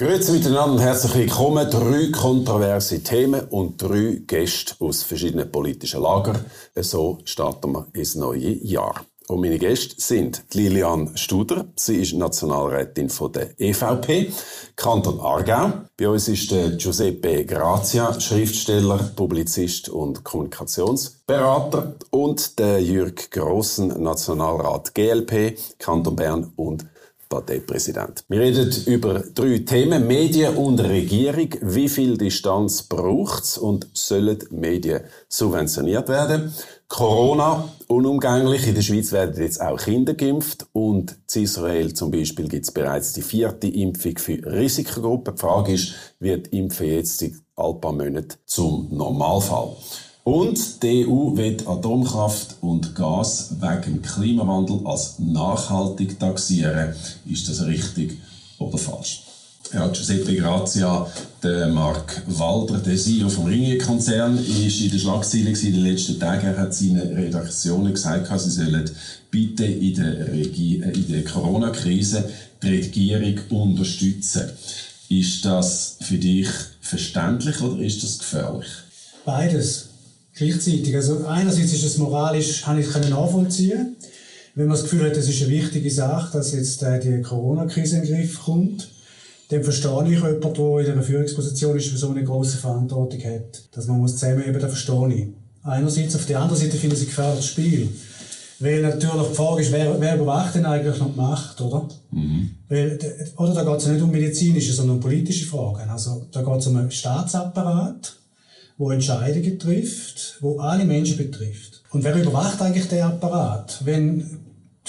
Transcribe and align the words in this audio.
Grüezi 0.00 0.32
miteinander 0.32 0.76
und 0.76 0.80
herzlich 0.80 1.14
willkommen. 1.14 1.70
Drei 1.70 2.10
kontroverse 2.10 3.02
Themen 3.02 3.42
und 3.50 3.82
drei 3.82 4.22
Gäste 4.26 4.74
aus 4.78 5.02
verschiedenen 5.02 5.52
politischen 5.52 6.00
Lagern. 6.00 6.42
So 6.74 7.18
starten 7.26 7.72
wir 7.72 7.86
ins 7.92 8.14
neue 8.14 8.64
Jahr. 8.64 9.04
Und 9.28 9.42
meine 9.42 9.58
Gäste 9.58 9.96
sind 9.98 10.42
Lilian 10.54 11.14
Studer. 11.18 11.66
Sie 11.76 11.96
ist 11.96 12.14
Nationalrätin 12.14 13.10
von 13.10 13.30
der 13.30 13.50
EVP, 13.60 14.32
Kanton 14.74 15.20
Aargau. 15.20 15.72
Bei 15.98 16.08
uns 16.08 16.28
ist 16.28 16.50
der 16.50 16.70
Giuseppe 16.70 17.44
Grazia, 17.44 18.18
Schriftsteller, 18.18 19.12
Publizist 19.14 19.90
und 19.90 20.24
Kommunikationsberater. 20.24 21.96
Und 22.08 22.58
der 22.58 22.82
Jürg 22.82 23.30
Grossen, 23.30 24.02
Nationalrat 24.02 24.94
GLP, 24.94 25.58
Kanton 25.78 26.16
Bern 26.16 26.52
und 26.56 26.86
Parteipräsident. 27.30 28.24
Wir 28.28 28.40
reden 28.40 28.74
über 28.86 29.22
drei 29.34 29.60
Themen. 29.60 30.06
Medien 30.06 30.56
und 30.56 30.80
Regierung. 30.80 31.48
Wie 31.62 31.88
viel 31.88 32.18
Distanz 32.18 32.82
braucht 32.82 33.44
es 33.44 33.56
und 33.56 33.86
sollen 33.94 34.38
Medien 34.50 35.02
subventioniert 35.28 36.08
werden? 36.08 36.52
Corona 36.88 37.68
unumgänglich. 37.86 38.66
In 38.66 38.74
der 38.74 38.82
Schweiz 38.82 39.12
werden 39.12 39.40
jetzt 39.40 39.60
auch 39.60 39.78
Kinder 39.78 40.14
geimpft 40.14 40.66
und 40.72 41.16
in 41.32 41.42
Israel 41.44 41.94
zum 41.94 42.10
Beispiel 42.10 42.48
gibt 42.48 42.66
es 42.66 42.72
bereits 42.72 43.12
die 43.12 43.22
vierte 43.22 43.68
Impfung 43.68 44.18
für 44.18 44.44
Risikogruppen. 44.44 45.36
Die 45.36 45.40
Frage 45.40 45.72
ist, 45.72 45.94
wird 46.18 46.48
Impfen 46.48 46.88
jetzt 46.88 47.22
in 47.22 47.40
ein 47.54 47.80
paar 47.80 47.92
Monate 47.92 48.38
zum 48.44 48.88
Normalfall? 48.90 49.76
Und 50.24 50.82
die 50.82 51.06
EU 51.06 51.36
wird 51.36 51.66
Atomkraft 51.66 52.56
und 52.60 52.94
Gas 52.94 53.54
wegen 53.58 54.02
Klimawandel 54.02 54.80
als 54.84 55.18
nachhaltig 55.18 56.18
taxieren. 56.18 56.94
Ist 57.26 57.48
das 57.48 57.64
richtig 57.64 58.18
oder 58.58 58.76
falsch? 58.76 59.22
Ja, 59.72 59.86
Giuseppe 59.86 60.34
Grazia, 60.34 61.06
der 61.42 61.68
Mark 61.68 62.22
Walder, 62.26 62.78
der 62.78 62.96
CEO 62.96 63.28
vom 63.28 63.46
Ringier-Konzern, 63.46 64.36
ist 64.36 64.80
in 64.80 64.90
der 64.90 64.98
Schlagzeile 64.98 65.50
in 65.50 65.72
den 65.72 65.84
letzten 65.84 66.18
Tagen. 66.18 66.48
Er 66.48 66.58
hat 66.58 66.74
seinen 66.74 67.14
Redaktionen 67.14 67.94
gesagt, 67.94 68.28
sie 68.40 68.50
sollen 68.50 68.90
bitte 69.30 69.64
in 69.64 69.94
der, 69.94 70.32
äh, 70.32 70.92
der 71.08 71.24
Corona-Krise 71.24 72.28
die 72.62 72.68
Regierung 72.68 73.38
unterstützen. 73.48 74.50
Ist 75.08 75.44
das 75.44 75.98
für 76.00 76.18
dich 76.18 76.48
verständlich 76.80 77.60
oder 77.60 77.80
ist 77.80 78.02
das 78.02 78.18
gefährlich? 78.18 78.68
Beides 79.24 79.89
gleichzeitig. 80.40 80.94
Also 80.94 81.24
einerseits 81.26 81.72
ist 81.72 81.84
es 81.84 81.98
moralisch, 81.98 82.66
habe 82.66 82.80
ich 82.80 82.92
nachvollziehen 83.08 83.96
wenn 84.54 84.66
man 84.66 84.76
das 84.76 84.82
Gefühl 84.82 85.08
hat, 85.08 85.16
es 85.16 85.28
ist 85.28 85.42
eine 85.42 85.52
wichtige 85.52 85.90
Sache, 85.90 86.36
dass 86.36 86.52
jetzt 86.52 86.82
äh, 86.82 86.98
die 86.98 87.22
Corona-Krise 87.22 87.98
in 87.98 88.02
den 88.02 88.14
Griff 88.14 88.40
kommt, 88.42 88.90
dann 89.48 89.64
verstehe 89.64 90.04
ich 90.04 90.10
jemanden, 90.10 90.40
der 90.54 90.80
in 90.80 90.92
einer 90.92 91.02
Führungsposition 91.02 91.76
ist, 91.76 91.90
der 91.90 91.98
so 91.98 92.10
eine 92.10 92.24
große 92.24 92.58
Verantwortung 92.58 93.20
hat. 93.20 93.62
Dass 93.72 93.86
man 93.86 93.98
muss 93.98 94.16
zusammenheben, 94.16 94.60
das 94.60 94.70
verstehe 94.70 95.14
ich. 95.14 95.28
Einerseits, 95.62 96.16
auf 96.16 96.26
der 96.26 96.40
anderen 96.40 96.60
Seite 96.60 96.76
finde 96.76 96.96
ich 96.96 97.02
es 97.02 97.06
ein 97.06 97.10
gefährliches 97.10 97.46
Spiel. 97.46 97.88
Weil 98.60 98.82
natürlich 98.82 99.28
die 99.28 99.34
Frage 99.34 99.62
ist, 99.62 99.72
wer, 99.72 100.00
wer 100.00 100.16
überwacht 100.16 100.54
denn 100.54 100.66
eigentlich 100.66 100.98
noch 100.98 101.10
die 101.10 101.16
Macht, 101.16 101.60
oder? 101.60 101.88
Mhm. 102.10 102.50
Weil, 102.68 102.98
oder 103.38 103.54
da 103.54 103.64
geht 103.64 103.78
es 103.78 103.86
ja 103.86 103.92
nicht 103.92 104.02
um 104.02 104.10
medizinische, 104.10 104.72
sondern 104.72 104.96
um 104.96 105.02
politische 105.02 105.46
Fragen. 105.46 105.88
Also, 105.88 106.26
da 106.30 106.42
geht 106.42 106.58
es 106.58 106.66
um 106.66 106.76
einen 106.76 106.90
Staatsapparat, 106.90 108.16
wo 108.80 108.90
Entscheidungen 108.90 109.58
trifft, 109.58 110.38
wo 110.40 110.58
alle 110.58 110.86
Menschen 110.86 111.18
betrifft. 111.18 111.82
Und 111.90 112.02
wer 112.02 112.16
überwacht 112.16 112.62
eigentlich 112.62 112.88
den 112.88 113.02
Apparat? 113.02 113.78
Wenn 113.84 114.24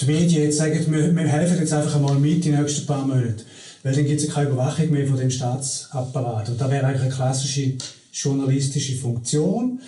die 0.00 0.06
Medien 0.06 0.44
jetzt 0.44 0.56
sagen, 0.56 0.80
wir, 0.88 1.14
wir 1.14 1.28
helfen 1.28 1.58
jetzt 1.58 1.74
einfach 1.74 1.96
einmal 1.96 2.14
mit 2.14 2.42
die 2.42 2.52
nächsten 2.52 2.86
paar 2.86 3.06
Monate, 3.06 3.44
weil 3.82 3.94
dann 3.94 4.06
gibt 4.06 4.18
es 4.18 4.28
ja 4.28 4.32
keine 4.32 4.48
Überwachung 4.48 4.90
mehr 4.90 5.06
von 5.06 5.18
dem 5.18 5.30
Staatsapparat. 5.30 6.48
Und 6.48 6.58
da 6.58 6.70
wäre 6.70 6.86
eigentlich 6.86 7.02
eine 7.02 7.10
klassische 7.10 7.74
journalistische 8.10 8.96
Funktion. 8.96 9.78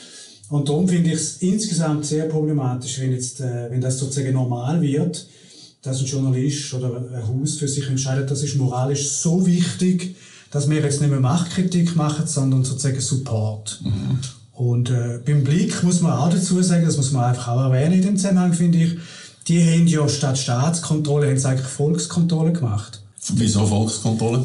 Und 0.51 0.69
darum 0.69 0.87
finde 0.87 1.09
ich 1.09 1.17
es 1.17 1.37
insgesamt 1.39 2.05
sehr 2.05 2.27
problematisch, 2.27 3.01
wenn, 3.01 3.13
jetzt, 3.13 3.41
äh, 3.41 3.71
wenn 3.71 3.81
das 3.81 3.99
sozusagen 3.99 4.35
normal 4.35 4.83
wird, 4.83 5.27
dass 5.81 6.01
ein 6.01 6.07
Journalist 6.07 6.75
oder 6.75 6.95
ein 6.95 7.27
Haus 7.27 7.55
für 7.55 7.69
sich 7.69 7.89
entscheidet, 7.89 8.31
das 8.31 8.43
ist 8.43 8.57
moralisch 8.57 9.09
so 9.09 9.47
wichtig, 9.47 10.15
dass 10.55 10.71
wir 10.71 10.81
jetzt 10.81 11.01
nicht 11.01 11.11
mehr 11.11 11.19
Machtkritik 11.19 11.97
machen, 11.97 12.29
sondern 12.29 12.65
sozusagen 12.65 13.01
Support. 13.01 13.81
Mhm. 13.83 14.21
Und 14.53 14.89
äh, 14.89 15.19
beim 15.27 15.43
Blick 15.43 15.83
muss 15.83 16.01
man 16.01 16.13
auch 16.13 16.31
dazu 16.31 16.63
sagen, 16.63 16.87
das 16.87 16.97
muss 16.97 17.11
man 17.11 17.25
einfach 17.25 17.49
auch 17.49 17.61
erwähnen 17.73 17.95
in 17.95 18.03
dem 18.03 18.17
Zusammenhang, 18.17 18.53
finde 18.53 18.79
ich, 18.79 18.97
die 19.49 19.61
haben 19.61 19.89
ja 19.89 20.09
statt 20.09 20.39
Staatskontrolle 20.39 21.29
haben 21.29 21.39
sie 21.39 21.49
eigentlich 21.49 21.67
Volkskontrolle 21.67 22.53
gemacht. 22.53 23.03
Wieso 23.35 23.67
Volkskontrolle? 23.67 24.45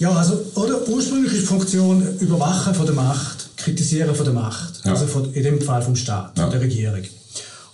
Ja, 0.00 0.10
also, 0.10 0.44
oder 0.56 0.88
ursprünglich 0.88 1.32
ist 1.32 1.42
die 1.42 1.46
Funktion 1.46 2.02
Überwachen 2.18 2.74
von 2.74 2.86
der 2.86 2.96
Macht, 2.96 3.56
Kritisieren 3.56 4.12
von 4.12 4.24
der 4.24 4.34
Macht. 4.34 4.84
Ja. 4.84 4.90
Also 4.90 5.06
von, 5.06 5.32
in 5.32 5.42
dem 5.44 5.60
Fall 5.60 5.82
vom 5.82 5.94
Staat, 5.94 6.36
ja. 6.36 6.48
der 6.48 6.60
Regierung. 6.60 7.02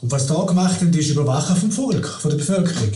Und 0.02 0.12
was 0.12 0.26
da 0.26 0.44
gemacht 0.44 0.82
wird, 0.82 0.94
ist 0.96 1.08
Überwachen 1.08 1.56
vom 1.56 1.72
Volk, 1.72 2.06
von 2.06 2.30
der 2.30 2.36
Bevölkerung. 2.36 2.92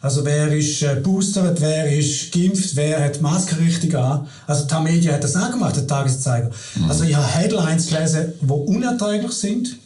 Also 0.00 0.24
wer 0.24 0.52
ist 0.52 0.82
äh, 0.82 0.94
boostert, 1.02 1.60
wer 1.60 1.90
ist 1.92 2.30
geimpft, 2.32 2.76
wer 2.76 3.04
hat 3.04 3.20
Maske 3.20 3.58
richtig 3.58 3.96
an. 3.96 4.28
Also 4.46 4.64
die 4.64 4.82
Media 4.82 5.14
hat 5.14 5.24
das 5.24 5.34
auch 5.34 5.50
gemacht, 5.50 5.74
der 5.74 5.86
Tageszeiger. 5.86 6.50
Mhm. 6.76 6.88
Also 6.88 7.04
ich 7.04 7.16
habe 7.16 7.26
Headlines 7.26 7.88
gelesen, 7.88 8.32
die 8.40 8.52
unerträglich 8.52 9.32
sind. 9.32 9.76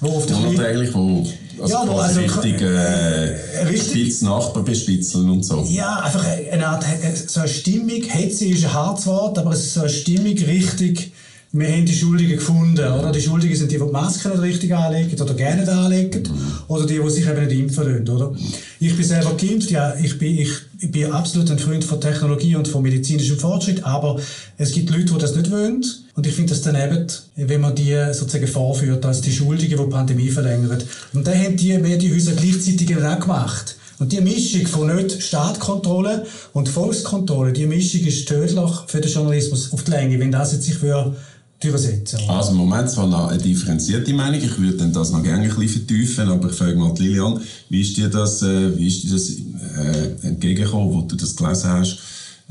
Wo 0.00 0.16
auf 0.16 0.26
der 0.26 0.36
unerträglich, 0.36 0.94
wo 0.94 1.26
also 1.60 1.72
ja, 1.72 1.80
also, 1.80 2.20
richtig, 2.20 2.60
äh, 2.60 3.64
richtig 3.66 4.20
Nachbar 4.22 4.62
bespitzeln 4.62 5.30
und 5.30 5.42
so. 5.42 5.66
Ja, 5.68 6.00
einfach 6.00 6.24
eine 6.52 6.66
Art, 6.66 6.84
so 7.26 7.40
eine 7.40 7.48
Stimmung, 7.48 8.02
Hetze 8.02 8.44
ist 8.46 8.64
ein 8.64 8.72
hartes 8.74 9.06
Wort, 9.06 9.38
aber 9.38 9.52
es 9.52 9.60
ist 9.60 9.74
so 9.74 9.80
eine 9.80 9.88
Stimmung 9.88 10.36
richtig 10.36 11.12
wir 11.58 11.68
haben 11.68 11.86
die 11.86 11.94
Schuldigen 11.94 12.36
gefunden. 12.36 12.92
Oder? 12.92 13.10
Die 13.12 13.20
Schuldigen 13.20 13.56
sind 13.56 13.70
die, 13.70 13.78
die 13.78 13.84
die 13.84 13.90
Maske 13.90 14.28
nicht 14.28 14.42
richtig 14.42 14.74
anlegen 14.74 15.20
oder 15.20 15.34
gerne 15.34 15.62
nicht 15.62 15.72
anlegen. 15.72 16.22
Oder 16.68 16.86
die, 16.86 16.98
die 16.98 17.10
sich 17.10 17.26
eben 17.26 17.46
nicht 17.46 17.58
impfen 17.58 17.84
lassen. 17.84 18.08
Oder? 18.08 18.34
Ich 18.78 18.94
bin 18.94 19.04
selber 19.04 19.34
geimpft. 19.36 19.70
Ja, 19.70 19.94
ich 19.94 20.18
bin, 20.18 20.38
ich, 20.38 20.50
ich 20.80 20.90
bin 20.90 21.10
absolut 21.12 21.50
ein 21.50 21.58
Freund 21.58 21.84
von 21.84 22.00
Technologie 22.00 22.56
und 22.56 22.68
von 22.68 22.82
medizinischem 22.82 23.38
Fortschritt. 23.38 23.84
Aber 23.84 24.20
es 24.58 24.72
gibt 24.72 24.90
Leute, 24.90 25.14
die 25.14 25.18
das 25.18 25.34
nicht 25.34 25.50
wollen. 25.50 25.84
Und 26.14 26.26
ich 26.26 26.34
finde 26.34 26.50
das 26.50 26.62
daneben, 26.62 27.06
wenn 27.36 27.60
man 27.60 27.74
die 27.74 27.94
sozusagen 28.12 28.46
vorführt 28.46 29.04
als 29.04 29.20
die 29.20 29.32
Schuldigen, 29.32 29.78
die 29.78 29.84
die 29.84 29.90
Pandemie 29.90 30.28
verlängern. 30.28 30.82
Und 31.14 31.26
dann 31.26 31.38
haben 31.38 31.56
die 31.56 31.76
Medienhäuser 31.78 32.32
gleichzeitig 32.32 32.96
auch 32.96 33.20
gemacht. 33.20 33.76
Und 33.98 34.12
die 34.12 34.20
Mischung 34.20 34.66
von 34.66 34.94
nicht 34.94 35.22
Staatkontrolle 35.22 36.26
und 36.52 36.68
Volkskontrolle, 36.68 37.52
die 37.52 37.64
Mischung 37.64 38.02
ist 38.02 38.28
tödlich 38.28 38.70
für 38.88 39.00
den 39.00 39.10
Journalismus 39.10 39.72
auf 39.72 39.84
die 39.84 39.90
Länge. 39.90 40.20
Wenn 40.20 40.30
das 40.30 40.52
jetzt 40.52 40.64
sich 40.64 40.74
für 40.74 41.16
übersetzen. 41.64 42.20
Also 42.28 42.50
im 42.50 42.58
Moment 42.58 42.90
zwar 42.90 43.06
noch 43.06 43.28
eine 43.28 43.38
differenzierte 43.38 44.12
Meinung, 44.12 44.40
ich 44.40 44.58
würde 44.58 44.88
das 44.88 45.10
noch 45.10 45.22
gerne 45.22 45.44
ein 45.44 45.48
bisschen 45.48 45.86
vertiefen, 45.86 46.28
aber 46.28 46.50
ich 46.50 46.56
frage 46.56 46.76
mal 46.76 46.94
Lilian, 46.98 47.40
wie 47.70 47.80
ist 47.80 47.96
dir 47.96 48.08
das, 48.08 48.42
äh, 48.42 48.76
wie 48.76 48.86
ist 48.86 49.04
dir 49.04 49.12
das 49.12 49.30
äh, 49.30 50.26
entgegengekommen, 50.26 50.92
wo 50.92 51.00
du 51.02 51.16
das 51.16 51.34
gelesen 51.34 51.70
hast, 51.70 51.98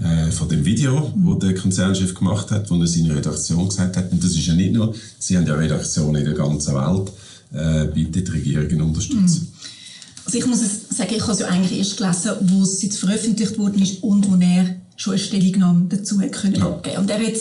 äh, 0.04 0.32
von 0.32 0.50
dem 0.50 0.66
Video, 0.66 1.14
mhm. 1.16 1.26
wo 1.26 1.36
der 1.36 1.54
Konzernchef 1.54 2.16
gemacht 2.16 2.50
hat, 2.52 2.70
wo 2.70 2.76
er 2.76 2.88
seine 2.88 3.16
Redaktion 3.16 3.70
gesagt 3.70 3.96
hat, 3.96 4.12
und 4.12 4.24
das 4.24 4.32
ist 4.32 4.46
ja 4.46 4.54
nicht 4.54 4.74
nur, 4.74 4.94
sie 5.20 5.38
haben 5.38 5.46
ja 5.46 5.54
Redaktionen 5.54 6.16
in 6.16 6.26
der 6.26 6.34
ganzen 6.34 6.74
Welt, 6.74 7.12
äh, 7.54 7.86
bitte 7.94 8.22
die 8.22 8.32
Regierungen 8.32 8.82
unterstützen. 8.82 9.48
Mhm. 9.52 9.56
Also 10.26 10.38
ich 10.40 10.46
muss 10.48 10.60
sagen, 10.90 11.14
ich 11.16 11.22
habe 11.22 11.34
es 11.34 11.40
ja 11.40 11.48
eigentlich 11.48 11.78
erst 11.78 11.98
gelesen, 11.98 12.32
wo 12.42 12.64
es 12.64 12.82
jetzt 12.82 12.98
veröffentlicht 12.98 13.58
worden 13.60 13.82
ist 13.82 14.02
und 14.02 14.28
wo 14.30 14.36
er 14.38 14.76
schon 14.96 15.14
eine 15.14 15.22
Stellungnahme 15.22 15.86
dazu 15.90 16.18
können 16.18 16.56
ja. 16.56 16.66
abgeben. 16.66 16.98
Und 16.98 17.10
er 17.10 17.20
hat, 17.20 17.34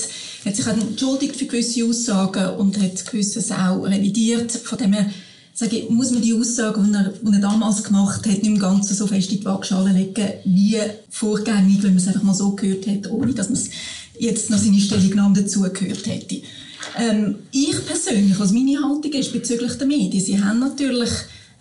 hat 0.45 0.57
sich 0.57 0.67
entschuldigt 0.67 1.37
für 1.37 1.47
gewisse 1.47 1.85
Aussagen 1.85 2.57
und 2.57 2.81
hat 2.81 3.07
gewisses 3.07 3.51
auch 3.51 3.83
revidiert. 3.85 4.53
Von 4.53 4.79
dem 4.79 4.93
her, 4.93 5.11
sage 5.53 5.77
ich, 5.77 5.91
muss 5.91 6.11
man 6.11 6.23
die 6.23 6.35
Aussagen, 6.35 6.85
die 6.85 6.95
er, 6.95 7.13
die 7.23 7.33
er 7.33 7.41
damals 7.41 7.85
gemacht 7.85 8.27
hat, 8.27 8.27
nicht 8.27 8.47
im 8.47 8.59
Ganzen 8.59 8.95
so 8.95 9.07
fest 9.07 9.31
in 9.31 9.39
die 9.39 9.45
Waagschale 9.45 9.93
legen, 9.93 10.33
wie 10.45 10.79
vorgängig, 11.11 11.83
wenn 11.83 11.91
man 11.91 11.99
es 11.99 12.09
einfach 12.09 12.23
mal 12.23 12.35
so 12.35 12.51
gehört 12.57 12.87
hat, 12.87 13.11
ohne 13.11 13.33
dass 13.33 13.51
man 13.51 13.61
jetzt 14.19 14.51
noch 14.51 14.59
seine 14.59 14.81
Stellungnahme 14.81 15.41
dazu 15.41 15.63
gehört 15.63 16.07
hätte. 16.07 16.43
Ähm, 16.99 17.37
ich 17.51 17.87
persönlich, 17.87 18.39
was 18.39 18.53
meine 18.53 18.83
Haltung 18.83 19.13
ist 19.13 19.33
bezüglich 19.33 19.75
der 19.75 19.87
Medien, 19.87 20.25
sie 20.25 20.43
haben 20.43 20.59
natürlich 20.59 21.11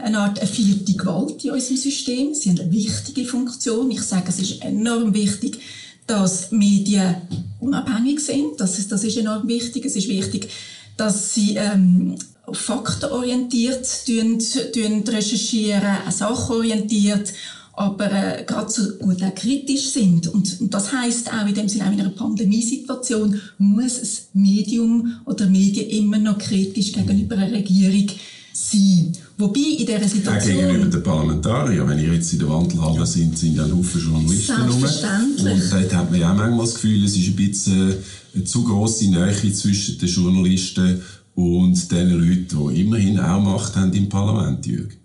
eine 0.03 0.19
Art 0.19 0.39
eine 0.39 0.47
vierte 0.47 0.93
Gewalt 0.93 1.43
in 1.43 1.51
unserem 1.51 1.77
System. 1.77 2.33
Sie 2.33 2.49
haben 2.49 2.59
eine 2.59 2.71
wichtige 2.71 3.25
Funktion. 3.25 3.89
Ich 3.91 4.01
sage, 4.01 4.25
es 4.27 4.39
ist 4.39 4.61
enorm 4.61 5.13
wichtig, 5.13 5.59
dass 6.05 6.51
Medien 6.51 7.15
unabhängig 7.59 8.19
sind. 8.19 8.59
Das 8.59 8.77
ist, 8.77 8.91
das 8.91 9.03
ist 9.03 9.17
enorm 9.17 9.47
wichtig. 9.47 9.85
Es 9.85 9.95
ist 9.95 10.09
wichtig, 10.09 10.49
dass 10.97 11.33
sie 11.33 11.55
ähm, 11.55 12.15
faktenorientiert 12.51 13.87
tun, 14.05 14.39
tun 14.73 15.03
recherchieren, 15.07 15.97
sachorientiert, 16.09 17.31
aber 17.75 18.11
äh, 18.11 18.43
gerade 18.43 18.69
so 18.69 18.97
gut 18.97 19.23
auch 19.23 19.33
kritisch 19.33 19.87
sind. 19.87 20.27
Und, 20.27 20.59
und 20.59 20.73
das 20.73 20.91
heißt 20.91 21.31
auch 21.33 21.47
in 21.47 21.55
dem 21.55 21.69
Sinne, 21.69 21.87
auch 21.87 21.93
in 21.93 22.01
einer 22.01 22.09
Pandemiesituation 22.09 23.41
muss 23.57 24.01
das 24.01 24.27
Medium 24.33 25.21
oder 25.25 25.47
Medien 25.47 25.89
immer 25.89 26.17
noch 26.17 26.37
kritisch 26.37 26.91
gegenüber 26.91 27.37
einer 27.37 27.53
Regierung 27.53 28.09
sein. 28.51 29.17
Wobei 29.37 29.59
in 29.79 29.85
dieser 29.85 30.07
Situation... 30.07 30.57
Ja, 30.57 30.67
gegenüber 30.67 30.89
den 30.89 31.03
Parlamentariern, 31.03 31.89
wenn 31.89 31.99
ihr 31.99 32.13
jetzt 32.13 32.31
in 32.33 32.39
der 32.39 32.49
Wandelhalle 32.49 33.05
sind, 33.05 33.37
sind 33.37 33.55
ja 33.55 33.65
ein 33.65 33.75
Haufen 33.75 34.01
Journalisten 34.01 34.53
rum. 34.53 34.83
Und 34.83 35.71
dort 35.71 35.93
hat 35.95 36.11
man 36.11 36.19
ja 36.19 36.31
auch 36.31 36.35
manchmal 36.35 36.65
das 36.65 36.75
Gefühl, 36.75 37.03
es 37.03 37.17
ist 37.17 37.27
ein 37.27 37.35
bisschen 37.35 37.95
eine 38.35 38.43
zu 38.43 38.63
grosse 38.63 39.09
Nähe 39.09 39.53
zwischen 39.53 39.97
den 39.97 40.09
Journalisten 40.09 41.01
und 41.35 41.91
den 41.91 42.09
Leuten, 42.11 42.73
die 42.73 42.81
immerhin 42.81 43.19
auch 43.19 43.41
Macht 43.41 43.75
haben 43.75 43.91
im 43.93 44.07
Parlament, 44.07 44.65
Jürgen. 44.65 45.02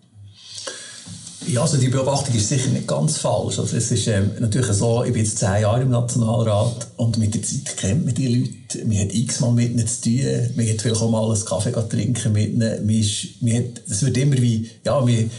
Ja, 1.46 1.62
also 1.62 1.76
die 1.76 1.88
Beobachtung 1.88 2.35
ist 2.35 2.49
sicher 2.49 2.70
nicht 2.70 2.87
ganz 2.87 3.19
falsch. 3.19 3.58
Also 3.58 3.76
es 3.76 3.90
ist 3.90 4.06
ähm, 4.08 4.32
natürlich 4.40 4.73
so, 4.73 5.05
ich 5.05 5.12
bin 5.12 5.23
jetzt 5.25 5.38
zehn 5.38 5.62
Jahre 5.62 5.82
im 5.82 5.90
Nationalrat 5.90 6.88
und 6.96 7.17
mit 7.19 7.35
der 7.35 7.43
Zeit 7.43 7.76
kennt 7.76 8.05
man 8.05 8.14
die 8.14 8.29
Leute. 8.29 8.85
Man 8.87 8.99
hat 8.99 9.14
x-mal 9.14 9.52
mit 9.52 9.70
ihnen 9.70 9.87
zu 9.87 10.02
tun. 10.02 10.20
Man 10.56 10.69
hat 10.69 10.82
vielleicht 10.82 11.00
auch 11.00 11.11
mal 11.11 11.31
einen 11.31 11.44
Kaffee 11.44 11.73
trinken 11.88 12.32
mit 12.32 12.55
ihnen. 12.55 12.87
Man 12.87 12.94
ist, 12.94 13.40
man 13.40 13.55
hat, 13.55 13.82
es 13.88 14.02
wird 14.02 14.17
immer 14.19 14.37
wie, 14.37 14.69
ja, 14.85 15.00
man, 15.00 15.31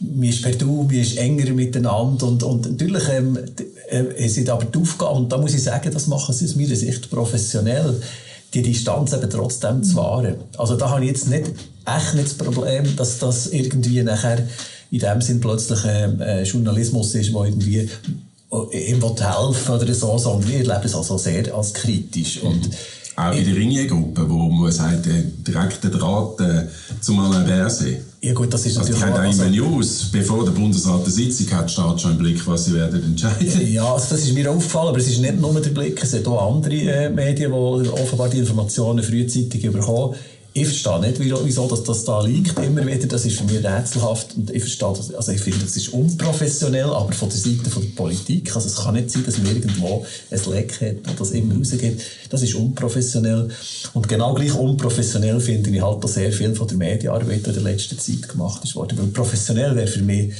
man 0.00 0.28
ist 0.28 0.42
per 0.42 0.52
Du, 0.52 0.82
man 0.82 0.94
ist 0.94 1.16
enger 1.16 1.50
miteinander 1.52 2.26
und, 2.26 2.42
und 2.42 2.70
natürlich 2.70 3.08
ähm, 3.08 3.38
äh, 3.88 4.28
sind 4.28 4.48
aber 4.50 4.66
die 4.66 4.78
Aufgabe, 4.78 5.14
und 5.14 5.32
da 5.32 5.38
muss 5.38 5.54
ich 5.54 5.62
sagen, 5.62 5.90
das 5.92 6.06
machen 6.06 6.34
sie 6.34 6.44
aus 6.44 6.56
meiner 6.56 6.76
Sicht 6.76 7.10
professionell, 7.10 8.00
die 8.54 8.62
Distanz 8.62 9.12
eben 9.12 9.30
trotzdem 9.30 9.82
zu 9.82 9.96
wahren. 9.96 10.36
Also 10.56 10.76
da 10.76 10.90
habe 10.90 11.02
ich 11.02 11.10
jetzt 11.10 11.28
nicht, 11.28 11.46
echt 11.86 12.14
nicht 12.14 12.26
das 12.26 12.34
Problem, 12.34 12.96
dass 12.96 13.18
das 13.18 13.46
irgendwie 13.48 14.02
nachher 14.02 14.46
in 14.92 14.98
dem 14.98 15.20
Sinn 15.22 15.40
plötzlich 15.40 15.84
ein 15.84 16.20
äh, 16.20 16.42
Journalismus 16.42 17.14
ist, 17.14 17.34
der 17.34 17.44
irgendwie 17.44 17.78
äh, 18.52 18.92
ihm 18.92 19.00
helfen 19.02 19.74
oder 19.74 19.94
so, 19.94 20.18
sondern 20.18 20.48
wir 20.48 20.58
erleben 20.58 20.84
es 20.84 20.94
also 20.94 21.16
sehr 21.16 21.52
als 21.54 21.72
kritisch. 21.72 22.42
Und 22.42 22.68
auch 23.16 23.34
in 23.34 23.44
der 23.44 23.56
Ringier-Gruppe, 23.56 24.28
wo 24.28 24.50
man 24.50 24.70
sagt, 24.70 25.06
äh, 25.06 25.24
direkt 25.46 25.82
der 25.82 25.90
Draht 25.90 26.40
äh, 26.40 26.66
zum 27.00 27.20
Alain 27.20 27.46
Berset. 27.46 28.02
Ja 28.20 28.34
gut, 28.34 28.52
das 28.52 28.66
ist 28.66 28.76
also 28.76 28.92
natürlich... 28.92 29.14
Die 29.14 29.18
haben 29.18 29.26
auch 29.26 29.34
immer 29.34 29.44
also, 29.44 29.76
News, 29.76 30.08
bevor 30.12 30.44
der 30.44 30.52
Bundesrat 30.52 31.02
eine 31.02 31.10
Sitzung 31.10 31.50
hat, 31.52 31.70
steht 31.70 32.00
schon 32.00 32.12
im 32.12 32.18
Blick, 32.18 32.46
was 32.46 32.66
sie 32.66 32.74
werden 32.74 33.02
entscheiden. 33.02 33.72
Ja, 33.72 33.94
also 33.94 34.06
das 34.10 34.24
ist 34.24 34.34
mir 34.34 34.50
aufgefallen, 34.50 34.88
aber 34.88 34.98
es 34.98 35.08
ist 35.08 35.20
nicht 35.20 35.40
nur 35.40 35.58
der 35.58 35.70
Blick, 35.70 36.02
es 36.02 36.10
sind 36.10 36.28
auch 36.28 36.54
andere 36.54 36.74
äh, 36.74 37.08
Medien, 37.08 37.50
die 37.50 37.88
offenbar 37.88 38.28
die 38.28 38.38
Informationen 38.38 39.02
frühzeitig 39.02 39.62
bekommen 39.62 40.14
ich 40.54 40.66
verstehe 40.66 41.00
nicht, 41.00 41.18
wieso 41.18 41.66
dass 41.66 41.82
das 41.82 42.04
da 42.04 42.20
liegt, 42.22 42.58
immer 42.58 42.86
wieder. 42.86 43.06
Das 43.06 43.24
ist 43.24 43.38
für 43.38 43.44
mich 43.44 43.64
rätselhaft. 43.64 44.36
Und 44.36 44.50
ich 44.50 44.62
verstehe 44.62 44.92
das, 44.94 45.14
also 45.14 45.32
ich 45.32 45.40
finde, 45.40 45.60
das 45.60 45.76
ist 45.76 45.88
unprofessionell, 45.88 46.90
aber 46.90 47.12
von 47.12 47.30
der 47.30 47.38
Seite 47.38 47.70
von 47.70 47.82
der 47.82 47.90
Politik. 47.90 48.54
Also 48.54 48.68
es 48.68 48.76
kann 48.76 48.94
nicht 48.94 49.10
sein, 49.10 49.24
dass 49.24 49.38
man 49.38 49.46
irgendwo 49.46 50.04
ein 50.30 50.52
Leck 50.52 50.80
hat 50.80 51.08
und 51.08 51.18
das 51.18 51.30
immer 51.30 51.56
rausgeht. 51.56 52.02
Das 52.28 52.42
ist 52.42 52.54
unprofessionell. 52.54 53.48
Und 53.94 54.08
genau 54.08 54.34
gleich 54.34 54.54
unprofessionell 54.54 55.40
finde 55.40 55.70
ich 55.70 55.80
halt, 55.80 56.04
dass 56.04 56.14
sehr 56.14 56.32
viel 56.32 56.54
von 56.54 56.68
der 56.68 56.76
Medienarbeit 56.76 57.46
in 57.46 57.54
der 57.54 57.62
letzten 57.62 57.98
Zeit 57.98 58.28
gemacht 58.28 58.62
ist 58.62 58.76
worden. 58.76 58.98
Weil 58.98 59.06
professionell 59.06 59.74
wäre 59.74 59.86
für 59.86 60.02
mich 60.02 60.34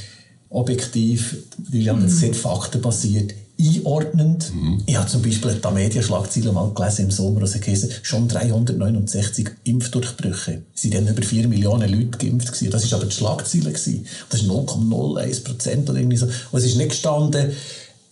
objektiv, 0.51 1.37
Lilian 1.71 2.03
mhm. 2.03 2.09
sehr 2.09 2.35
faktenbasiert, 2.35 3.33
einordnend. 3.61 4.53
Mhm. 4.55 4.83
Ich 4.87 4.97
habe 4.97 5.09
zum 5.09 5.23
Beispiel 5.23 5.55
die 5.55 5.75
Medienschlagzeilen 5.75 6.55
mal 6.55 6.73
gelesen 6.75 7.05
im 7.07 7.11
Sommer, 7.11 7.43
also 7.43 7.59
gelesen, 7.59 7.91
schon 8.03 8.29
369 8.29 9.51
Impfdurchbrüche. 9.65 10.63
Es 10.75 10.85
waren 10.85 11.05
dann 11.05 11.15
über 11.15 11.23
4 11.23 11.49
Millionen 11.49 11.91
Leute 11.91 12.19
geimpft. 12.19 12.53
Gewesen. 12.53 12.71
Das 12.71 12.91
war 12.91 12.99
aber 12.99 13.09
die 13.09 13.15
Schlagzeile. 13.15 13.73
Gewesen. 13.73 14.07
Das 14.29 14.41
ist 14.41 14.49
0,01 14.49 15.45
Prozent 15.45 15.91
oder 15.91 15.99
irgendwie 15.99 16.17
so. 16.17 16.27
Und 16.27 16.59
es 16.59 16.65
ist 16.65 16.77
nicht 16.77 16.91
gestanden, 16.91 17.53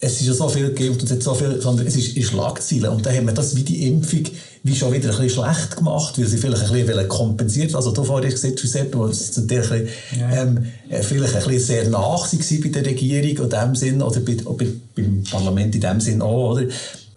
es 0.03 0.21
ist 0.21 0.27
ja 0.27 0.33
so 0.33 0.49
viel 0.49 0.69
gegeben 0.69 0.95
und 0.95 1.03
es 1.03 1.11
hat 1.11 1.23
so 1.23 1.35
viel, 1.35 1.61
sondern 1.61 1.87
es 1.87 1.95
ist 1.95 2.17
in 2.17 2.23
Schlagzeilen. 2.23 2.89
Und 2.89 3.05
dann 3.05 3.15
haben 3.15 3.27
wir 3.27 3.35
das 3.35 3.55
wie 3.55 3.63
die 3.63 3.87
Impfung 3.87 4.25
wie 4.63 4.75
schon 4.75 4.93
wieder 4.93 5.11
ein 5.11 5.23
bisschen 5.23 5.43
schlecht 5.43 5.77
gemacht, 5.77 6.19
weil 6.19 6.27
sie 6.27 6.37
vielleicht 6.39 6.65
ein 6.65 6.87
bisschen 6.87 7.09
kompensiert 7.09 7.75
Also 7.75 7.93
du 7.93 8.05
vorhin 8.05 8.31
gesagt, 8.31 8.61
Giuseppe, 8.61 8.99
wo 8.99 9.07
es 9.07 9.33
zum 9.33 9.49
Teil 9.49 9.63
ein 9.63 9.69
bisschen, 9.69 9.89
ähm, 10.33 10.67
äh, 10.89 11.03
vielleicht 11.03 11.35
ein 11.35 11.45
bisschen 11.45 11.61
sehr 11.61 11.89
nach 11.89 12.29
bei 12.31 12.69
der 12.69 12.85
Regierung 12.85 13.45
in 13.45 13.51
dem 13.51 13.75
Sinn, 13.75 14.03
oder 14.03 14.21
bei, 14.21 14.35
bei, 14.35 14.67
beim 14.95 15.25
Parlament 15.31 15.75
in 15.75 15.81
dem 15.81 16.01
Sinn 16.01 16.23
auch, 16.23 16.53
oder? 16.53 16.67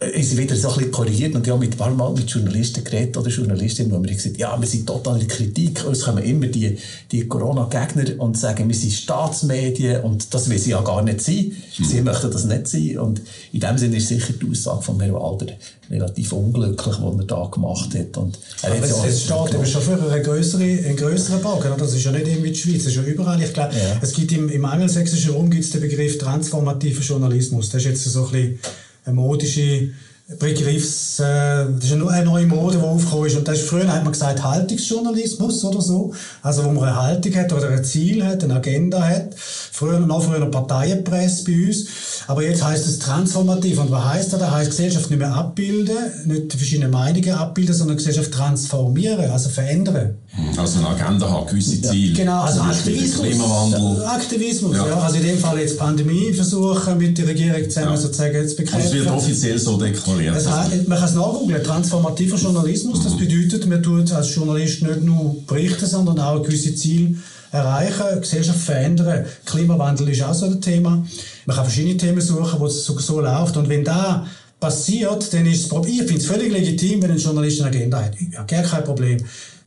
Äh, 0.04 0.20
ist 0.20 0.38
wieder 0.38 0.56
so 0.56 0.70
ein 0.70 0.76
bisschen 0.76 0.92
korrigiert 0.92 1.36
und 1.36 1.46
ja 1.48 1.56
mit 1.56 1.78
paar 1.78 1.92
Mal 1.92 2.12
mit 2.14 2.30
Journalisten 2.30 2.84
geredet 2.84 3.18
oder 3.18 3.30
Journalistinnen, 3.30 3.92
wo 3.92 4.02
wir 4.04 4.14
gesagt 4.14 4.38
ja, 4.38 4.60
wir 4.60 4.68
sind 4.68 4.88
total 4.88 5.22
in 5.22 5.28
Kritik, 5.28 5.86
uns 5.86 6.02
kommen 6.02 6.24
immer 6.24 6.48
die, 6.48 6.78
die 7.12 7.28
Corona-Gegner 7.28 8.20
und 8.20 8.38
sagen, 8.38 8.68
wir 8.68 8.76
sind 8.76 8.94
Staatsmedien 8.94 10.02
und 10.02 10.34
das 10.34 10.50
will 10.50 10.58
sie 10.58 10.72
ja 10.72 10.82
gar 10.82 11.02
nicht 11.02 11.22
sein. 11.22 11.52
Mhm. 11.78 11.84
Sie 11.84 12.02
möchten 12.02 12.32
das 12.32 12.46
nicht 12.46 12.68
sein 12.68 12.98
und 13.00 13.22
in 13.52 13.60
dem 13.60 13.78
Sinne 13.78 13.98
ist 13.98 14.08
sicher 14.08 14.34
die 14.34 14.50
Aussage 14.50 14.82
von 14.82 15.00
Herrn 15.00 15.14
Walder 15.14 15.48
relativ 15.90 16.34
unglücklich, 16.34 16.96
was 17.00 17.20
er 17.20 17.26
da 17.26 17.46
gemacht 17.52 17.94
hat. 17.94 18.18
Und 18.18 18.40
er 18.62 18.72
Aber 18.72 18.84
es, 18.84 19.06
es 19.06 19.24
steht 19.24 19.54
eben 19.54 19.66
schon 19.66 19.82
für 19.82 20.12
einen 20.12 20.24
größeren, 20.24 20.86
einen 20.86 20.96
größeren 20.96 21.42
Bogen. 21.42 21.72
Das 21.78 21.94
ist 21.94 22.04
ja 22.04 22.12
nicht 22.12 22.28
irgendwie 22.28 22.52
die 22.52 22.58
Schweiz, 22.58 22.84
das 22.84 22.88
ist 22.88 22.96
ja 22.96 23.04
überall. 23.04 23.42
Ich 23.42 23.54
glaube, 23.54 23.74
ja. 23.76 24.00
es 24.02 24.14
gibt 24.14 24.32
im, 24.32 24.50
im 24.50 24.66
angelsächsischen 24.66 25.34
Raum 25.34 25.50
gibt 25.50 25.64
es 25.64 25.72
den 25.72 25.82
Begriff 25.82 26.18
transformativer 26.18 27.02
Journalismus. 27.02 27.70
Das 27.70 27.82
ist 27.84 27.88
jetzt 27.88 28.04
so 28.06 28.26
ein 28.26 28.32
bisschen 28.32 28.60
eine 29.06 29.16
modische 29.16 29.92
Begriffs, 30.40 31.20
äh, 31.20 31.66
das 31.76 31.86
ist 31.86 31.94
eine 31.94 32.26
neue 32.26 32.46
Mode, 32.46 32.78
die 32.78 32.84
aufgekommen 32.84 33.28
ist. 33.28 33.38
Und 33.38 33.48
das 33.48 33.60
ist, 33.60 33.68
früher 33.68 33.88
hat 33.88 34.04
man 34.04 34.12
gesagt 34.12 34.44
Haltungsjournalismus 34.44 35.64
oder 35.64 35.82
so. 35.82 36.14
Also, 36.42 36.66
wo 36.66 36.72
man 36.72 36.90
eine 36.90 37.02
Haltung 37.02 37.36
hat 37.36 37.54
oder 37.54 37.70
ein 37.70 37.84
Ziel 37.84 38.26
hat, 38.26 38.44
eine 38.44 38.56
Agenda 38.56 39.02
hat. 39.02 39.36
Früher, 39.36 40.00
noch 40.00 40.24
früher 40.24 40.46
Parteienpresse 40.50 41.44
bei 41.46 41.68
uns. 41.68 41.86
Aber 42.28 42.44
jetzt 42.44 42.64
heißt 42.64 42.88
es 42.88 43.00
transformativ. 43.00 43.80
Und 43.80 43.92
was 43.92 44.06
heißt 44.06 44.34
das? 44.34 44.40
Das 44.40 44.52
heißt 44.52 44.70
Gesellschaft 44.70 45.10
nicht 45.10 45.20
mehr 45.20 45.34
abbilden, 45.34 45.98
nicht 46.26 46.54
verschiedene 46.54 46.90
Meinungen 46.90 47.32
abbilden, 47.32 47.74
sondern 47.74 47.98
Gesellschaft 47.98 48.32
transformieren, 48.32 49.30
also 49.30 49.50
verändern. 49.50 50.16
Hm, 50.28 50.60
also 50.60 50.80
eine 50.80 50.90
Agenda 50.90 51.30
haben, 51.30 51.48
gewisse 51.48 51.82
Ziele. 51.82 52.14
Ja, 52.14 52.18
genau, 52.18 52.42
also 52.42 52.62
Aktivismus. 52.62 53.28
Klimawandel. 53.28 54.06
Aktivismus, 54.06 54.78
ja. 54.78 54.88
ja. 54.88 55.00
Also 55.00 55.18
in 55.18 55.24
dem 55.24 55.38
Fall 55.38 55.60
jetzt 55.60 55.78
Pandemie 55.78 56.34
versuchen, 56.34 56.98
mit 56.98 57.18
der 57.18 57.28
Regierung 57.28 57.64
zusammen 57.64 57.92
ja. 57.92 57.98
sozusagen 57.98 58.36
jetzt 58.36 58.58
bekräftigen. 58.58 58.86
Also 58.86 58.98
es 58.98 59.06
wird 59.06 59.16
offiziell 59.16 59.60
so 59.60 59.78
deklariert. 59.78 60.23
Das 60.32 60.50
heißt, 60.50 60.88
man 60.88 60.98
kann 60.98 61.10
es 61.10 61.16
nachgoogeln. 61.16 61.64
Transformativer 61.64 62.38
Journalismus, 62.38 63.04
das 63.04 63.18
bedeutet, 63.18 63.68
man 63.68 63.82
tut 63.82 64.12
als 64.12 64.34
Journalist 64.36 64.82
nicht 64.84 65.02
nur 65.02 65.36
berichten, 65.46 65.86
sondern 65.86 66.20
auch 66.20 66.42
gewisse 66.44 66.76
Ziele 66.76 67.16
erreichen, 67.52 68.22
Gesellschaft 68.22 68.60
verändern. 68.60 69.26
Klimawandel 69.46 70.10
ist 70.10 70.24
auch 70.24 70.34
so 70.34 70.46
ein 70.46 70.62
Thema. 70.62 71.06
Man 71.46 71.56
kann 71.56 71.66
verschiedene 71.66 71.98
Themen 71.98 72.22
suchen, 72.22 72.60
wo 72.60 72.66
es 72.66 72.86
so, 72.86 72.98
so 73.00 73.22
läuft. 73.22 73.58
Und 73.58 73.70
wenn 73.70 73.84
da 73.84 74.26
passiert, 74.60 75.34
dann 75.34 75.46
ist 75.46 75.72
es, 75.72 75.88
ich 75.88 75.98
finde 75.98 76.16
es 76.16 76.26
völlig 76.26 76.52
legitim, 76.52 77.02
wenn 77.02 77.12
ein 77.12 77.18
Journalist 77.18 77.62
eine 77.62 77.70
Agenda 77.70 78.04
hat. 78.04 78.14
Ja, 78.32 78.44
gar 78.44 78.64
kein 78.64 78.84
Problem. 78.84 79.20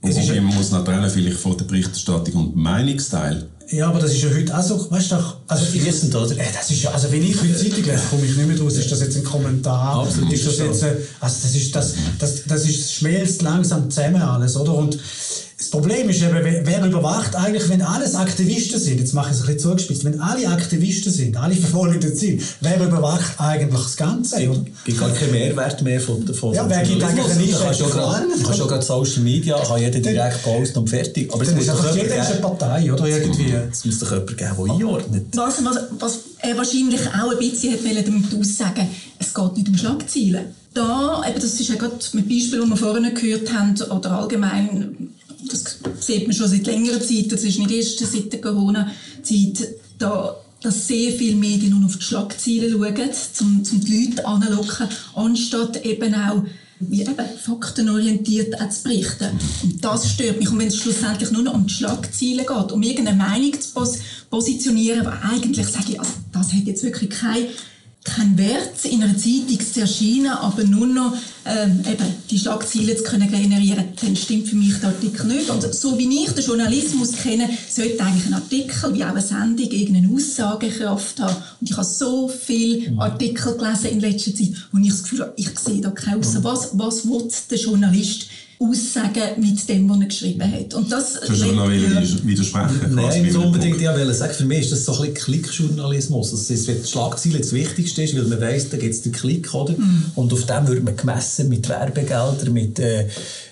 Es 0.02 0.16
ist, 0.16 0.28
man 0.28 0.44
muss 0.44 0.70
trennen, 0.70 1.10
vielleicht 1.10 1.38
von 1.38 1.56
der 1.56 1.64
Berichterstattung 1.64 2.34
und 2.34 2.56
Meinungsteil. 2.56 3.46
Ja, 3.68 3.88
aber 3.88 3.98
das 3.98 4.12
ist 4.12 4.22
ja 4.22 4.30
heute 4.30 4.56
auch 4.56 4.62
so, 4.62 4.90
weißt 4.90 5.12
du, 5.12 5.16
also 5.48 5.64
fließend, 5.64 6.14
oder? 6.14 6.32
Äh, 6.32 6.52
das 6.54 6.70
ist 6.70 6.82
ja, 6.82 6.90
also 6.92 7.10
wenn 7.10 7.22
ich 7.22 7.40
heute 7.40 7.56
Zeitung 7.56 7.84
lese, 7.84 8.02
komme 8.10 8.24
ich 8.24 8.36
nicht 8.36 8.46
mehr 8.46 8.60
raus, 8.60 8.76
ist 8.76 8.92
das 8.92 9.00
jetzt 9.00 9.16
ein 9.16 9.24
Kommentar, 9.24 10.02
Absolut, 10.02 10.32
ist 10.32 10.46
das 10.46 10.58
jetzt, 10.58 10.84
also 10.84 11.02
das 11.20 11.54
ist, 11.54 11.74
das, 11.74 11.94
das, 12.18 12.44
das 12.44 12.64
ist, 12.64 12.92
schmelzt 12.92 13.42
langsam 13.42 13.90
zusammen 13.90 14.22
alles, 14.22 14.56
oder? 14.56 14.74
Und 14.74 14.98
das 15.66 15.72
Problem 15.72 16.08
ist 16.08 16.22
eben, 16.22 16.44
wer 16.62 16.84
überwacht 16.84 17.34
eigentlich, 17.34 17.68
wenn 17.68 17.82
alles 17.82 18.14
Aktivisten 18.14 18.78
sind, 18.78 19.00
jetzt 19.00 19.14
mache 19.14 19.30
ich 19.30 19.36
es 19.36 19.40
ein 19.40 19.46
bisschen 19.46 19.70
zugespitzt, 19.70 20.04
wenn 20.04 20.20
alle 20.20 20.46
Aktivisten 20.46 21.12
sind, 21.12 21.36
alle 21.36 21.56
verfolgen 21.56 21.98
das 22.00 22.14
Ziel, 22.14 22.40
wer 22.60 22.76
überwacht 22.80 23.32
eigentlich 23.38 23.82
das 23.82 23.96
Ganze? 23.96 24.36
Es 24.36 24.84
gibt 24.84 25.00
gar 25.00 25.10
keinen 25.10 25.32
Mehrwert 25.32 25.82
mehr 25.82 26.00
von, 26.00 26.24
von 26.34 26.54
Ja, 26.54 26.68
wer 26.68 26.84
gibt 26.84 27.02
eigentlich 27.02 27.26
einen 27.26 27.46
Mehrwert? 27.46 27.80
Du 27.80 28.42
kannst 28.44 28.58
schon 28.58 28.68
gerade 28.68 28.84
Social 28.84 29.22
Media, 29.24 29.58
kann 29.60 29.80
jeder 29.80 29.98
direkt 29.98 30.44
posten 30.44 30.78
und 30.78 30.88
fertig. 30.88 31.34
Aber 31.34 31.42
es 31.42 31.52
muss 31.52 31.66
doch 31.66 31.96
jeder 31.96 32.16
ist 32.16 32.30
eine 32.30 32.40
Partei, 32.40 32.92
oder? 32.92 33.04
Irgendwie. 33.04 33.52
Es 33.72 33.84
muss 33.84 33.98
doch 33.98 34.12
jemanden 34.12 34.36
geben, 34.36 34.56
der 34.56 34.74
einordnet. 34.74 35.26
Was, 35.34 35.64
was, 35.64 35.78
was 35.98 36.18
er 36.42 36.56
wahrscheinlich 36.56 37.00
auch 37.08 37.32
ein 37.32 37.38
bisschen 37.38 37.72
hat 37.72 38.06
damit 38.06 38.34
aussagen 38.38 38.86
es 39.18 39.34
geht 39.34 39.56
nicht 39.56 39.68
um 39.68 39.76
Schlagzeilen. 39.76 40.46
Da, 40.74 41.22
eben, 41.26 41.40
das 41.40 41.58
ist 41.58 41.68
ja 41.68 41.76
gerade 41.76 41.96
mit 42.12 42.28
Beispiel, 42.28 42.62
die 42.62 42.68
wir 42.68 42.76
vorhin 42.76 43.14
gehört 43.14 43.52
haben, 43.52 43.74
oder 43.90 44.10
allgemein 44.12 45.14
das 45.44 45.78
sieht 46.00 46.26
man 46.26 46.36
schon 46.36 46.48
seit 46.48 46.66
längerer 46.66 47.00
Zeit, 47.00 47.30
das 47.30 47.44
ist 47.44 47.58
nicht 47.58 47.70
erst 47.70 47.98
seit 47.98 48.32
der 48.32 48.40
Corona-Zeit, 48.40 49.68
da, 49.98 50.36
dass 50.62 50.86
sehr 50.86 51.12
viele 51.12 51.36
Medien 51.36 51.70
nur 51.70 51.86
auf 51.86 51.96
die 51.96 52.02
Schlagzeilen 52.02 52.70
schauen, 52.72 53.10
um, 53.40 53.62
um 53.72 53.80
die 53.84 54.06
Leute 54.06 54.26
anzulocken, 54.26 54.88
anstatt 55.14 55.84
eben 55.84 56.14
auch 56.14 56.42
wie 56.78 57.02
eben 57.02 57.14
faktenorientiert 57.42 58.54
zu 58.70 58.82
berichten. 58.82 59.30
Und 59.62 59.82
das 59.82 60.10
stört 60.10 60.38
mich. 60.38 60.50
Und 60.50 60.58
wenn 60.58 60.68
es 60.68 60.76
schlussendlich 60.76 61.30
nur 61.30 61.42
noch 61.42 61.54
um 61.54 61.66
die 61.66 61.72
Schlagzeilen 61.72 62.44
geht, 62.46 62.72
um 62.72 62.82
irgendeine 62.82 63.16
Meinung 63.16 63.58
zu 63.58 63.72
pos 63.72 63.98
positionieren, 64.30 65.06
aber 65.06 65.22
eigentlich 65.22 65.66
sage 65.66 65.92
ich, 65.92 66.00
also, 66.00 66.12
das 66.32 66.52
hat 66.52 66.64
jetzt 66.64 66.82
wirklich 66.82 67.10
keine 67.10 67.46
keinen 68.06 68.38
Wert, 68.38 68.84
in 68.84 69.02
einer 69.02 69.16
Zeitung 69.16 69.60
zu 69.60 69.80
erscheinen, 69.80 70.28
aber 70.28 70.64
nur 70.64 70.86
noch 70.86 71.14
ähm, 71.44 71.80
eben 71.80 72.06
die 72.30 72.38
Schlagzeilen 72.38 72.96
zu 72.96 73.02
können 73.02 73.30
generieren, 73.30 73.84
dann 74.00 74.16
stimmt 74.16 74.48
für 74.48 74.56
mich 74.56 74.78
der 74.78 74.90
Artikel 74.90 75.26
nicht. 75.26 75.50
Und 75.50 75.62
so 75.74 75.98
wie 75.98 76.24
ich 76.24 76.30
den 76.30 76.44
Journalismus 76.44 77.12
kenne, 77.12 77.48
sollte 77.68 78.02
eigentlich 78.02 78.26
ein 78.26 78.34
Artikel 78.34 78.94
wie 78.94 79.04
auch 79.04 79.08
eine 79.08 79.20
Sendung 79.20 79.70
irgendeine 79.70 80.14
Aussagekraft 80.14 81.20
haben. 81.20 81.36
Und 81.60 81.70
ich 81.70 81.76
habe 81.76 81.86
so 81.86 82.28
viele 82.28 82.90
mhm. 82.90 83.00
Artikel 83.00 83.56
gelesen 83.56 83.90
in 83.90 84.00
letzter 84.00 84.34
Zeit, 84.34 84.52
wo 84.72 84.78
ich 84.78 84.88
das 84.88 85.02
Gefühl 85.02 85.20
habe, 85.20 85.32
ich 85.36 85.58
sehe 85.58 85.80
da 85.80 85.90
keine 85.90 86.18
Aussage. 86.18 86.44
Was, 86.44 86.70
was 86.78 87.04
will 87.06 87.28
der 87.50 87.58
Journalist 87.58 88.26
aussagen 88.58 89.40
mit 89.40 89.68
dem, 89.68 89.88
was 89.88 90.00
er 90.00 90.06
geschrieben 90.06 90.52
hat. 90.52 90.74
Und 90.74 90.90
das 90.90 91.20
du 91.20 91.28
hast 91.28 91.42
aber 91.42 91.52
noch 91.52 91.70
widersprechen. 91.70 92.94
Nein, 92.94 93.22
nicht 93.22 93.36
unbedingt. 93.36 93.80
Ich 93.80 93.86
wollte 93.86 94.14
sagen, 94.14 94.34
für 94.34 94.44
mich 94.44 94.60
ist 94.60 94.72
das 94.72 94.84
so 94.84 94.92
ein 94.94 95.12
bisschen 95.12 95.14
Klickjournalismus. 95.14 96.30
Das 96.30 96.50
ist, 96.50 96.66
wenn 96.66 96.80
die 96.80 96.88
Schlagzeile 96.88 97.38
das 97.38 97.52
Wichtigste 97.52 98.02
ist, 98.02 98.16
weil 98.16 98.24
man 98.24 98.40
weiss, 98.40 98.70
da 98.70 98.76
gibt 98.76 98.94
es 98.94 99.02
den 99.02 99.12
Klick, 99.12 99.52
oder? 99.52 99.74
Mhm. 99.74 100.12
Und 100.14 100.32
auf 100.32 100.46
dem 100.46 100.68
wird 100.68 100.84
man 100.84 100.96
gemessen 100.96 101.48
mit 101.48 101.68
Werbegeldern, 101.68 102.52
mit, 102.52 102.78
äh, 102.78 103.06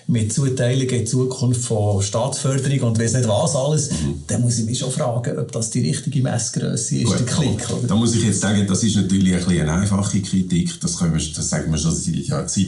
mit 0.07 0.31
Zuteilungen 0.31 0.89
in 0.89 1.07
Zukunft 1.07 1.61
von 1.61 2.01
Staatsförderung 2.01 2.89
und 2.89 2.99
weiss 2.99 3.13
nicht 3.13 3.27
was 3.27 3.55
alles. 3.55 3.89
Mhm. 3.89 4.23
Dann 4.27 4.41
muss 4.41 4.59
ich 4.59 4.65
mich 4.65 4.77
schon 4.77 4.91
fragen, 4.91 5.37
ob 5.39 5.51
das 5.51 5.71
die 5.71 5.81
richtige 5.81 6.21
Messgröße 6.21 6.97
ist, 6.97 7.05
Gut, 7.05 7.19
der 7.19 7.25
Klick. 7.25 7.69
Oder? 7.71 7.87
Da 7.87 7.95
muss 7.95 8.13
ich 8.13 8.23
jetzt 8.23 8.39
sagen, 8.39 8.65
das 8.67 8.83
ist 8.83 8.95
natürlich 8.95 9.35
ein 9.35 9.61
eine 9.61 9.73
einfache 9.73 10.21
Kritik. 10.21 10.79
Das, 10.79 10.97
können 10.97 11.13
wir, 11.13 11.21
das 11.35 11.49
sagen 11.49 11.71
wir 11.71 11.77
schon 11.77 11.95
seit, 11.95 12.15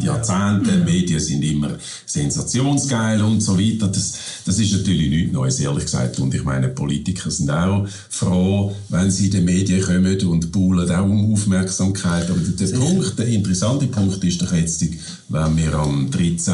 Jahrzehnten. 0.01 0.79
Ja. 0.79 0.83
Medien 0.83 1.19
sind 1.19 1.43
immer 1.43 1.71
sensationsgeil 2.05 3.21
und 3.21 3.41
so 3.41 3.57
weiter. 3.57 3.87
Das, 3.87 4.13
das 4.45 4.57
ist 4.57 4.71
natürlich 4.73 5.09
nichts 5.09 5.33
Neues, 5.33 5.59
ehrlich 5.59 5.83
gesagt. 5.83 6.19
Und 6.19 6.33
ich 6.33 6.43
meine, 6.43 6.69
Politiker 6.69 7.29
sind 7.29 7.51
auch 7.51 7.87
froh, 8.09 8.73
wenn 8.89 9.11
sie 9.11 9.25
in 9.25 9.31
den 9.31 9.45
Medien 9.45 9.81
kommen 9.81 10.19
und 10.27 10.51
buhlen 10.51 10.89
auch 10.89 11.03
um 11.03 11.33
Aufmerksamkeit. 11.33 12.29
Aber 12.31 12.39
der 12.39 12.77
Punkt, 12.77 13.19
der 13.19 13.27
interessante 13.27 13.85
Punkt 13.87 14.23
ist 14.23 14.41
doch 14.41 14.53
jetzt, 14.53 14.83
wenn 15.29 15.57
wir 15.57 15.73
am 15.75 16.09
13. 16.09 16.53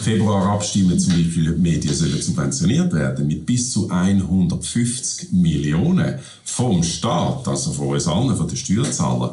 Februar 0.00 0.52
abstimmen, 0.52 0.98
zum 0.98 1.14
Beispiel, 1.14 1.50
ob 1.50 1.58
Medien 1.58 1.94
sollen 1.94 2.20
subventioniert 2.20 2.92
werden, 2.92 3.26
mit 3.26 3.46
bis 3.46 3.72
zu 3.72 3.88
150 3.88 5.32
Millionen 5.32 6.18
vom 6.44 6.82
Staat, 6.82 7.46
also 7.46 7.72
von 7.72 7.88
uns 7.88 8.06
allen, 8.06 8.36
von 8.36 8.48
den 8.48 8.56
Steuerzahlern, 8.56 9.30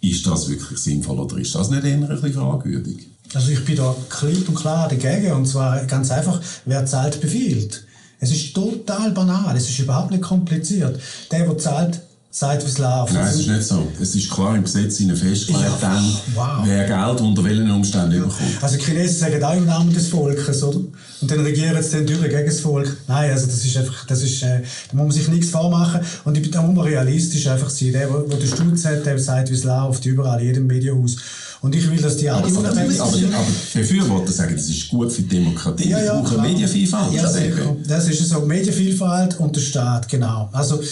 ist 0.00 0.26
das 0.26 0.48
wirklich 0.48 0.78
sinnvoll 0.78 1.18
oder 1.18 1.38
ist 1.38 1.54
das 1.54 1.70
nicht 1.70 1.84
eher 1.84 1.94
ein 1.94 2.08
bisschen 2.08 2.32
fragwürdig? 2.34 3.08
Also 3.34 3.50
ich 3.50 3.64
bin 3.64 3.76
da 3.76 3.94
klipp 4.08 4.48
und 4.48 4.54
klar 4.54 4.88
dagegen. 4.88 5.32
Und 5.32 5.46
zwar 5.46 5.84
ganz 5.86 6.10
einfach, 6.10 6.40
wer 6.64 6.86
zahlt, 6.86 7.20
befiehlt. 7.20 7.84
Es 8.20 8.30
ist 8.30 8.54
total 8.54 9.10
banal, 9.10 9.56
es 9.56 9.68
ist 9.68 9.78
überhaupt 9.80 10.10
nicht 10.10 10.22
kompliziert. 10.22 11.00
Der, 11.30 11.46
der 11.46 11.58
zahlt, 11.58 12.00
sagt, 12.34 12.64
wie 12.64 12.68
es 12.68 12.78
läuft. 12.78 13.14
Nein, 13.14 13.28
es 13.28 13.38
ist 13.38 13.46
nicht 13.46 13.62
so. 13.62 13.86
Es 14.00 14.14
ist 14.16 14.28
klar 14.28 14.56
im 14.56 14.64
Gesetz 14.64 14.96
festgelegt, 14.96 15.64
ja, 15.64 15.78
dann, 15.80 16.04
wow. 16.34 16.46
wer 16.64 16.84
Geld 16.84 17.20
unter 17.20 17.44
welchen 17.44 17.70
Umständen 17.70 18.16
ja. 18.16 18.22
bekommt. 18.24 18.60
Also 18.60 18.76
die 18.76 18.82
Chinesen 18.82 19.18
sagen 19.20 19.44
auch 19.44 19.54
im 19.54 19.66
Namen 19.66 19.94
des 19.94 20.08
Volkes, 20.08 20.62
oder? 20.64 20.78
Und 20.78 21.30
dann 21.30 21.40
regieren 21.40 21.80
sie 21.80 21.92
dann 21.92 22.06
durch 22.06 22.22
gegen 22.22 22.44
das 22.44 22.58
Volk. 22.58 22.96
Nein, 23.06 23.30
also 23.30 23.46
das 23.46 23.64
ist 23.64 23.76
einfach, 23.76 24.04
das 24.06 24.22
ist, 24.22 24.42
äh, 24.42 24.62
da 24.90 24.96
muss 24.96 25.06
man 25.06 25.10
sich 25.12 25.28
nichts 25.28 25.50
vormachen. 25.50 26.00
Und 26.24 26.54
da 26.54 26.62
muss 26.62 26.74
man 26.74 26.84
realistisch 26.84 27.46
einfach 27.46 27.70
sein. 27.70 27.92
Der, 27.92 28.08
der, 28.08 28.20
der 28.22 28.36
den 28.36 28.48
Stutz 28.48 28.84
hat, 28.84 29.06
der 29.06 29.16
sagt, 29.20 29.50
wie 29.50 29.54
es 29.54 29.62
läuft, 29.62 30.04
überall, 30.04 30.40
in 30.40 30.46
jedem 30.48 30.66
Medienhaus. 30.66 31.16
Und 31.60 31.74
ich 31.76 31.88
will, 31.88 32.02
dass 32.02 32.16
die 32.16 32.28
alle 32.28 32.52
unabhängig 32.52 32.96
sind. 32.96 33.32
Aber, 33.32 33.38
aber 33.38 33.46
Befürworter 33.74 34.32
sagen, 34.32 34.56
das 34.56 34.68
ist 34.68 34.88
gut 34.88 35.12
für 35.12 35.22
die 35.22 35.28
Demokratie. 35.28 35.88
Ja, 35.88 36.02
ja, 36.02 36.16
Wir 36.16 36.22
brauchen 36.22 36.42
Medienvielfalt. 36.42 37.14
Ja, 37.14 37.22
das 37.22 38.08
ist 38.08 38.28
so. 38.28 38.40
Medienvielfalt 38.40 39.38
und 39.38 39.54
der 39.54 39.60
Staat, 39.60 40.08
genau. 40.08 40.48
Also, 40.52 40.82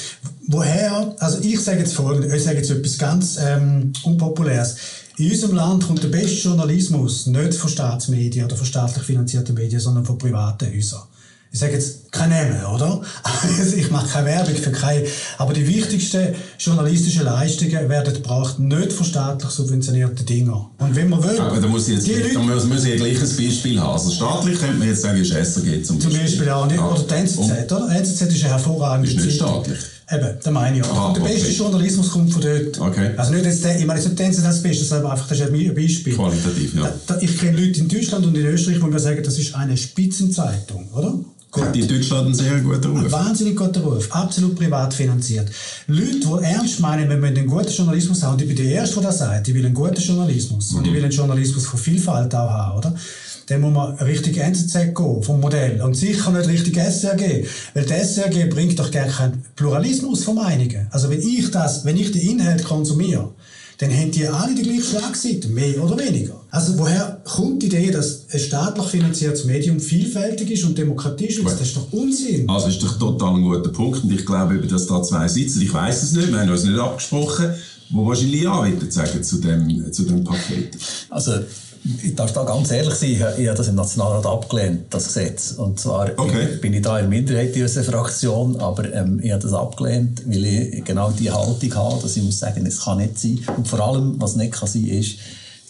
woher, 0.49 1.15
also 1.19 1.39
ich 1.41 1.61
sage 1.61 1.81
jetzt 1.81 1.95
folgendes, 1.95 2.33
ich 2.33 2.43
sage 2.43 2.59
jetzt 2.59 2.71
etwas 2.71 2.99
ganz 2.99 3.39
ähm, 3.41 3.93
Unpopuläres. 4.05 4.77
In 5.19 5.31
unserem 5.31 5.55
Land 5.57 5.87
kommt 5.87 6.03
der 6.03 6.09
beste 6.09 6.49
Journalismus 6.49 7.27
nicht 7.27 7.55
von 7.55 7.71
Staatsmedien 7.71 8.47
oder 8.47 8.57
von 8.57 8.67
staatlich 8.67 9.05
finanzierten 9.05 9.55
Medien, 9.55 9.81
sondern 9.81 10.05
von 10.05 10.19
privaten 10.19 10.75
Häusern 10.75 11.03
ich 11.53 11.59
sage 11.59 11.75
jetzt 11.75 12.11
kein 12.11 12.31
Namen, 12.31 12.65
oder? 12.65 13.03
Ich 13.77 13.91
mache 13.91 14.09
keine 14.09 14.27
Werbung 14.29 14.55
für 14.55 14.73
keine, 14.73 15.07
aber 15.37 15.53
die 15.53 15.67
wichtigsten 15.67 16.35
journalistischen 16.59 17.25
Leistungen 17.25 17.89
werden 17.91 18.15
gebracht, 18.15 18.59
nicht 18.59 18.93
von 18.93 19.05
staatlich 19.05 19.51
subventionierten 19.51 20.25
Dingen. 20.25 20.51
Und 20.79 20.97
wenn 20.97 21.11
man 21.11 21.23
will... 21.23 21.39
Aber 21.39 21.61
da 21.61 21.67
muss 21.67 21.89
ich 21.89 21.97
jetzt, 21.97 22.09
Leute, 22.09 22.33
da 22.33 22.41
muss, 22.41 22.65
muss 22.65 22.85
ich 22.85 22.97
gleich 22.97 23.21
ein 23.21 23.37
Beispiel 23.37 23.79
haben. 23.79 23.93
Also 23.93 24.11
staatlich 24.11 24.59
könnte 24.59 24.79
man 24.79 24.89
jetzt 24.89 25.03
sagen, 25.03 25.21
ist 25.21 25.33
SRG 25.33 25.83
zum 25.83 25.99
Beispiel. 25.99 26.13
Zum 26.13 26.21
Beispiel, 26.23 26.47
ja. 26.47 26.67
Nicht, 26.67 26.81
oder 26.81 27.03
die 27.03 27.15
NZZ, 27.15 27.39
oder? 27.73 27.89
NZZ 27.91 28.23
ist 28.23 28.45
eine 28.45 28.53
hervorragende 28.53 29.11
Ist 29.11 29.25
nicht 29.25 29.37
staatlich. 29.37 29.79
Eben, 30.13 30.37
das 30.43 30.53
meine 30.53 30.77
ich 30.77 30.85
auch. 30.85 30.95
Aha, 30.95 31.13
der 31.15 31.21
beste 31.23 31.49
okay. 31.49 31.57
Journalismus 31.57 32.11
kommt 32.11 32.33
von 32.33 32.43
dort. 32.43 32.81
Okay. 32.81 33.11
Also 33.17 33.33
nicht 33.33 33.47
jetzt, 33.47 33.65
ich 33.65 33.87
meine 33.87 33.99
jetzt 33.99 34.09
nicht 34.09 34.19
die 34.19 34.23
NZZ 34.25 34.43
das 34.43 34.63
Beste, 34.63 34.85
sondern 34.85 35.13
einfach, 35.13 35.27
das 35.27 35.41
ist 35.41 35.47
ein 35.47 35.75
Beispiel. 35.75 36.15
Qualitativ, 36.15 36.75
ja. 36.75 36.95
Ich 37.21 37.39
kenne 37.39 37.59
Leute 37.59 37.81
in 37.81 37.89
Deutschland 37.89 38.27
und 38.27 38.37
in 38.37 38.45
Österreich, 38.45 38.79
die 38.79 38.85
mir 38.85 38.99
sagen, 38.99 39.23
das 39.23 39.39
ist 39.39 39.55
eine 39.55 39.77
Spitzenzeitung, 39.77 40.89
oder? 40.93 41.15
Gut. 41.51 41.75
Die 41.75 41.87
Deutschland 41.87 42.27
einen 42.27 42.35
sehr 42.35 42.61
guten 42.61 42.93
Ruf. 42.93 43.05
Ein 43.05 43.13
wahnsinnig 43.13 43.57
guter 43.57 43.81
Ruf. 43.83 44.11
Absolut 44.11 44.57
privat 44.57 44.95
finanziert. 44.95 45.51
Leute, 45.87 46.21
die 46.21 46.45
ernst 46.45 46.81
meinen, 46.81 47.11
wir 47.11 47.17
müssen 47.17 47.37
einen 47.37 47.47
guten 47.47 47.71
Journalismus 47.71 48.23
haben, 48.23 48.35
und 48.35 48.43
ich 48.43 48.49
bin 48.49 48.57
der 48.57 48.67
Erste, 48.67 48.95
der 48.97 49.05
das 49.05 49.19
sagt, 49.19 49.49
ich 49.49 49.55
will 49.55 49.65
einen 49.65 49.75
guten 49.75 50.01
Journalismus. 50.01 50.73
Mhm. 50.73 50.79
Und 50.79 50.87
ich 50.87 50.93
will 50.95 51.03
einen 51.03 51.13
Journalismus 51.13 51.67
von 51.67 51.79
Vielfalt 51.79 52.35
auch 52.35 52.51
haben, 52.51 52.79
oder? 52.79 52.95
Dann 53.53 53.61
muss 53.61 53.75
man 53.75 53.95
richtig 53.97 54.39
NZZ 54.39 54.95
gehen, 54.95 55.23
vom 55.23 55.41
Modell. 55.41 55.83
Und 55.83 55.95
sicher 55.95 56.31
nicht 56.31 56.49
richtig 56.49 56.79
SRG. 56.79 57.45
Weil 57.75 57.85
die 57.85 57.93
SRG 57.93 58.49
bringt 58.49 58.79
doch 58.79 58.91
gar 58.91 59.05
keinen 59.05 59.45
Pluralismus 59.57 60.25
von 60.25 60.37
Meinungen. 60.37 60.87
Also 60.91 61.11
wenn 61.11 61.21
ich 61.21 61.51
das, 61.51 61.85
wenn 61.85 61.99
ich 61.99 62.13
den 62.13 62.23
Inhalt 62.23 62.65
konsumiere, 62.65 63.29
dann 63.77 63.91
haben 63.91 64.11
die 64.11 64.27
alle 64.27 64.55
die 64.55 64.63
gleiche 64.63 64.85
Schlagseite, 64.85 65.49
mehr 65.49 65.85
oder 65.85 65.99
weniger. 65.99 66.41
Also 66.51 66.79
woher 66.79 67.21
kommt 67.25 67.63
die 67.63 67.67
Idee, 67.67 67.91
dass 67.91 68.25
ein 68.33 68.41
staatlich 68.41 68.87
finanziertes 68.87 69.45
Medium 69.45 69.81
vielfältig 69.81 70.51
ist 70.53 70.65
und 70.65 70.79
Demokratie 70.79 71.31
schützt? 71.31 71.61
Das 71.61 71.61
ist 71.61 71.77
doch 71.77 71.93
Unsinn. 71.93 72.49
Also 72.49 72.69
ist 72.69 72.83
doch 72.83 72.99
total 72.99 73.35
ein 73.35 73.43
guter 73.43 73.69
Punkt 73.69 74.03
und 74.03 74.13
ich 74.13 74.25
glaube, 74.25 74.59
dass 74.67 74.87
da 74.87 75.03
zwei 75.03 75.29
sitzen. 75.29 75.61
Ich 75.61 75.75
weiß 75.75 76.05
es 76.05 76.13
nicht, 76.13 76.33
wir 76.33 76.41
haben 76.41 76.49
uns 76.49 76.65
nicht 76.65 76.79
abgesprochen. 76.79 77.51
Wo 77.91 78.07
wahrscheinlich 78.07 78.41
Ja 78.41 78.67
sagen 78.89 79.23
zu 79.23 79.37
dem, 79.37 79.93
zu 79.93 80.05
dem 80.05 80.25
Paket? 80.25 80.79
Also 81.11 81.33
ich 81.85 82.15
darf 82.15 82.33
da 82.33 82.45
ganz 82.45 82.71
ehrlich 82.71 82.95
sein, 82.95 83.11
ich, 83.11 83.23
habe 83.23 83.57
das 83.57 83.69
im 83.69 83.75
Nationalrat 83.75 84.25
abgelehnt, 84.25 84.87
das 84.91 85.07
Gesetz. 85.07 85.53
Und 85.53 85.81
zwar 85.81 86.11
okay. 86.17 86.57
bin 86.61 86.75
ich 86.75 86.83
da 86.83 86.99
in 86.99 87.09
Minderheit 87.09 87.57
in 87.57 87.63
unserer 87.63 87.85
Fraktion, 87.85 88.57
aber 88.61 88.93
ähm, 88.93 89.21
ich 89.23 89.33
habe 89.33 89.43
das 89.43 89.53
abgelehnt, 89.53 90.23
weil 90.27 90.45
ich 90.45 90.85
genau 90.85 91.11
die 91.11 91.31
Haltung 91.31 91.75
habe, 91.75 92.03
dass 92.03 92.17
ich 92.17 92.23
muss 92.23 92.39
sagen, 92.39 92.65
es 92.67 92.85
kann 92.85 92.99
nicht 92.99 93.19
sein. 93.19 93.41
Und 93.57 93.67
vor 93.67 93.81
allem, 93.81 94.21
was 94.21 94.37
nicht 94.37 94.53
kann 94.53 94.69
sein, 94.69 94.87
ist, 94.87 95.19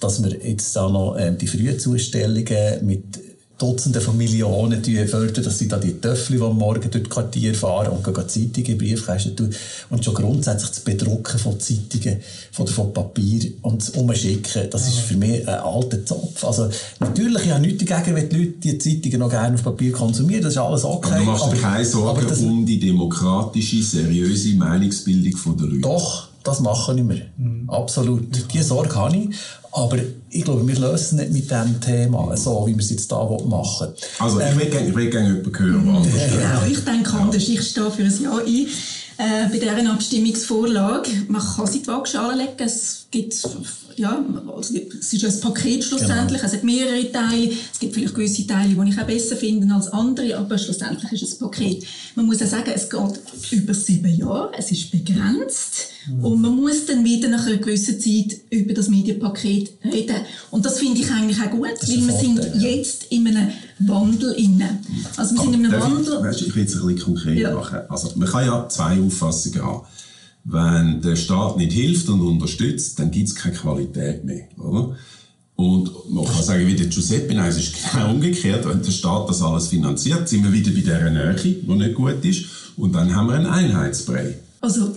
dass 0.00 0.22
wir 0.22 0.30
jetzt 0.46 0.76
da 0.76 0.88
noch 0.88 1.16
ähm, 1.18 1.38
die 1.38 1.46
Frühzustellungen 1.46 2.84
mit 2.84 3.31
Dutzende 3.58 4.00
von 4.00 4.16
Millionen 4.16 4.82
fördern, 4.82 5.44
dass 5.44 5.58
sie 5.58 5.68
da 5.68 5.78
die 5.78 5.92
Töffel, 6.00 6.36
die 6.36 6.42
am 6.42 6.58
Morgen 6.58 6.90
durch 6.90 7.04
das 7.04 7.10
Quartier 7.10 7.54
fahren 7.54 7.92
und 7.92 8.02
gehen 8.02 8.28
Zeitungen 8.28 8.66
in 8.66 8.78
Briefkästen 8.78 9.36
tun 9.36 9.50
und 9.90 10.04
schon 10.04 10.14
grundsätzlich 10.14 10.70
das 10.70 10.80
Bedrucken 10.80 11.38
von 11.38 11.60
Zeitungen, 11.60 12.20
von, 12.50 12.66
von 12.66 12.92
Papier 12.92 13.52
und 13.62 13.80
das 13.80 13.90
Umschicken, 13.90 14.68
das 14.68 14.88
ist 14.88 14.98
für 14.98 15.16
mich 15.16 15.46
ein 15.46 15.60
alter 15.60 16.04
Zopf. 16.04 16.44
Also 16.44 16.68
natürlich, 16.98 17.44
ich 17.44 17.50
habe 17.52 17.60
nichts 17.60 17.84
dagegen, 17.84 18.16
wenn 18.16 18.28
die 18.28 18.36
Leute 18.36 18.52
die 18.58 18.78
Zeitungen 18.78 19.20
noch 19.20 19.30
gerne 19.30 19.54
auf 19.54 19.62
Papier 19.62 19.92
konsumieren, 19.92 20.42
das 20.42 20.54
ist 20.54 20.58
alles 20.58 20.84
okay. 20.84 21.10
Aber 21.10 21.18
du 21.20 21.24
machst 21.26 21.52
dir 21.52 21.56
keine 21.56 21.84
Sorgen 21.84 22.26
das, 22.26 22.40
um 22.40 22.66
die 22.66 22.80
demokratische, 22.80 23.82
seriöse 23.82 24.54
Meinungsbildung 24.54 25.56
der 25.56 25.66
Leute? 25.66 25.80
Doch, 25.80 26.31
das 26.44 26.60
machen 26.60 27.08
wir. 27.08 27.22
Mhm. 27.36 27.68
Absolut. 27.70 28.28
Diese 28.52 28.64
Sorge 28.64 28.94
habe 28.94 29.16
ich. 29.16 29.36
Aber 29.72 29.96
ich 30.28 30.44
glaube, 30.44 30.66
wir 30.66 30.78
lösen 30.78 31.18
es 31.18 31.30
nicht 31.30 31.32
mit 31.32 31.50
diesem 31.50 31.80
Thema, 31.80 32.36
so 32.36 32.66
wie 32.66 32.74
wir 32.74 32.82
es 32.82 32.90
jetzt 32.90 33.10
hier 33.10 33.18
machen 33.46 33.50
wollen. 33.50 33.94
Also, 34.18 34.40
ich 34.40 34.56
will, 34.56 35.04
ähm, 35.04 35.10
gerne 35.10 35.28
jemanden 35.28 35.58
hören, 35.58 36.06
was 36.12 36.40
ja. 36.40 36.66
Ich 36.66 36.84
denke 36.84 37.12
anders. 37.14 37.48
Ich 37.48 37.62
stehe 37.62 37.90
für 37.90 38.02
ein 38.02 38.22
Ja 38.22 38.36
ein. 38.36 38.66
Äh, 39.18 39.48
bei 39.50 39.58
dieser 39.58 39.92
Abstimmungsvorlage, 39.92 41.10
man 41.28 41.42
kann 41.42 41.66
sie 41.66 41.80
die 41.80 41.86
Waagschale 41.86 42.36
legen. 42.36 42.52
Es 42.58 43.06
gibt 43.10 43.34
ja, 43.96 44.24
also 44.54 44.74
es 44.74 45.12
ist 45.12 45.24
ein 45.24 45.40
Paket 45.40 45.84
schlussendlich. 45.84 46.40
Genau. 46.40 46.52
Es 46.52 46.52
hat 46.52 46.64
mehrere 46.64 47.12
Teile. 47.12 47.50
Es 47.72 47.78
gibt 47.78 47.94
vielleicht 47.94 48.14
gewisse 48.14 48.46
Teile, 48.46 48.74
die 48.74 48.90
ich 48.90 48.98
auch 48.98 49.06
besser 49.06 49.36
finde 49.36 49.72
als 49.74 49.88
andere, 49.88 50.36
aber 50.36 50.58
schlussendlich 50.58 51.12
ist 51.12 51.22
es 51.22 51.34
ein 51.34 51.50
Paket. 51.50 51.84
Man 52.14 52.26
muss 52.26 52.40
ja 52.40 52.46
sagen, 52.46 52.70
es 52.74 52.88
geht 52.88 53.20
über 53.50 53.74
sieben 53.74 54.14
Jahre. 54.14 54.52
Es 54.56 54.70
ist 54.70 54.90
begrenzt. 54.90 55.88
Mhm. 56.06 56.24
Und 56.24 56.40
man 56.40 56.56
muss 56.56 56.86
dann 56.86 57.04
wieder 57.04 57.28
nach 57.28 57.46
einer 57.46 57.58
gewissen 57.58 58.00
Zeit 58.00 58.40
über 58.50 58.74
das 58.74 58.88
Medienpaket 58.88 59.72
reden. 59.84 60.16
Und 60.50 60.64
das 60.64 60.78
finde 60.78 61.00
ich 61.00 61.10
eigentlich 61.10 61.40
auch 61.40 61.50
gut, 61.50 61.62
weil 61.62 62.06
wir 62.06 62.12
sind 62.12 62.38
ja. 62.38 62.68
jetzt 62.68 63.04
in 63.10 63.26
einem 63.28 63.48
Wandel 63.78 64.32
inne. 64.32 64.80
Also 65.16 65.34
wir 65.34 65.42
sind 65.42 65.54
in 65.54 65.66
einem 65.66 65.80
Wandel... 65.80 66.18
Ich, 66.18 66.24
weißt, 66.24 66.42
ich 66.42 66.54
will 66.54 66.64
es 66.64 66.74
ein 66.74 66.86
bisschen 66.86 67.04
konkret 67.04 67.38
ja. 67.38 67.54
machen. 67.54 67.80
Also 67.88 68.12
man 68.16 68.28
kann 68.28 68.44
ja 68.44 68.68
zwei 68.68 69.00
Auffassungen 69.00 69.62
haben. 69.62 69.86
Wenn 70.44 71.00
der 71.00 71.16
Staat 71.16 71.56
nicht 71.56 71.72
hilft 71.72 72.08
und 72.08 72.20
unterstützt, 72.20 72.98
dann 72.98 73.10
gibt 73.10 73.28
es 73.28 73.34
keine 73.34 73.54
Qualität 73.54 74.24
mehr. 74.24 74.48
Oder? 74.58 74.96
Und 75.54 76.10
man 76.10 76.24
kann 76.24 76.42
sagen, 76.42 76.66
wie 76.66 76.74
der 76.74 76.86
Giuseppe, 76.86 77.34
nein, 77.34 77.50
es 77.50 77.58
ist 77.58 77.74
genau 77.92 78.10
umgekehrt. 78.10 78.66
Wenn 78.68 78.82
der 78.82 78.90
Staat 78.90 79.28
das 79.28 79.42
alles 79.42 79.68
finanziert, 79.68 80.28
sind 80.28 80.42
wir 80.42 80.52
wieder 80.52 80.70
bei 80.70 80.80
dieser 80.80 81.10
Nähe, 81.10 81.34
die 81.34 81.72
nicht 81.72 81.94
gut 81.94 82.24
ist. 82.24 82.44
Und 82.76 82.94
dann 82.94 83.14
haben 83.14 83.28
wir 83.28 83.34
einen 83.34 83.46
Einheitsbrei. 83.46 84.34
Also, 84.60 84.96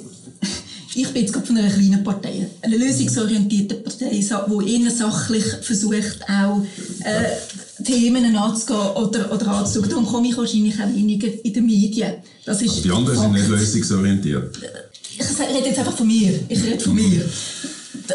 ich 0.96 1.08
bin 1.10 1.22
jetzt 1.24 1.34
gerade 1.34 1.46
von 1.46 1.58
einer 1.58 1.70
kleinen 1.70 2.04
Partei, 2.04 2.48
eine 2.62 2.78
lösungsorientierte 2.78 3.75
Partei, 3.75 4.10
die 4.12 4.82
eher 4.82 4.92
sachlich 4.92 5.44
versucht, 5.62 6.20
auch 6.28 6.62
äh, 7.04 7.84
Themen 7.84 8.36
anzugehen 8.36 8.80
oder, 8.96 9.32
oder 9.32 9.48
anzuschauen. 9.50 9.90
Darum 9.90 10.06
komme 10.06 10.30
ich 10.30 10.38
wahrscheinlich 10.38 10.75
auch 10.82 10.96
weniger 10.96 11.28
in 11.44 11.54
den 11.54 11.66
Medien. 11.66 12.14
Das 12.46 12.62
ist 12.62 12.70
also 12.70 12.82
die 12.82 12.92
anderen 12.92 13.18
Fakt. 13.18 13.34
sind 13.34 13.34
nicht 13.34 13.50
lösungsorientiert 13.50 14.58
ich 15.20 15.56
rede 15.56 15.68
jetzt 15.68 15.80
einfach 15.80 15.96
von 15.96 16.08
mir. 16.08 16.40
Ich 16.50 16.64
rede 16.64 16.80
von 16.80 16.96
mir. 16.96 17.30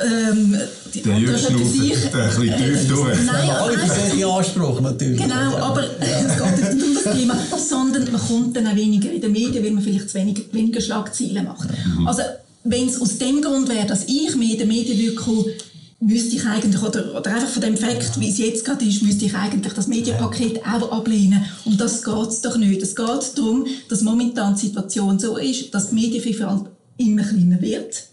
ähm, 0.04 0.56
die 0.94 1.02
der 1.02 1.14
andere 1.14 1.38
könnte 1.38 1.64
sich... 1.64 1.94
Der 2.12 2.24
ein 2.24 2.28
bisschen 2.28 2.56
tief 2.56 2.88
durch. 2.88 3.18
Nein, 3.24 3.50
alle 3.50 3.78
persönlichen 3.78 4.28
Anspruch 4.28 4.80
natürlich. 4.80 5.20
Genau, 5.20 5.56
aber 5.56 5.84
es 6.00 6.58
geht 6.60 6.74
nicht 6.74 6.86
um 6.86 6.94
das 6.94 7.16
Thema, 7.16 7.38
sondern 7.56 8.12
man 8.12 8.20
kommt 8.20 8.56
dann 8.56 8.66
auch 8.66 8.76
weniger 8.76 9.10
in 9.10 9.20
den 9.20 9.32
Medien, 9.32 9.64
weil 9.64 9.70
man 9.72 9.82
vielleicht 9.82 10.12
weniger, 10.14 10.42
weniger 10.52 10.80
Schlagzeilen 10.80 11.44
macht. 11.44 11.68
Mhm. 11.86 12.06
Also, 12.06 12.22
wenn 12.64 12.88
es 12.88 13.00
aus 13.00 13.18
dem 13.18 13.40
Grund 13.40 13.68
wäre, 13.68 13.86
dass 13.86 14.04
ich 14.04 14.36
mehr 14.36 14.52
in 14.52 14.58
den 14.58 14.68
Medien 14.68 14.98
würde 14.98 15.54
müsste 16.00 16.36
ich 16.36 16.46
eigentlich, 16.46 16.82
oder, 16.82 17.14
oder 17.14 17.34
einfach 17.34 17.48
von 17.48 17.60
dem 17.60 17.76
Fakt, 17.76 18.18
wie 18.18 18.30
es 18.30 18.38
jetzt 18.38 18.64
gerade 18.64 18.84
ist, 18.86 19.02
müsste 19.02 19.26
ich 19.26 19.34
eigentlich 19.34 19.74
das 19.74 19.86
Medienpaket 19.86 20.64
auch 20.64 20.90
ablehnen. 20.92 21.44
Und 21.66 21.78
das 21.78 22.02
geht 22.02 22.28
es 22.28 22.40
doch 22.40 22.56
nicht. 22.56 22.80
Es 22.82 22.96
geht 22.96 23.36
darum, 23.36 23.66
dass 23.88 24.00
momentan 24.00 24.54
die 24.54 24.66
Situation 24.66 25.18
so 25.18 25.36
ist, 25.36 25.74
dass 25.74 25.90
die 25.90 25.96
Medienvielfalt 25.96 26.64
immer 27.00 27.22
kleiner 27.22 27.60
wird. 27.60 28.04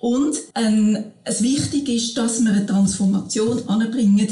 Und 0.00 0.36
ähm, 0.54 1.04
es 1.24 1.42
wichtig 1.42 1.88
ist, 1.88 2.16
dass 2.16 2.42
wir 2.42 2.52
eine 2.52 2.66
Transformation 2.66 3.68
anbringen. 3.68 4.28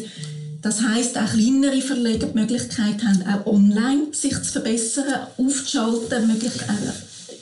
Das 0.62 0.82
heißt, 0.82 1.18
auch 1.18 1.30
kleinere 1.30 1.80
Verleger 1.80 2.26
die 2.26 2.38
Möglichkeit 2.38 3.02
haben, 3.04 3.24
auch 3.26 3.46
online 3.46 4.06
sich 4.12 4.34
zu 4.42 4.52
verbessern, 4.52 5.26
aufzuschalten, 5.36 6.28
möglich, 6.28 6.52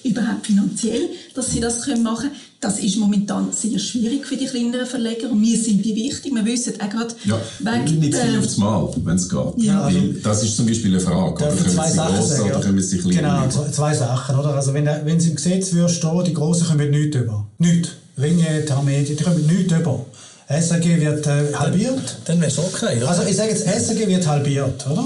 überhaupt 0.05 0.47
finanziell, 0.47 1.09
dass 1.35 1.51
sie 1.51 1.61
das 1.61 1.87
machen 1.87 2.29
können. 2.29 2.41
Das 2.61 2.79
ist 2.79 2.97
momentan 2.97 3.49
sehr 3.53 3.79
schwierig 3.79 4.27
für 4.27 4.37
die 4.37 4.47
kleineren 4.47 4.87
Verleger 4.87 5.31
und 5.31 5.43
wir 5.43 5.59
sind 5.59 5.85
die 5.85 5.95
wichtig. 5.95 6.35
Wir 6.35 6.45
wissen 6.45 6.75
auch 6.81 6.89
gerade 6.89 7.15
ja, 7.25 7.41
wegen 7.61 8.01
nicht 8.01 8.15
viel 8.15 8.39
aufs 8.39 8.57
Mal, 8.57 8.89
wenn 9.05 9.17
es 9.17 9.29
geht. 9.29 9.39
Ja, 9.59 9.83
also, 9.83 9.99
das 10.23 10.43
ist 10.43 10.57
zum 10.57 10.67
Beispiel 10.67 10.93
eine 10.93 11.01
Frage. 11.01 11.45
Oder 11.45 11.57
können 11.57 11.71
zwei 11.71 11.89
sie 11.89 11.97
Sachen 11.97 12.23
sagen, 12.23 12.51
oder 12.51 12.61
können 12.61 12.83
sie 12.83 12.99
Genau, 12.99 13.49
zwei, 13.49 13.71
zwei 13.71 13.95
Sachen. 13.95 14.39
Oder? 14.39 14.55
Also 14.55 14.73
wenn, 14.73 14.87
wenn 14.87 15.17
es 15.17 15.27
im 15.27 15.35
Gesetz 15.35 15.73
würde 15.73 15.93
stehen, 15.93 16.25
die 16.25 16.33
Grossen 16.33 16.67
kommen 16.69 16.91
nichts 16.91 17.17
über. 17.17 17.47
Nichts. 17.59 17.91
Ringe, 18.19 18.65
Tarmedien, 18.65 19.17
die 19.17 19.25
kommen 19.25 19.47
nichts 19.47 19.73
über. 19.73 20.07
SAG 20.49 20.85
wird 20.85 21.27
äh, 21.27 21.55
halbiert. 21.55 22.17
Dann 22.27 22.41
wäre 22.41 22.51
es 22.51 22.59
okay, 22.59 22.99
oder? 22.99 23.11
Also 23.11 23.23
ich 23.29 23.37
sage 23.37 23.51
jetzt, 23.51 23.65
SAG 23.65 24.07
wird 24.07 24.27
halbiert, 24.27 24.87
oder? 24.91 25.05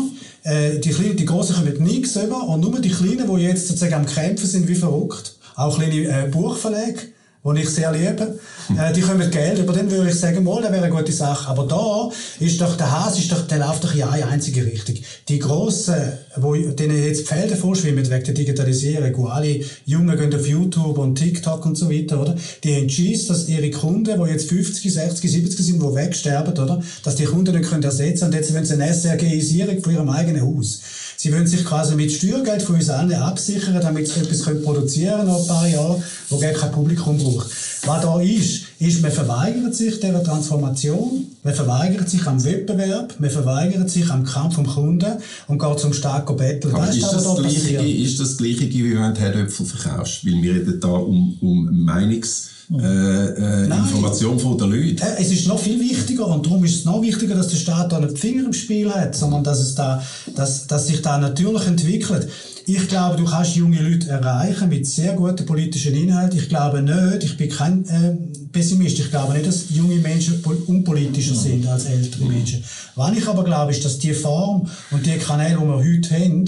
Äh, 0.49 0.78
die, 0.78 0.90
Kleinen, 0.90 1.17
die 1.17 1.26
Grossen 1.26 1.57
kommen 1.57 1.83
nichts 1.83 2.17
über 2.17 2.49
und 2.49 2.61
nur 2.61 2.81
die 2.81 2.88
Kleinen, 2.88 3.28
die 3.28 3.43
jetzt 3.43 3.69
sozusagen 3.69 3.95
am 3.95 4.07
Kämpfen 4.07 4.47
sind 4.47 4.67
wie 4.67 4.75
verrückt, 4.75 5.37
auch 5.57 5.76
kleine 5.76 5.95
äh, 5.95 6.28
Buchverlage, 6.31 7.09
die 7.45 7.62
ich 7.62 7.68
sehr 7.68 7.92
liebe. 7.92 8.38
Äh, 8.76 8.92
die 8.92 9.00
kommen 9.00 9.30
Geld, 9.30 9.59
über 9.59 9.73
den 9.73 9.90
würde 9.90 10.11
ich 10.11 10.18
sagen, 10.18 10.45
mal, 10.45 10.61
das 10.61 10.73
wäre 10.73 10.85
eine 10.85 10.95
gute 10.95 11.12
Sache. 11.12 11.49
Aber 11.49 11.64
da 11.64 12.11
ist 12.40 12.61
doch, 12.61 12.76
der 12.76 12.90
Hase 12.90 13.21
ist 13.21 13.33
doch, 13.33 13.47
der 13.47 13.59
läuft 13.59 13.85
doch 13.85 13.95
in 13.95 14.02
eine 14.02 14.26
einzige 14.26 14.64
Richtung. 14.64 14.97
Die 15.28 15.38
Grossen, 15.38 15.95
wo, 16.37 16.54
denen 16.54 17.02
jetzt 17.02 17.21
die 17.21 17.25
Felder 17.25 17.57
vorschwimmen 17.57 18.11
wegen 18.11 18.25
der 18.25 18.35
Digitalisierung, 18.35 19.16
wo 19.16 19.26
alle 19.26 19.61
Jungen 19.87 20.18
gehen 20.18 20.35
auf 20.35 20.47
YouTube 20.47 20.99
und 20.99 21.14
TikTok 21.14 21.64
und 21.64 21.76
so 21.76 21.90
weiter, 21.90 22.21
oder? 22.21 22.37
Die 22.64 22.75
haben 22.75 23.26
dass 23.28 23.49
ihre 23.49 23.71
Kunden, 23.71 24.23
die 24.23 24.30
jetzt 24.30 24.49
50, 24.49 24.92
60, 24.92 25.30
70 25.30 25.66
sind, 25.66 25.83
die 25.83 25.95
wegsterben, 25.95 26.52
oder? 26.52 26.83
Dass 27.04 27.16
die 27.16 27.25
Kunden 27.25 27.57
nicht 27.57 27.71
können 27.71 27.83
ersetzen 27.83 28.26
und 28.26 28.35
jetzt 28.35 28.52
wollen 28.52 28.64
sie 28.64 28.75
eine 28.75 28.92
SRGisierung 28.92 29.80
von 29.83 29.92
ihrem 29.92 30.11
eigenen 30.11 30.42
Haus. 30.42 30.80
Sie 31.20 31.32
wollen 31.32 31.48
sich 31.48 31.64
quasi 31.64 31.96
mit 31.96 32.12
Steuergeld 32.12 32.62
von 32.62 32.76
uns 32.76 32.88
allen 32.88 33.12
absichern, 33.12 33.80
damit 33.82 34.06
sie 34.06 34.20
etwas 34.20 34.42
produzieren 34.62 35.18
können, 35.18 35.34
ein 35.34 35.46
paar 35.48 35.66
Jahre, 35.66 36.00
wo 36.30 36.38
gar 36.38 36.52
kein 36.52 36.70
Publikum 36.70 37.18
braucht. 37.18 37.50
Was 37.84 38.02
da 38.02 38.20
ist, 38.20 38.62
ist, 38.78 39.02
man 39.02 39.10
verweigert 39.10 39.75
sich 39.75 39.98
dieser 39.98 40.22
Transformation, 40.22 41.26
man 41.42 41.54
verweigert 41.54 42.08
sich 42.08 42.25
am 42.25 42.44
Wettbewerb, 42.44 43.16
man 43.18 43.30
verweigert 43.30 43.90
sich 43.90 44.08
am 44.08 44.22
Kampf 44.25 44.58
um 44.58 44.66
Kunden 44.68 45.14
und 45.48 45.58
geht 45.58 45.78
zum 45.80 45.92
starken 45.92 46.37
Battle. 46.37 46.72
Aber 46.72 46.87
das 46.87 46.96
ist, 46.96 47.12
das, 47.12 47.25
da 47.25 47.34
gleiche, 47.34 47.84
ist 47.84 48.20
das 48.20 48.37
Gleiche, 48.37 48.70
wie 48.70 48.94
wenn 48.94 49.12
du 49.12 49.20
Herdöpfel 49.20 49.66
verkaufst? 49.66 50.25
Weil 50.25 50.40
wir 50.40 50.54
reden 50.54 50.78
da 50.80 50.87
um, 50.87 51.37
um 51.40 51.68
Meinungs- 51.84 52.58
äh, 52.70 53.64
äh, 53.64 53.64
Information 53.64 54.38
von 54.38 54.58
den 54.58 54.70
Leuten. 54.70 54.98
Äh, 54.98 55.20
es 55.20 55.32
ist 55.32 55.46
noch 55.46 55.58
viel 55.58 55.80
wichtiger 55.80 56.26
und 56.26 56.44
darum 56.44 56.62
ist 56.64 56.75
es 56.75 56.84
noch 56.84 57.00
wichtiger, 57.00 57.34
dass 57.34 57.48
der 57.48 57.56
Staat 57.56 57.92
da 57.92 57.98
nicht 57.98 58.16
die 58.16 58.20
Finger 58.20 58.44
im 58.44 58.52
Spiel 58.52 58.92
hat, 58.92 59.14
sondern 59.14 59.42
dass, 59.42 59.60
es 59.60 59.75
da, 59.75 60.02
dass, 60.34 60.66
dass 60.66 60.87
sich 60.87 61.00
da 61.00 61.16
natürlich 61.16 61.66
entwickelt. 61.66 62.28
Ich 62.66 62.87
glaube, 62.88 63.16
du 63.16 63.25
kannst 63.25 63.56
junge 63.56 63.80
Leute 63.80 64.10
erreichen 64.10 64.68
mit 64.68 64.87
sehr 64.87 65.14
guten 65.14 65.46
politischen 65.46 65.94
Inhalten. 65.94 66.38
Ich 66.38 66.50
glaube 66.50 66.82
nicht, 66.82 67.25
ich 67.25 67.37
bin 67.38 67.48
kein 67.48 67.87
äh, 67.87 68.16
Pessimist, 68.52 68.98
ich 68.98 69.11
glaube 69.11 69.33
nicht, 69.33 69.46
dass 69.46 69.70
junge 69.70 69.96
Menschen 69.96 70.42
unpolitischer 70.66 71.35
sind 71.35 71.66
als 71.66 71.87
ältere 71.87 72.26
Menschen. 72.26 72.62
Was 72.94 73.16
ich 73.16 73.26
aber 73.26 73.44
glaube, 73.44 73.72
ist, 73.72 73.83
dass 73.87 73.98
die 73.98 74.12
Form 74.12 74.68
und 74.90 75.07
die 75.07 75.16
Kanäle, 75.16 75.59
die 75.59 75.66
wir 75.66 75.78
heute 75.78 76.14
haben, 76.14 76.44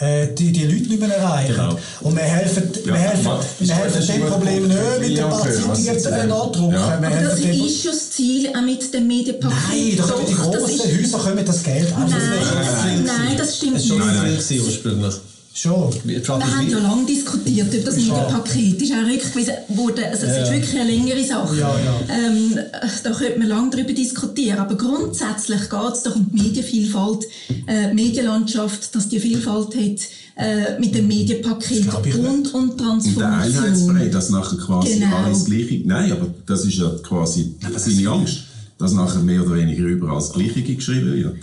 die, 0.00 0.52
die 0.52 0.64
Leute 0.64 0.88
nicht 0.88 1.00
mehr 1.00 1.14
erreichen. 1.14 1.54
Genau. 1.54 1.78
Und 2.00 2.16
wir 2.16 2.22
helfen, 2.22 2.70
ja, 2.84 2.86
wir 2.86 2.94
helfen, 2.94 3.30
wir 3.58 3.74
helfen 3.74 4.06
dem 4.06 4.26
Problem 4.26 4.68
nicht 4.68 5.00
mit 5.00 5.20
paar 5.20 5.42
Zeitungen 5.42 6.28
nachdrucken. 6.28 6.72
Ja. 6.72 6.94
Aber 6.96 7.10
das 7.10 7.38
ist 7.38 7.82
schon 7.82 7.90
das 7.92 8.10
Ziel 8.10 8.48
auch 8.48 8.62
mit 8.62 8.94
dem 8.94 9.06
Medienpaket. 9.06 9.58
Nein, 9.68 9.94
das 9.96 10.06
Doch, 10.06 10.24
die 10.24 10.34
grossen 10.34 10.98
Häuser 10.98 11.18
kommen 11.18 11.44
das 11.44 11.62
Geld 11.62 11.92
an. 11.94 12.08
Nein, 12.08 13.04
nein, 13.04 13.36
das 13.36 13.56
stimmt 13.56 13.74
nicht. 13.74 13.90
Das 13.90 13.98
war 13.98 14.40
schon 14.40 14.66
ursprünglich. 14.66 15.14
Schon. 15.52 15.92
Wir 16.04 16.22
haben 16.28 16.70
ja 16.70 16.78
lange 16.78 17.06
diskutiert 17.06 17.74
über 17.74 17.84
das 17.84 17.96
Medienpaket. 17.96 18.76
Das 18.76 18.88
ist 18.88 18.92
auch 18.92 19.04
rückgewiesen 19.04 19.54
worden. 19.68 20.04
Also, 20.04 20.26
es 20.26 20.36
ja. 20.36 20.42
ist 20.44 20.52
wirklich 20.52 20.80
eine 20.80 20.90
längere 20.90 21.24
Sache. 21.24 21.56
Ja, 21.58 21.74
ja. 21.76 22.00
Ähm, 22.08 22.58
da 23.02 23.10
könnte 23.10 23.38
man 23.40 23.48
lange 23.48 23.70
darüber 23.70 23.92
diskutieren. 23.92 24.58
Aber 24.58 24.76
grundsätzlich 24.76 25.68
geht 25.68 25.92
es 25.92 26.02
doch 26.04 26.14
um 26.14 26.30
die 26.32 26.40
Medienvielfalt, 26.40 27.24
äh, 27.66 27.92
Medienlandschaft, 27.92 28.94
dass 28.94 29.08
die 29.08 29.18
Vielfalt 29.18 29.74
hat, 29.74 30.00
äh, 30.36 30.78
mit 30.78 30.94
dem 30.94 31.08
Medienpaket 31.08 31.92
und, 32.14 32.54
und 32.54 32.78
Transformation. 32.78 33.14
Und 33.14 33.18
der 33.18 33.32
Einheitsbrei, 33.32 34.08
dass 34.08 34.30
nachher 34.30 34.56
quasi 34.56 35.00
genau. 35.00 35.16
alles 35.16 35.46
gleiche... 35.46 35.82
Nein, 35.84 36.12
aber 36.12 36.32
das 36.46 36.64
ist 36.64 36.74
ja 36.76 36.90
quasi 37.02 37.56
seine 37.76 38.08
Angst, 38.08 38.44
dass 38.78 38.92
nachher 38.92 39.20
mehr 39.20 39.42
oder 39.44 39.56
weniger 39.56 39.82
überall 39.82 40.14
das 40.20 40.32
Gleiche 40.32 40.62
geschrieben 40.62 41.12
wird. 41.12 41.36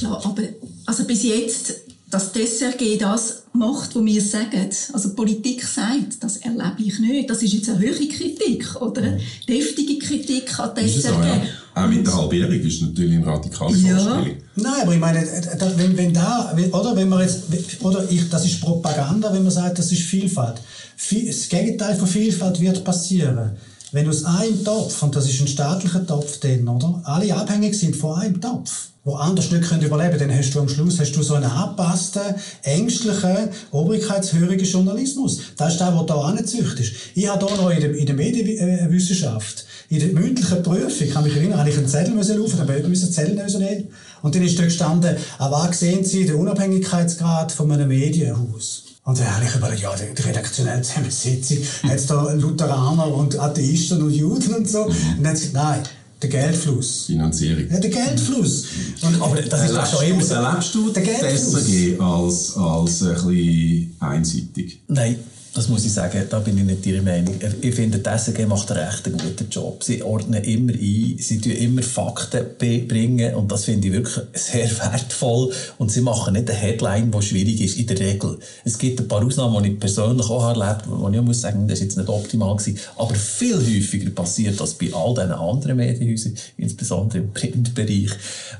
Ja, 0.00 0.10
aber 0.10 0.42
also 0.84 1.04
bis 1.04 1.22
jetzt 1.24 1.85
dass 2.16 2.32
die 2.32 2.46
SRG 2.46 2.96
das 2.98 3.42
macht, 3.52 3.94
was 3.94 4.04
wir 4.04 4.22
sagen. 4.22 4.70
Also 4.94 5.14
Politik 5.14 5.62
sagt, 5.62 6.16
das 6.20 6.38
erlebe 6.38 6.76
ich 6.78 6.98
nicht. 6.98 7.28
Das 7.28 7.42
ist 7.42 7.52
jetzt 7.52 7.68
eine 7.68 7.78
hohe 7.78 8.08
Kritik 8.08 8.80
oder 8.80 9.02
eine 9.02 9.20
deftige 9.46 9.98
Kritik 9.98 10.58
an 10.58 10.70
die 10.74 10.88
SRG. 10.88 11.12
Auch, 11.12 11.24
ja. 11.24 11.42
auch 11.74 11.88
mit 11.88 12.06
der 12.06 12.16
Halbierung 12.16 12.54
ist 12.54 12.80
natürlich 12.80 13.16
eine 13.16 13.26
radikale 13.26 13.76
ja. 13.76 13.98
Vorstellung. 13.98 14.36
Nein, 14.54 14.72
aber 14.80 14.94
ich 14.94 15.00
meine, 15.00 15.28
wenn, 15.76 15.98
wenn 15.98 16.14
da, 16.14 16.56
oder 16.72 16.96
wenn 16.96 17.10
man 17.10 17.20
jetzt, 17.20 17.42
oder 17.82 18.10
ich, 18.10 18.30
das 18.30 18.46
ist 18.46 18.62
Propaganda, 18.62 19.30
wenn 19.34 19.42
man 19.42 19.52
sagt, 19.52 19.78
das 19.78 19.92
ist 19.92 20.00
Vielfalt. 20.00 20.56
Das 20.96 21.48
Gegenteil 21.50 21.96
von 21.96 22.08
Vielfalt 22.08 22.58
wird 22.58 22.82
passieren. 22.82 23.50
Wenn 23.92 24.08
aus 24.08 24.24
einem 24.24 24.64
Topf, 24.64 25.02
und 25.02 25.14
das 25.14 25.28
ist 25.28 25.40
ein 25.40 25.48
staatlicher 25.48 26.06
Topf, 26.06 26.38
dann, 26.40 26.68
oder? 26.68 27.00
Alle 27.04 27.34
abhängig 27.34 27.78
sind 27.78 27.96
von 27.96 28.18
einem 28.18 28.40
Topf 28.40 28.88
wo 29.06 29.14
anders 29.14 29.52
nicht 29.52 29.68
können 29.68 29.84
überleben 29.84 30.18
können, 30.18 30.30
dann 30.30 30.38
hast 30.38 30.52
du 30.52 30.58
am 30.58 30.68
Schluss 30.68 30.98
hast 30.98 31.12
du 31.12 31.22
so 31.22 31.34
einen 31.34 31.44
angepassten, 31.44 32.22
ängstlichen, 32.64 33.50
obrigkeitshörigen 33.70 34.66
Journalismus. 34.66 35.38
Das 35.56 35.74
ist 35.74 35.80
der, 35.80 35.92
der 35.92 36.02
da 36.02 36.20
angezüchtet 36.22 36.80
ist. 36.80 36.92
Ich 37.14 37.28
habe 37.28 37.46
hier 37.46 37.56
noch 37.56 37.70
in 37.70 37.80
der, 37.80 37.94
in 37.94 38.04
der 38.04 38.16
Medienwissenschaft, 38.16 39.64
in 39.90 40.00
der 40.00 40.08
mündlichen 40.08 40.60
Prüfung, 40.60 41.08
kann 41.08 41.22
mich 41.22 41.36
erinnern, 41.36 41.60
habe 41.60 41.70
ich 41.70 41.78
einen 41.78 41.86
Zettel 41.86 42.14
müssen 42.14 42.36
laufen, 42.36 42.58
dann 42.58 42.68
ich 42.68 42.84
einen 42.84 43.12
Zettel 43.12 43.36
müssen 43.36 43.88
Und 44.22 44.34
dann 44.34 44.42
ist 44.42 44.58
dort 44.58 44.68
gestanden, 44.68 45.16
an 45.38 45.52
was 45.52 45.78
sehen 45.78 46.04
Sie 46.04 46.26
den 46.26 46.34
Unabhängigkeitsgrad 46.34 47.52
von 47.52 47.70
einem 47.70 47.86
Medienhaus? 47.86 48.85
Und 49.06 49.16
dann 49.20 49.36
habe 49.36 49.44
ich 49.44 49.54
überlegt, 49.54 49.82
ja, 49.82 49.94
die 49.94 50.20
redaktionelle 50.20 50.82
Zusammensetzung, 50.82 51.58
hat 51.84 51.94
es 51.94 52.06
da 52.06 52.32
Lutheraner 52.32 53.06
und 53.06 53.38
Atheisten 53.38 54.02
und 54.02 54.10
Juden 54.10 54.52
und 54.52 54.68
so? 54.68 54.82
Und 54.86 54.96
dann 55.18 55.28
hat 55.28 55.38
sie 55.38 55.46
gesagt, 55.46 55.54
nein, 55.54 55.82
der 56.20 56.28
Geldfluss. 56.28 57.04
Finanzierung. 57.06 57.70
Ja, 57.70 57.78
der 57.78 57.90
Geldfluss. 57.90 58.64
Und, 59.02 59.22
aber 59.22 59.40
das 59.42 59.70
ist 59.70 59.76
auch 59.76 59.86
schon 59.86 60.08
immer... 60.08 60.28
Erlebst 60.28 60.74
du 60.74 60.90
der 60.90 61.04
Geldfluss. 61.04 61.52
SRG 61.52 62.00
als, 62.00 62.56
als 62.56 63.02
ein 63.02 63.14
bisschen 63.14 63.96
einseitig? 64.00 64.80
Nein. 64.88 65.16
Das 65.56 65.68
muss 65.68 65.86
ich 65.86 65.92
sagen, 65.94 66.22
da 66.28 66.38
bin 66.40 66.58
ich 66.58 66.64
nicht 66.64 66.84
Ihrer 66.84 67.02
Meinung. 67.02 67.34
Ich 67.62 67.74
finde, 67.74 67.98
die 67.98 68.10
SRG 68.10 68.46
macht 68.46 68.70
einen 68.70 68.86
recht 68.86 69.04
guten 69.04 69.48
Job. 69.50 69.82
Sie 69.82 70.02
ordnen 70.02 70.44
immer 70.44 70.74
ein, 70.74 71.16
sie 71.18 71.40
tun 71.40 71.52
immer 71.52 71.82
Fakten 71.82 72.44
bringen 72.58 73.34
und 73.34 73.50
das 73.50 73.64
finde 73.64 73.88
ich 73.88 73.94
wirklich 73.94 74.22
sehr 74.34 74.68
wertvoll. 74.68 75.50
Und 75.78 75.90
sie 75.90 76.02
machen 76.02 76.34
nicht 76.34 76.50
eine 76.50 76.58
Headline, 76.58 77.10
die 77.10 77.22
schwierig 77.22 77.62
ist, 77.62 77.78
in 77.78 77.86
der 77.86 77.98
Regel. 77.98 78.38
Es 78.64 78.76
gibt 78.76 79.00
ein 79.00 79.08
paar 79.08 79.24
Ausnahmen, 79.24 79.62
die 79.62 79.70
ich 79.70 79.80
persönlich 79.80 80.28
auch 80.28 80.46
erlebt 80.46 80.84
habe, 80.88 81.00
wo 81.00 81.08
ich 81.08 81.22
muss 81.22 81.40
sagen, 81.40 81.66
das 81.66 81.78
ist 81.78 81.84
jetzt 81.84 81.96
nicht 81.96 82.10
optimal 82.10 82.54
gewesen. 82.54 82.78
Aber 82.98 83.14
viel 83.14 83.56
häufiger 83.56 84.10
passiert 84.10 84.60
das 84.60 84.74
bei 84.74 84.92
all 84.92 85.14
diesen 85.14 85.32
anderen 85.32 85.78
Medienhäusern, 85.78 86.34
insbesondere 86.58 87.20
im 87.20 87.32
Printbereich, 87.32 88.10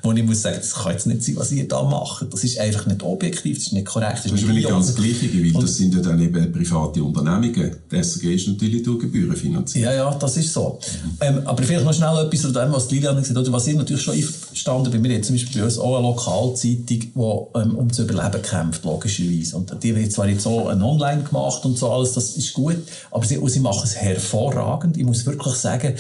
wo 0.03 0.13
ich 0.13 0.25
muss 0.25 0.41
sagen, 0.41 0.57
das 0.57 0.73
kann 0.73 0.93
jetzt 0.93 1.07
nicht 1.07 1.23
sein, 1.23 1.37
was 1.37 1.53
ihr 1.53 1.69
da 1.69 1.83
macht. 1.83 2.33
Das 2.33 2.43
ist 2.43 2.59
einfach 2.59 2.87
nicht 2.87 3.03
objektiv, 3.03 3.59
das 3.59 3.67
ist 3.67 3.73
nicht 3.75 3.87
korrekt. 3.87 4.21
Das, 4.25 4.33
das 4.33 4.41
ist 4.41 4.49
nicht 4.49 4.67
ganz 4.67 4.95
gleich, 4.95 5.23
weil 5.23 5.61
das 5.61 5.77
sind 5.77 5.95
ja 5.95 6.01
dann 6.01 6.23
eben 6.23 6.51
private 6.51 6.86
private 6.87 7.03
Unternehmungen. 7.03 7.77
Die 7.91 7.97
SRG 7.97 8.35
ist 8.35 8.49
natürlich 8.49 8.83
durch 8.83 9.01
Gebühren 9.01 9.37
finanziert. 9.37 9.85
Ja, 9.85 9.93
ja, 9.93 10.15
das 10.15 10.37
ist 10.37 10.53
so. 10.53 10.79
Ähm, 11.21 11.43
aber 11.45 11.63
vielleicht 11.63 11.85
noch 11.85 11.93
schnell 11.93 12.27
etwas 12.27 12.41
zu 12.41 12.53
dem, 12.53 12.73
was 12.73 12.91
Lilian 12.91 13.17
gesagt 13.17 13.39
hat, 13.39 13.53
was 13.53 13.67
ich 13.67 13.77
natürlich 13.77 14.03
schon 14.03 14.15
einverstanden 14.15 14.91
bin. 14.91 15.05
Wir 15.05 15.15
haben 15.15 15.23
zum 15.23 15.37
Beispiel 15.37 15.61
bei 15.61 15.65
uns 15.65 15.79
auch 15.79 15.97
eine 15.97 16.07
Lokalzeitung, 16.07 16.87
die 16.87 17.13
ähm, 17.17 17.77
um 17.77 17.93
zu 17.93 18.03
überleben 18.03 18.43
kämpft, 18.43 18.85
logischerweise. 18.85 19.57
Und 19.57 19.83
die 19.83 19.95
wird 19.95 20.13
zwar 20.13 20.29
jetzt 20.29 20.43
so 20.43 20.67
Online 20.67 21.23
gemacht 21.23 21.65
und 21.65 21.79
so 21.79 21.91
alles, 21.91 22.13
das 22.13 22.37
ist 22.37 22.53
gut, 22.53 22.77
aber 23.11 23.25
sie, 23.25 23.41
sie 23.47 23.61
machen 23.61 23.83
es 23.85 23.97
hervorragend. 23.97 24.97
Ich 24.97 25.05
muss 25.05 25.27
wirklich 25.27 25.55
sagen, 25.55 25.95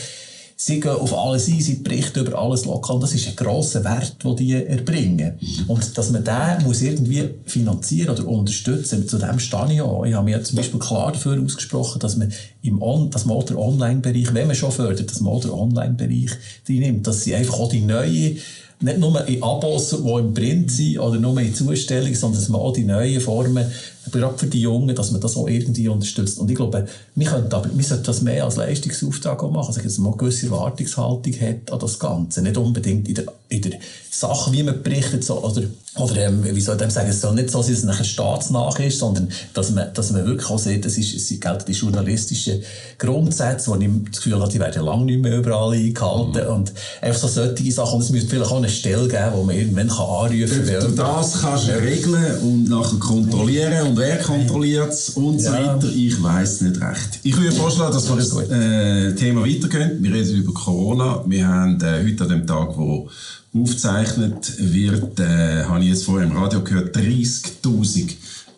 sie 0.58 0.80
gehen 0.80 0.90
auf 0.90 1.16
alles 1.16 1.48
ein, 1.48 1.60
sie 1.60 1.74
berichten 1.74 2.20
über 2.20 2.38
alles 2.38 2.64
lokal. 2.64 2.98
Das 2.98 3.14
ist 3.14 3.28
ein 3.28 3.36
grosser 3.36 3.84
Wert, 3.84 4.16
den 4.24 4.36
die 4.36 4.52
erbringen. 4.54 5.34
Und 5.68 5.96
dass 5.96 6.10
man 6.10 6.24
den 6.24 6.64
muss 6.64 6.80
irgendwie 6.80 7.28
finanzieren 7.44 8.10
oder 8.10 8.26
unterstützen, 8.26 9.06
zu 9.06 9.18
dem 9.18 9.38
stehe 9.38 9.74
ich 9.74 9.80
auch. 9.82 10.04
Ich 10.06 10.14
habe 10.14 10.24
mir 10.24 10.42
zum 10.42 10.56
Beispiel 10.56 10.80
klar 10.80 11.12
dafür 11.12 11.40
ausgesprochen, 11.42 12.00
dass 12.00 12.16
man 12.16 12.32
im 12.62 12.80
On 12.80 13.10
dass 13.10 13.26
man 13.26 13.44
den 13.44 13.56
Online-Bereich, 13.56 14.32
wenn 14.32 14.46
man 14.46 14.56
schon 14.56 14.72
fördert, 14.72 15.10
dass 15.10 15.20
man 15.20 15.38
den 15.40 15.50
Online-Bereich 15.50 16.30
nimmt, 16.68 17.06
dass 17.06 17.22
sie 17.22 17.34
einfach 17.34 17.60
auch 17.60 17.68
die 17.68 17.82
neue 17.82 18.36
nicht 18.78 18.98
nur 18.98 19.26
in 19.26 19.42
Abos, 19.42 19.90
die 19.90 19.96
im 19.96 20.34
Print 20.34 20.70
sind 20.70 20.98
oder 20.98 21.18
nur 21.18 21.40
in 21.40 21.54
Zustellung, 21.54 22.14
sondern 22.14 22.40
dass 22.40 22.50
man 22.50 22.60
auch 22.60 22.74
die 22.74 22.84
neuen 22.84 23.20
Formen 23.22 23.64
gerade 24.10 24.38
für 24.38 24.46
die 24.46 24.60
Jungen, 24.60 24.94
dass 24.94 25.10
man 25.10 25.20
das 25.20 25.36
auch 25.36 25.48
irgendwie 25.48 25.88
unterstützt. 25.88 26.38
Und 26.38 26.50
ich 26.50 26.56
glaube, 26.56 26.86
wir, 27.14 27.26
können 27.26 27.52
aber, 27.52 27.70
wir 27.72 27.84
sollten 27.84 28.04
das 28.04 28.22
mehr 28.22 28.44
als 28.44 28.56
Leistungsauftrag 28.56 29.42
auch 29.42 29.50
machen, 29.50 29.68
also, 29.68 29.80
dass 29.80 29.98
man 29.98 30.12
eine 30.12 30.18
gewisse 30.18 30.46
Erwartungshaltung 30.46 31.32
hat 31.40 31.72
an 31.72 31.78
das 31.78 31.98
Ganze. 31.98 32.42
Nicht 32.42 32.56
unbedingt 32.56 33.08
in 33.08 33.14
der, 33.14 33.24
in 33.48 33.62
der 33.62 33.72
Sache, 34.10 34.52
wie 34.52 34.62
man 34.62 34.82
berichtet, 34.82 35.24
so, 35.24 35.42
oder, 35.42 35.62
oder 35.98 36.16
ähm, 36.16 36.42
wie 36.42 36.60
soll 36.60 36.80
ich 36.80 36.90
sagen, 36.90 37.08
es 37.08 37.20
soll 37.20 37.34
nicht 37.34 37.50
so 37.50 37.60
sein, 37.60 37.72
dass 37.72 37.78
es 37.78 37.84
nachher 37.84 38.04
staatsnach 38.04 38.78
ist, 38.78 38.98
sondern 38.98 39.28
dass 39.54 39.70
man, 39.70 39.92
dass 39.92 40.10
man 40.10 40.26
wirklich 40.26 40.48
auch 40.48 40.58
sieht, 40.58 40.84
das 40.84 40.96
ist, 40.96 41.14
es 41.14 41.28
gelten 41.40 41.64
die 41.66 41.72
journalistischen 41.72 42.62
Grundsätze, 42.98 43.70
wo 43.70 43.76
ich 43.76 43.88
das 44.10 44.16
Gefühl 44.22 44.40
habe, 44.40 44.50
die 44.50 44.58
werden 44.58 44.84
lange 44.84 45.04
nicht 45.04 45.20
mehr 45.20 45.38
überall 45.38 45.72
eingehalten. 45.72 46.44
Mhm. 46.44 46.54
Und 46.54 46.72
einfach 47.00 47.20
so 47.20 47.28
solche 47.28 47.72
Sachen. 47.72 47.96
Und 47.96 48.02
es 48.02 48.10
müsste 48.10 48.30
vielleicht 48.30 48.50
auch 48.50 48.56
eine 48.56 48.68
Stelle 48.68 49.08
geben, 49.08 49.32
wo 49.34 49.42
man 49.42 49.56
irgendwann 49.56 49.88
kann 49.88 50.06
anrufen 50.06 50.66
kann. 50.66 50.80
Du 50.80 50.96
das 50.96 51.40
kannst 51.40 51.68
regeln 51.68 52.38
und 52.40 52.68
nachher 52.68 52.98
kontrollieren 52.98 53.95
und 53.96 54.02
wer 54.02 54.18
kontrolliert 54.18 54.92
es 54.92 55.10
und 55.10 55.40
so 55.40 55.50
weiter. 55.50 55.90
Ich 55.94 56.22
weiß 56.22 56.60
nicht 56.62 56.80
recht. 56.80 57.20
Ich 57.22 57.36
würde 57.36 57.52
vorschlagen, 57.52 57.94
dass 57.94 58.08
wir 58.08 58.16
das 58.16 58.50
äh, 58.50 59.14
Thema 59.14 59.42
weitergehen. 59.42 60.02
Wir 60.02 60.12
reden 60.12 60.36
über 60.36 60.52
Corona. 60.52 61.24
Wir 61.26 61.48
haben 61.48 61.80
äh, 61.80 62.04
heute 62.04 62.24
an 62.24 62.28
dem 62.28 62.46
Tag, 62.46 62.76
wo 62.76 63.08
aufgezeichnet 63.54 64.52
wird, 64.58 65.18
äh, 65.18 65.64
habe 65.64 65.82
ich 65.82 65.90
jetzt 65.90 66.04
vorher 66.04 66.28
im 66.28 66.36
Radio 66.36 66.62
gehört, 66.62 66.94
30.000 66.94 68.10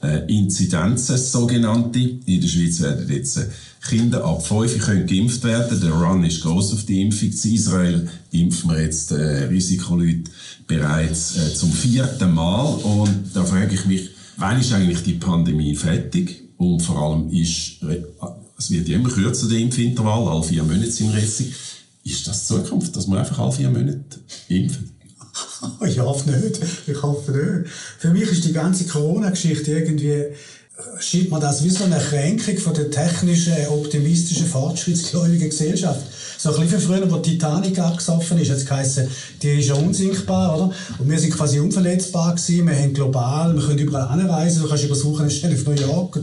äh, 0.03 0.27
Inzidenzen, 0.27 1.17
sogenannte. 1.17 2.01
In 2.01 2.41
der 2.41 2.49
Schweiz 2.49 2.81
werden 2.81 3.09
jetzt 3.09 3.37
äh, 3.37 3.47
Kinder 3.89 4.25
ab 4.25 4.45
5 4.45 4.85
können 4.85 5.07
geimpft 5.07 5.45
werden. 5.45 5.81
Der 5.81 5.93
Run 5.93 6.25
ist 6.25 6.43
groß 6.43 6.73
auf 6.73 6.85
die 6.85 7.01
Impfung. 7.01 7.31
In 7.31 7.55
Israel 7.55 8.09
impfen 8.33 8.71
wir 8.71 8.83
jetzt 8.83 9.13
äh, 9.13 9.45
Risikoleute 9.45 10.33
bereits 10.67 11.37
äh, 11.37 11.55
zum 11.55 11.71
vierten 11.71 12.35
Mal. 12.35 12.75
Und 12.83 13.31
da 13.35 13.45
frage 13.45 13.75
ich 13.77 13.87
mich, 13.87 14.18
wann 14.39 14.61
ist 14.61 14.73
eigentlich 14.73 15.03
die 15.03 15.15
Pandemie 15.15 15.75
fertig? 15.75 16.45
Und 16.57 16.81
vor 16.81 16.99
allem 17.01 17.31
ist, 17.31 17.79
es 18.59 18.71
wird 18.71 18.89
immer 18.89 19.11
kürzer, 19.11 19.49
der 19.49 19.59
Impfintervall, 19.59 20.29
alle 20.29 20.43
vier 20.43 20.65
Monate 20.65 20.91
sind 20.91 21.15
Ressig. 21.15 21.55
Ist 22.05 22.27
das 22.27 22.47
die 22.47 22.55
Zukunft, 22.55 22.97
dass 22.97 23.07
wir 23.07 23.19
einfach 23.19 23.39
alle 23.39 23.53
vier 23.53 23.71
Monate 23.71 24.19
impfen? 24.49 24.91
ich 25.87 25.99
hoffe 25.99 26.31
nicht. 26.31 26.61
Ich 26.87 27.03
hoffe 27.03 27.31
nicht. 27.31 27.71
Für 27.99 28.11
mich 28.11 28.31
ist 28.31 28.45
die 28.45 28.53
ganze 28.53 28.87
Corona-Geschichte 28.87 29.73
irgendwie, 29.73 30.25
schiebt 31.01 31.31
man 31.31 31.41
das 31.41 31.65
wie 31.65 31.71
so 31.71 31.85
eine 31.85 31.99
Kränkung 31.99 32.57
von 32.59 32.75
der 32.75 32.91
technischen, 32.91 33.55
optimistischen, 33.69 34.47
fortschrittsgläubigen 34.47 35.51
Gesellschaft. 35.51 36.01
So 36.41 36.55
ein 36.55 36.61
bisschen 36.61 36.81
früher, 36.81 37.11
wo 37.11 37.17
die 37.17 37.33
Titanic 37.33 37.81
abgesoffen 37.81 38.39
ist, 38.39 38.51
hat 38.51 38.59
es 38.59 38.65
geheißen, 38.65 39.09
die 39.43 39.59
ist 39.59 39.69
ja 39.69 39.75
unsinkbar, 39.75 40.57
oder? 40.57 40.73
Und 40.99 41.11
wir 41.11 41.19
sind 41.19 41.35
quasi 41.35 41.59
unverletzbar 41.59 42.37
gewesen, 42.37 42.69
wir 42.69 42.77
haben 42.77 42.95
global, 42.95 43.57
wir 43.57 43.67
können 43.67 43.81
überall 43.81 44.07
anreisen, 44.07 44.63
du 44.63 44.69
kannst 44.69 44.85
über 44.85 44.95
das 44.95 45.05
Wochenende 45.05 45.57
auf 45.57 45.67
New 45.67 45.73
York 45.73 46.21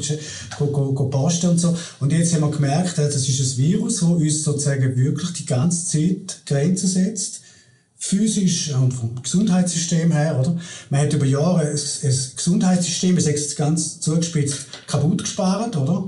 go, 0.58 0.66
go, 0.68 0.94
go 0.94 1.10
posten 1.10 1.50
und 1.50 1.60
so. 1.60 1.78
Und 2.00 2.14
jetzt 2.14 2.34
haben 2.34 2.42
wir 2.42 2.52
gemerkt, 2.52 2.98
das 2.98 3.14
ist 3.14 3.40
ein 3.42 3.58
Virus, 3.58 3.96
das 3.96 4.10
uns 4.10 4.44
sozusagen 4.46 4.96
wirklich 4.96 5.34
die 5.34 5.46
ganze 5.46 5.86
Zeit 5.86 6.40
Grenzen 6.46 6.88
setzt 6.88 7.42
physisch 7.98 8.72
und 8.74 8.94
vom 8.94 9.22
Gesundheitssystem 9.22 10.12
her, 10.12 10.40
oder? 10.40 10.56
Man 10.92 11.02
hat 11.02 11.14
über 11.14 11.26
Jahre 11.26 11.62
ein, 11.62 11.76
Gesundheitssystem, 12.36 13.20
sage 13.20 13.36
es 13.36 13.56
ganz 13.56 14.00
zugespitzt, 14.00 14.68
kaputt 14.88 15.24
gespart, 15.24 15.76
oder? 15.76 16.08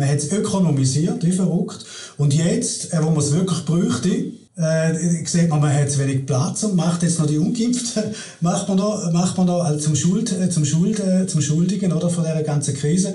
Man 0.00 0.08
hat 0.08 0.16
es 0.16 0.32
ökonomisiert, 0.32 1.22
wie 1.26 1.30
verrückt. 1.30 1.84
Und 2.16 2.32
jetzt, 2.32 2.94
äh, 2.94 3.02
wo 3.02 3.10
man 3.10 3.18
es 3.18 3.32
wirklich 3.32 3.66
bräuchte, 3.66 4.08
äh, 4.56 5.26
sieht 5.26 5.50
man, 5.50 5.60
man 5.60 5.74
hat 5.74 5.90
zu 5.90 5.98
wenig 5.98 6.24
Platz 6.24 6.62
und 6.64 6.74
macht 6.74 7.02
jetzt 7.02 7.18
noch 7.18 7.26
die 7.26 7.36
Ungeimpften, 7.36 8.04
macht 8.40 8.66
man 8.66 8.78
noch, 8.78 9.12
macht 9.12 9.36
man 9.36 9.46
noch 9.46 9.78
zum 9.78 9.94
Schuld, 9.94 10.32
äh, 10.32 10.48
zum 10.48 10.64
Schuld, 10.64 10.98
äh, 11.00 11.26
zum 11.26 11.42
Schuldigen, 11.42 11.92
oder, 11.92 12.08
von 12.08 12.24
dieser 12.24 12.42
ganzen 12.42 12.74
Krise. 12.74 13.12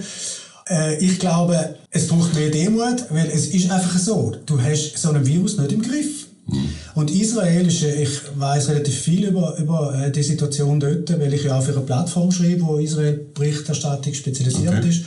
Äh, 0.70 1.04
ich 1.04 1.18
glaube, 1.18 1.76
es 1.90 2.08
braucht 2.08 2.36
mehr 2.36 2.52
Demut, 2.52 3.06
weil 3.10 3.32
es 3.34 3.48
ist 3.48 3.72
einfach 3.72 3.98
so, 3.98 4.36
du 4.46 4.62
hast 4.62 4.96
so 5.00 5.10
einen 5.10 5.26
Virus 5.26 5.58
nicht 5.58 5.72
im 5.72 5.82
Griff. 5.82 6.28
Mhm. 6.46 6.70
Und 6.94 7.10
Israel 7.10 7.66
ist, 7.66 7.82
äh, 7.82 8.04
ich 8.04 8.22
weiß 8.36 8.70
relativ 8.70 9.00
viel 9.00 9.26
über, 9.26 9.58
über 9.58 10.00
äh, 10.00 10.12
die 10.12 10.22
Situation 10.22 10.80
dort, 10.80 11.20
weil 11.20 11.34
ich 11.34 11.46
ja 11.46 11.58
auch 11.58 11.64
für 11.64 11.72
eine 11.72 11.82
Plattform 11.82 12.32
schreibe, 12.32 12.62
wo 12.62 12.78
Israel 12.78 13.26
Berichterstattung 13.34 14.14
spezialisiert 14.14 14.78
okay. 14.78 14.90
ist. 14.90 15.02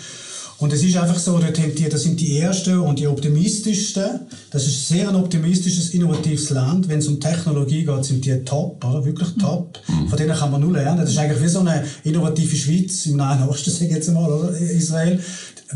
Und 0.59 0.73
es 0.73 0.83
ist 0.83 0.97
einfach 0.97 1.19
so, 1.19 1.39
dort 1.39 1.57
haben 1.57 1.73
die, 1.73 1.89
das 1.89 2.03
sind 2.03 2.19
die 2.19 2.37
ersten 2.37 2.81
und 2.81 2.99
die 2.99 3.07
optimistischsten. 3.07 4.21
Das 4.51 4.67
ist 4.67 4.89
sehr 4.89 5.09
ein 5.09 5.15
optimistisches, 5.15 5.91
innovatives 5.91 6.51
Land. 6.51 6.89
Wenn 6.89 6.99
es 6.99 7.07
um 7.07 7.21
Technologie 7.21 7.85
geht, 7.85 8.05
sind 8.05 8.25
die 8.25 8.37
top, 8.45 8.85
oder? 8.85 9.05
Wirklich 9.05 9.29
top. 9.41 9.79
Mhm. 9.87 10.09
Von 10.09 10.19
denen 10.19 10.37
kann 10.37 10.51
man 10.51 10.61
nur 10.61 10.73
lernen. 10.73 11.01
Das 11.01 11.11
ist 11.11 11.19
eigentlich 11.19 11.43
wie 11.43 11.49
so 11.49 11.61
eine 11.61 11.85
innovative 12.03 12.57
Schweiz 12.57 13.07
im 13.07 13.19
Nahen 13.19 13.49
Osten, 13.49 13.71
sage 13.71 13.87
ich 13.87 13.93
jetzt 13.93 14.13
mal, 14.13 14.31
oder? 14.31 14.51
Israel. 14.59 15.21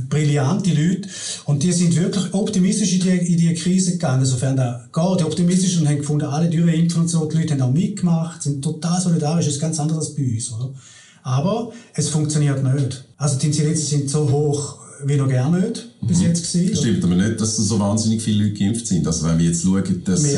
Brillante 0.08 0.70
Leute. 0.70 1.08
Und 1.44 1.62
die 1.62 1.70
sind 1.70 1.94
wirklich 1.94 2.32
optimistisch 2.32 2.94
in 2.94 3.00
die, 3.00 3.32
in 3.32 3.36
die 3.36 3.54
Krise 3.54 3.92
gegangen, 3.92 4.24
sofern 4.24 4.56
da 4.56 4.88
geht. 4.92 5.20
Die 5.20 5.24
optimistischen 5.24 5.86
haben 5.86 5.98
gefunden, 5.98 6.24
alle 6.24 6.48
durchimpfen 6.48 7.02
und 7.02 7.08
so. 7.08 7.26
Die 7.26 7.36
Leute 7.36 7.52
haben 7.54 7.62
auch 7.62 7.72
mitgemacht, 7.72 8.42
sind 8.42 8.64
total 8.64 9.00
solidarisch. 9.00 9.44
Das 9.44 9.54
ist 9.54 9.60
ganz 9.60 9.78
anders 9.78 9.98
als 9.98 10.14
bei 10.14 10.24
uns, 10.24 10.50
oder? 10.50 10.72
Aber 11.22 11.72
es 11.94 12.08
funktioniert 12.08 12.62
nicht. 12.62 13.04
Also 13.16 13.38
die 13.38 13.46
Inzidenzen 13.46 13.86
sind 13.86 14.10
so 14.10 14.30
hoch 14.30 14.78
wie 15.04 15.16
noch 15.16 15.28
gar 15.28 15.50
nicht 15.50 15.91
bis 16.02 16.18
mhm. 16.18 16.24
jetzt 16.24 16.52
gewesen. 16.52 16.76
Stimmt 16.76 17.04
aber 17.04 17.14
nicht, 17.14 17.40
dass 17.40 17.56
so 17.56 17.78
wahnsinnig 17.78 18.20
viele 18.20 18.44
Leute 18.44 18.58
geimpft 18.58 18.86
sind. 18.86 19.06
Also 19.06 19.26
wenn 19.26 19.38
wir 19.38 19.46
jetzt 19.46 19.62
schauen, 19.62 20.02
dass 20.04 20.24
äh, 20.24 20.36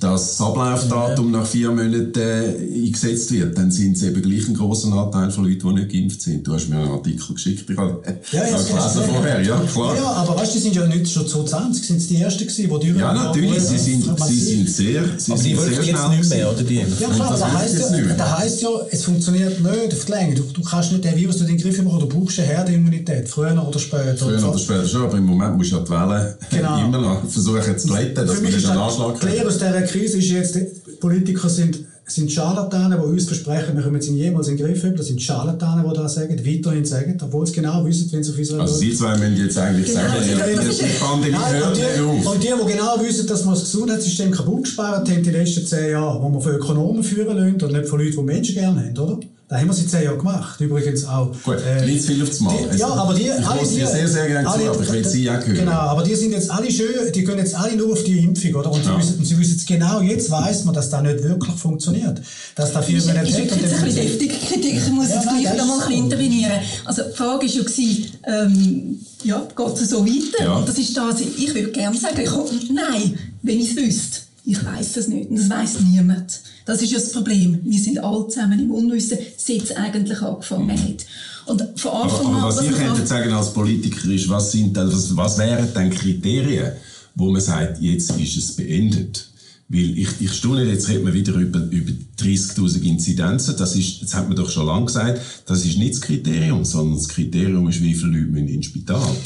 das 0.00 0.40
Ablaufdatum 0.40 1.32
ja. 1.32 1.40
nach 1.40 1.46
vier 1.46 1.70
Monaten 1.70 2.12
äh, 2.14 2.84
eingesetzt 2.84 3.32
wird, 3.32 3.56
dann 3.56 3.70
sind 3.70 3.96
es 3.96 4.02
eben 4.02 4.20
gleich 4.20 4.46
ein 4.48 4.54
grosser 4.54 4.92
Anteil 4.92 5.30
von 5.30 5.44
Leuten, 5.44 5.66
die 5.66 5.74
nicht 5.80 5.92
geimpft 5.92 6.20
sind. 6.20 6.46
Du 6.46 6.52
hast 6.52 6.68
mir 6.68 6.76
einen 6.76 6.90
Artikel 6.90 7.34
geschickt, 7.34 7.68
ich 7.70 7.76
habe 7.76 8.02
ja, 8.32 8.46
ja, 8.46 8.56
gelesen 8.56 9.02
vorher, 9.08 9.42
ja 9.42 9.60
klar. 9.60 9.96
Ja, 9.96 10.12
aber 10.12 10.36
weißt 10.36 10.54
du, 10.54 10.58
die 10.58 10.62
sind 10.62 10.76
ja 10.76 10.86
nicht 10.86 11.08
schon 11.08 11.26
2020, 11.26 11.86
sind 11.86 11.96
es 11.96 12.08
die 12.08 12.16
Ersten 12.18 12.46
gewesen, 12.46 12.62
die 12.62 12.68
durch 12.68 13.00
Ja, 13.00 13.14
natürlich, 13.14 13.60
sie 13.60 13.78
sind, 13.78 14.04
sie 14.26 14.40
sind 14.40 14.68
sehr, 14.68 15.04
sie 15.16 15.32
aber 15.32 15.40
sind 15.40 15.50
die 15.52 15.74
sehr 15.74 15.84
jetzt 15.84 16.08
nicht 16.10 16.28
mehr, 16.28 16.52
oder 16.52 16.62
die? 16.62 16.84
Ja 17.00 17.08
klar, 17.08 17.30
das, 17.30 17.40
das 17.40 17.52
heisst, 17.52 17.80
ja, 17.80 18.14
das 18.14 18.38
heisst 18.38 18.62
ja, 18.62 18.68
es 18.90 19.04
funktioniert 19.04 19.60
nicht 19.60 19.92
auf 19.94 20.04
die 20.04 20.12
Länge. 20.12 20.34
Du, 20.34 20.42
du 20.42 20.62
kannst 20.62 20.92
nicht 20.92 21.04
den 21.04 21.16
Virus 21.16 21.40
in 21.40 21.46
den 21.46 21.56
Griff 21.56 21.78
bekommen, 21.78 21.98
du 21.98 22.08
brauchst 22.08 22.38
eine 22.40 22.48
Herdenimmunität, 22.48 23.28
früher 23.28 23.66
oder 23.66 23.78
später. 23.78 24.16
Früher 24.16 24.48
oder 24.48 24.58
später 24.58 24.81
schon, 24.86 25.02
aber 25.02 25.18
im 25.18 25.26
Moment 25.26 25.56
musst 25.56 25.72
du 25.72 25.76
ja 25.76 25.82
die 25.82 25.90
Wellen 25.90 26.34
genau. 26.50 26.84
immer 26.84 27.00
noch 27.00 27.28
versuchen 27.28 27.78
zu 27.78 27.88
glätten, 27.88 28.26
dass 28.26 28.42
man 28.42 28.52
nicht 28.52 28.66
einen 28.66 28.78
Anschlag 28.78 29.20
kriegt. 29.20 29.34
Klar 29.34 29.46
aus 29.46 29.58
dieser 29.58 29.82
Krise 29.82 30.18
ist 30.18 30.30
jetzt, 30.30 31.00
Politiker 31.00 31.48
sind 31.48 31.84
sind 32.04 32.30
Scharlatane, 32.30 32.96
die 32.96 33.02
uns 33.02 33.24
versprechen, 33.26 33.76
wir 33.76 33.82
kommen 33.82 33.94
jetzt 33.94 34.08
jemals 34.08 34.48
in 34.48 34.56
den 34.56 34.66
Griff 34.66 34.82
haben. 34.82 34.96
Das 34.96 35.06
sind 35.06 35.22
Scharlatane, 35.22 35.88
die 35.88 35.96
das 35.96 36.14
sagen, 36.14 36.38
weiterhin 36.38 36.84
sagen, 36.84 37.18
obwohl 37.22 37.46
sie 37.46 37.54
genau 37.54 37.84
wissen, 37.84 38.10
wenn 38.12 38.22
sie 38.22 38.32
auf 38.32 38.38
Israel 38.38 38.60
Also 38.62 38.74
Sie 38.74 38.94
zwei 38.94 39.16
müssen 39.16 39.36
jetzt 39.36 39.56
eigentlich 39.58 39.86
genau, 39.86 40.00
sagen, 40.00 40.14
ja, 40.28 40.46
ja, 40.46 40.60
die 40.60 40.98
Pandemie 41.00 41.36
hört 41.36 41.66
und 41.68 41.76
die, 41.76 42.00
auf. 42.00 42.34
Und 42.34 42.42
die, 42.42 42.48
die 42.48 42.72
genau 42.72 43.00
wissen, 43.00 43.26
dass 43.26 43.44
wir 43.44 43.50
das 43.50 43.60
Gesundheitssystem 43.60 44.30
kaputt 44.30 44.64
gespart 44.64 45.08
haben, 45.08 45.22
die 45.22 45.30
letzten 45.30 45.64
zehn 45.64 45.92
Jahre, 45.92 46.22
wo 46.22 46.28
wir 46.30 46.40
von 46.40 46.52
Ökonomen 46.52 47.02
führen 47.02 47.36
lassen 47.36 47.62
und 47.62 47.72
nicht 47.72 47.88
von 47.88 48.00
Leuten, 48.00 48.16
die 48.16 48.22
Menschen 48.22 48.54
gerne 48.54 48.80
haben, 48.80 48.98
oder? 48.98 49.20
Da 49.52 49.58
haben 49.58 49.66
wir 49.66 49.74
seit 49.74 49.90
zehn 49.90 50.04
Jahren 50.04 50.16
gemacht. 50.16 50.58
Übrigens 50.62 51.04
auch. 51.04 51.30
Gut, 51.42 51.58
äh, 51.60 51.84
nicht 51.84 52.06
viel 52.06 52.22
aufs 52.22 52.40
Mal. 52.40 52.54
Die, 52.72 52.78
ja, 52.78 52.88
aber 52.88 53.12
die, 53.12 53.24
ich 53.24 53.46
alle 53.46 53.60
die, 53.60 53.74
dir 53.74 53.86
sehr, 53.86 54.08
sehr 54.08 54.26
gerne 54.26 54.48
alle, 54.48 54.62
zu, 54.62 54.70
aber 54.70 54.82
ich 54.82 54.92
will 54.92 55.04
Sie 55.04 55.28
auch 55.28 55.34
hören. 55.34 55.54
Genau, 55.54 55.72
aber 55.72 56.02
die 56.02 56.14
sind 56.14 56.32
jetzt 56.32 56.50
alle 56.50 56.70
schön, 56.70 57.12
die 57.14 57.22
gehen 57.22 57.36
jetzt 57.36 57.54
alle 57.54 57.76
nur 57.76 57.92
auf 57.92 58.02
die 58.02 58.16
Impfung, 58.20 58.54
oder? 58.54 58.72
Und, 58.72 58.82
ja. 58.82 58.98
wissen, 58.98 59.18
und 59.18 59.26
sie 59.26 59.38
wissen 59.38 59.52
jetzt 59.52 59.68
genau, 59.68 60.00
jetzt 60.00 60.30
weiss 60.30 60.64
man, 60.64 60.74
dass 60.74 60.88
das 60.88 61.02
nicht 61.02 61.22
wirklich 61.22 61.54
funktioniert. 61.56 62.18
Dass 62.54 62.72
da 62.72 62.80
viel 62.80 63.02
mehr 63.02 63.22
nicht 63.22 63.32
ist 63.32 63.38
wirklich 63.40 63.60
jetzt 63.60 63.74
ein 63.74 63.84
bisschen 63.84 64.06
deftige 64.06 64.34
Kritik, 64.36 64.74
ich 64.74 64.90
muss 64.90 65.10
ja, 65.10 65.16
jetzt 65.16 65.28
gleich 65.28 65.56
noch 65.58 65.66
mal 65.66 65.92
intervenieren. 65.92 66.52
Also 66.86 67.02
die 67.02 67.14
Frage 67.14 67.46
war 67.46 68.34
ja, 68.34 68.44
ähm, 68.44 69.00
ja, 69.22 69.46
geht 69.54 69.82
es 69.82 69.90
so 69.90 70.06
weiter? 70.06 70.44
Ja. 70.44 70.56
Und 70.56 70.66
das 70.66 70.78
ist 70.78 70.96
das, 70.96 71.20
ich 71.20 71.54
würde 71.54 71.72
gerne 71.72 71.98
sagen, 71.98 72.22
ich, 72.22 72.70
nein, 72.70 73.18
wenn 73.42 73.60
ich 73.60 73.72
es 73.72 73.76
wüsste. 73.76 74.31
Ich 74.44 74.64
weiß 74.64 74.94
das 74.94 75.08
nicht 75.08 75.30
und 75.30 75.38
das 75.38 75.48
weiß 75.48 75.80
niemand. 75.80 76.40
Das 76.64 76.82
ist 76.82 76.90
ja 76.90 76.98
das 76.98 77.12
Problem. 77.12 77.60
Wir 77.62 77.78
sind 77.78 77.98
alle 78.02 78.26
zusammen 78.26 78.58
im 78.58 78.70
Unwissen, 78.72 79.18
seit 79.36 79.62
es 79.62 79.76
eigentlich 79.76 80.20
angefangen 80.20 80.70
hat. 80.70 81.06
Und 81.46 81.80
von 81.80 81.90
Anfang 81.92 82.26
aber, 82.26 82.36
aber 82.36 82.48
was, 82.48 82.56
was 82.56 82.64
ihr 82.64 82.72
könntet 82.72 83.06
sagen 83.06 83.32
als 83.32 83.52
Politiker 83.52 84.08
ist, 84.08 84.28
was, 84.28 84.50
sind, 84.50 84.76
was, 84.76 85.16
was 85.16 85.38
wären 85.38 85.72
denn 85.72 85.90
Kriterien, 85.90 86.72
wo 87.14 87.30
man 87.30 87.40
sagt, 87.40 87.80
jetzt 87.80 88.18
ist 88.18 88.36
es 88.36 88.52
beendet? 88.56 89.28
Weil 89.68 89.96
ich, 89.96 90.08
ich 90.20 90.32
staune, 90.32 90.64
jetzt 90.64 90.88
reden 90.88 91.06
wir 91.06 91.14
wieder 91.14 91.34
über, 91.34 91.60
über 91.70 91.92
30.000 92.20 92.82
Inzidenzen. 92.82 93.56
Das 93.56 93.76
ist, 93.76 94.02
das 94.02 94.14
hat 94.14 94.28
man 94.28 94.36
doch 94.36 94.50
schon 94.50 94.66
lange 94.66 94.86
gesagt, 94.86 95.20
das 95.46 95.64
ist 95.64 95.78
nicht 95.78 95.94
das 95.94 96.00
Kriterium, 96.00 96.64
sondern 96.64 96.96
das 96.96 97.08
Kriterium 97.08 97.68
ist, 97.68 97.80
wie 97.80 97.94
viele 97.94 98.18
Leute 98.18 98.32
müssen 98.32 98.48
ins 98.48 98.66
Spital. 98.66 99.16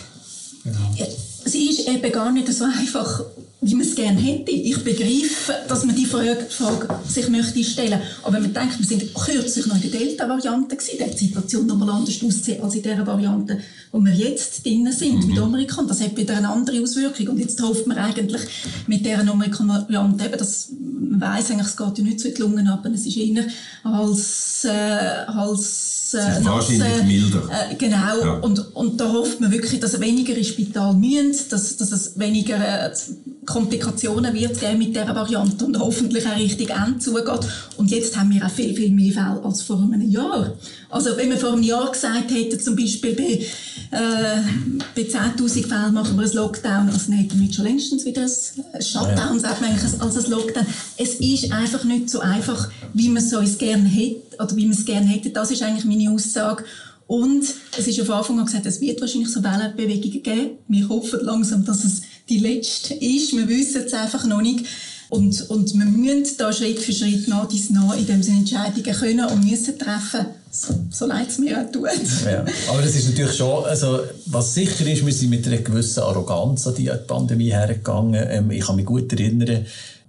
Genau. 0.62 0.94
Ja 0.96 1.06
es 1.46 1.54
ist 1.54 1.88
eben 1.88 2.12
gar 2.12 2.32
nicht 2.32 2.52
so 2.52 2.64
einfach, 2.64 3.22
wie 3.66 3.74
man 3.74 3.86
es 3.86 3.94
gerne 3.94 4.20
hätte. 4.20 4.52
Ich 4.52 4.82
begreife, 4.84 5.54
dass 5.68 5.84
man 5.84 5.96
die 5.96 6.06
Frage, 6.06 6.46
Frage 6.48 6.88
sich 7.08 7.28
möchte 7.28 7.62
stellen. 7.64 8.00
Aber 8.22 8.34
wenn 8.34 8.42
man 8.42 8.54
denkt, 8.54 8.78
wir 8.78 8.86
sind 8.86 9.12
kürzlich 9.12 9.66
noch 9.66 9.74
in 9.74 9.90
der 9.90 10.00
Delta-Variante 10.00 10.76
gewesen, 10.76 10.98
da 10.98 11.06
die 11.06 11.26
Situation 11.26 11.66
nochmal 11.66 11.90
anders 11.90 12.22
aussehen 12.22 12.62
als 12.62 12.74
in 12.76 12.82
der 12.82 13.06
Variante, 13.06 13.58
wo 13.90 14.04
wir 14.04 14.12
jetzt 14.12 14.64
drinnen 14.64 14.92
sind, 14.92 15.22
mhm. 15.22 15.26
mit 15.26 15.38
Omikron. 15.40 15.88
Das 15.88 16.00
hat 16.00 16.16
wieder 16.16 16.36
eine 16.36 16.48
andere 16.48 16.80
Auswirkung. 16.80 17.28
Und 17.28 17.38
jetzt 17.38 17.60
hofft 17.60 17.86
man 17.86 17.98
eigentlich 17.98 18.42
mit 18.86 19.04
dieser 19.04 19.30
Omikron-Variante 19.30 20.24
eben, 20.24 20.38
dass 20.38 20.68
man 20.70 21.20
weiss 21.20 21.50
eigentlich, 21.50 21.66
es 21.66 21.76
geht 21.76 21.98
ja 21.98 22.04
nicht 22.04 22.20
so 22.20 22.28
in 22.28 22.34
die 22.34 22.40
Lungen 22.40 22.68
ab, 22.68 22.86
es 22.86 23.06
ist 23.06 23.16
eher 23.16 23.44
als, 23.82 24.64
äh, 24.64 24.70
als 25.26 26.14
äh, 26.14 26.44
wahrscheinlich 26.44 27.04
milder. 27.04 27.42
Äh, 27.50 27.74
genau. 27.74 28.20
Ja. 28.20 28.32
Und, 28.38 28.74
und 28.74 29.00
da 29.00 29.12
hofft 29.12 29.40
man 29.40 29.50
wirklich, 29.50 29.80
dass 29.80 29.98
weniger 30.00 30.36
ins 30.36 30.48
Spital 30.48 30.94
müssen, 30.94 31.48
dass, 31.50 31.76
dass 31.76 31.92
es 31.92 32.18
weniger 32.18 32.56
äh, 32.56 32.92
Komplikationen 33.56 34.34
wird 34.34 34.60
geben 34.60 34.76
mit 34.76 34.88
dieser 34.88 35.14
Variante 35.14 35.64
und 35.64 35.78
hoffentlich 35.78 36.26
auch 36.26 36.36
richtig 36.36 36.68
eng 36.68 37.00
zugeht. 37.00 37.40
Und 37.78 37.90
jetzt 37.90 38.14
haben 38.14 38.30
wir 38.30 38.44
auch 38.44 38.50
viel, 38.50 38.76
viel 38.76 38.90
mehr 38.90 39.14
Fälle 39.14 39.40
als 39.42 39.62
vor 39.62 39.78
einem 39.78 40.02
Jahr. 40.10 40.52
Also 40.90 41.16
wenn 41.16 41.30
wir 41.30 41.38
vor 41.38 41.54
einem 41.54 41.62
Jahr 41.62 41.90
gesagt 41.90 42.30
hätten, 42.30 42.60
zum 42.60 42.76
Beispiel 42.76 43.14
bei, 43.14 43.96
äh, 43.96 44.42
bei 44.94 45.02
10'000 45.04 45.66
Fällen 45.66 45.94
machen 45.94 46.18
wir 46.18 46.26
ein 46.26 46.32
Lockdown, 46.34 46.90
also 46.90 47.10
dann 47.10 47.16
hätten 47.16 47.40
wir 47.40 47.50
schon 47.50 47.64
längstens 47.64 48.04
wieder 48.04 48.24
ein 48.24 48.82
Shutdown, 48.82 49.40
sagt 49.40 49.62
man 49.62 49.70
eigentlich, 49.70 50.02
als 50.02 50.16
ein 50.22 50.30
Lockdown. 50.30 50.66
Es 50.98 51.14
ist 51.14 51.50
einfach 51.50 51.84
nicht 51.84 52.10
so 52.10 52.20
einfach, 52.20 52.68
wie 52.92 53.08
man 53.08 53.22
es 53.22 53.32
uns 53.32 53.56
gerne 53.56 53.88
hätte, 53.88 54.36
oder 54.38 54.54
wie 54.54 54.66
man 54.66 54.76
es 54.76 54.84
gerne 54.84 55.06
hätte. 55.06 55.30
Das 55.30 55.50
ist 55.50 55.62
eigentlich 55.62 55.86
meine 55.86 56.10
Aussage. 56.10 56.62
Und 57.06 57.44
es 57.78 57.86
ist 57.86 58.00
auf 58.00 58.10
Anfang 58.10 58.38
an 58.38 58.46
gesagt, 58.46 58.66
es 58.66 58.80
wird 58.82 59.00
wahrscheinlich 59.00 59.30
so 59.30 59.42
Wellenbewegungen 59.42 60.22
geben. 60.22 60.50
Wir 60.68 60.88
hoffen 60.88 61.20
langsam, 61.22 61.64
dass 61.64 61.84
es 61.84 62.02
die 62.28 62.38
letzte 62.38 62.94
ist. 62.94 63.36
Wir 63.36 63.48
wissen 63.48 63.82
es 63.86 63.94
einfach 63.94 64.24
noch 64.26 64.42
nicht. 64.42 64.64
Und, 65.08 65.48
und 65.50 65.72
wir 65.74 65.84
müssen 65.84 66.36
da 66.36 66.52
Schritt 66.52 66.80
für 66.80 66.92
Schritt 66.92 67.28
nach 67.28 67.46
dies 67.46 67.70
nach 67.70 67.96
in 67.96 68.06
dem 68.06 68.22
Sinne 68.22 68.38
Entscheidungen 68.38 68.92
können 68.92 69.24
und 69.26 69.48
müssen 69.48 69.78
treffen, 69.78 70.26
so, 70.50 70.74
so 70.90 71.06
leid 71.06 71.28
es 71.28 71.38
mir 71.38 71.60
auch 71.60 71.70
tut. 71.70 71.88
Ja, 72.24 72.44
aber 72.68 72.82
das 72.82 72.96
ist 72.96 73.10
natürlich 73.10 73.36
schon, 73.36 73.64
also, 73.64 74.00
was 74.26 74.54
sicher 74.54 74.84
ist, 74.90 75.06
wir 75.06 75.12
sind 75.12 75.30
mit 75.30 75.46
einer 75.46 75.58
gewissen 75.58 76.00
Arroganz 76.00 76.66
an 76.66 76.74
die 76.74 76.90
Pandemie 77.06 77.52
hergegangen. 77.52 78.26
Ähm, 78.28 78.50
ich 78.50 78.64
kann 78.64 78.76
mich 78.76 78.86
gut 78.86 79.12
erinnern, 79.12 79.64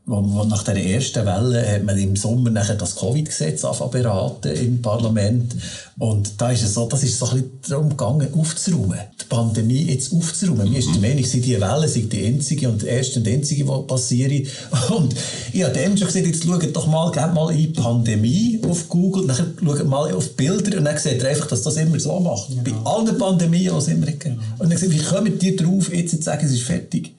nach 0.07 0.63
der 0.63 0.77
ersten 0.77 1.25
Welle 1.25 1.69
hat 1.69 1.83
man 1.83 1.97
im 1.97 2.15
Sommer 2.15 2.49
nachher 2.49 2.75
das 2.75 2.95
Covid-Gesetz 2.95 3.63
beraten 3.91 4.53
im 4.55 4.81
Parlament. 4.81 5.53
Und 5.99 6.39
da 6.39 6.51
ist 6.51 6.63
es 6.63 6.75
so, 6.75 6.87
das 6.87 7.03
ist 7.03 7.19
so 7.19 7.25
ein 7.25 7.43
bisschen 7.43 7.71
darum 7.71 7.89
gegangen, 7.89 8.33
aufzuräumen. 8.33 8.99
Die 9.19 9.25
Pandemie 9.25 9.83
jetzt 9.91 10.13
aufzuräumen. 10.13 10.71
Mir 10.71 10.79
ist 10.79 10.93
der 10.93 11.01
Meinung, 11.01 11.25
sie 11.25 11.41
die 11.41 11.59
Welle 11.59 11.89
sind 11.89 12.13
die 12.13 12.25
einzige 12.25 12.69
und 12.69 12.85
erste 12.85 13.19
und 13.19 13.27
einzige, 13.27 13.65
die 13.65 13.81
passieren. 13.85 14.47
Und 14.95 15.13
ich 15.51 15.63
habe 15.63 15.73
dem 15.73 15.97
schon 15.97 16.07
gesagt, 16.07 16.25
jetzt 16.25 16.45
schaut 16.45 16.73
doch 16.73 16.87
mal, 16.87 17.11
gebt 17.11 17.33
mal 17.33 17.53
in 17.53 17.73
Pandemie 17.73 18.61
auf 18.65 18.87
Google, 18.87 19.27
dann 19.27 19.55
schaut 19.61 19.87
mal 19.87 20.13
auf 20.13 20.37
Bilder 20.37 20.77
und 20.77 20.85
dann 20.85 20.97
seht 20.97 21.21
ihr 21.21 21.29
einfach, 21.29 21.47
dass 21.47 21.63
das 21.63 21.75
immer 21.75 21.99
so 21.99 22.17
macht. 22.21 22.47
Genau. 22.63 22.63
Bei 22.63 22.91
allen 22.91 23.17
Pandemien, 23.17 23.73
die 23.73 23.77
es 23.77 23.87
immer 23.89 24.05
gegeben 24.05 24.39
genau. 24.39 24.41
Und 24.59 24.71
dann 24.71 24.79
gesagt, 24.79 24.93
wie 24.93 25.03
kommen 25.03 25.37
die 25.37 25.55
drauf, 25.55 25.93
jetzt 25.93 26.11
zu 26.11 26.21
sagen, 26.21 26.45
es 26.45 26.53
ist 26.53 26.63
fertig? 26.63 27.16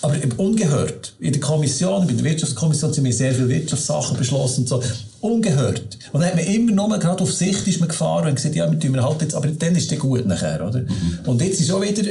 Aber 0.00 0.16
ungehört. 0.36 1.14
In 1.18 1.32
der 1.32 1.40
Kommission, 1.40 2.06
bei 2.06 2.12
der 2.12 2.24
Wirtschaftskommission 2.24 2.92
sind 2.92 3.04
wir 3.04 3.12
sehr 3.12 3.34
viele 3.34 3.48
Wirtschaftssachen 3.48 4.16
beschlossen 4.16 4.60
und 4.60 4.68
so. 4.68 4.82
Ungehört. 5.20 5.98
Und 6.12 6.20
dann 6.20 6.30
hat 6.30 6.36
man 6.36 6.44
immer 6.44 6.70
nur, 6.70 6.98
gerade 7.00 7.22
auf 7.22 7.32
Sicht 7.32 7.66
ist 7.66 7.80
man 7.80 7.88
gefahren 7.88 8.28
und 8.28 8.36
gesagt, 8.36 8.54
ja, 8.54 8.70
wir 8.70 8.78
tun 8.78 8.94
wir 8.94 9.02
halt 9.02 9.20
jetzt, 9.22 9.34
aber 9.34 9.48
dann 9.48 9.74
ist 9.74 9.90
es 9.90 9.98
gut 9.98 10.24
nachher, 10.26 10.64
oder? 10.64 10.82
Mhm. 10.82 11.18
Und 11.26 11.42
jetzt 11.42 11.60
ist 11.60 11.72
auch 11.72 11.82
wieder, 11.82 12.04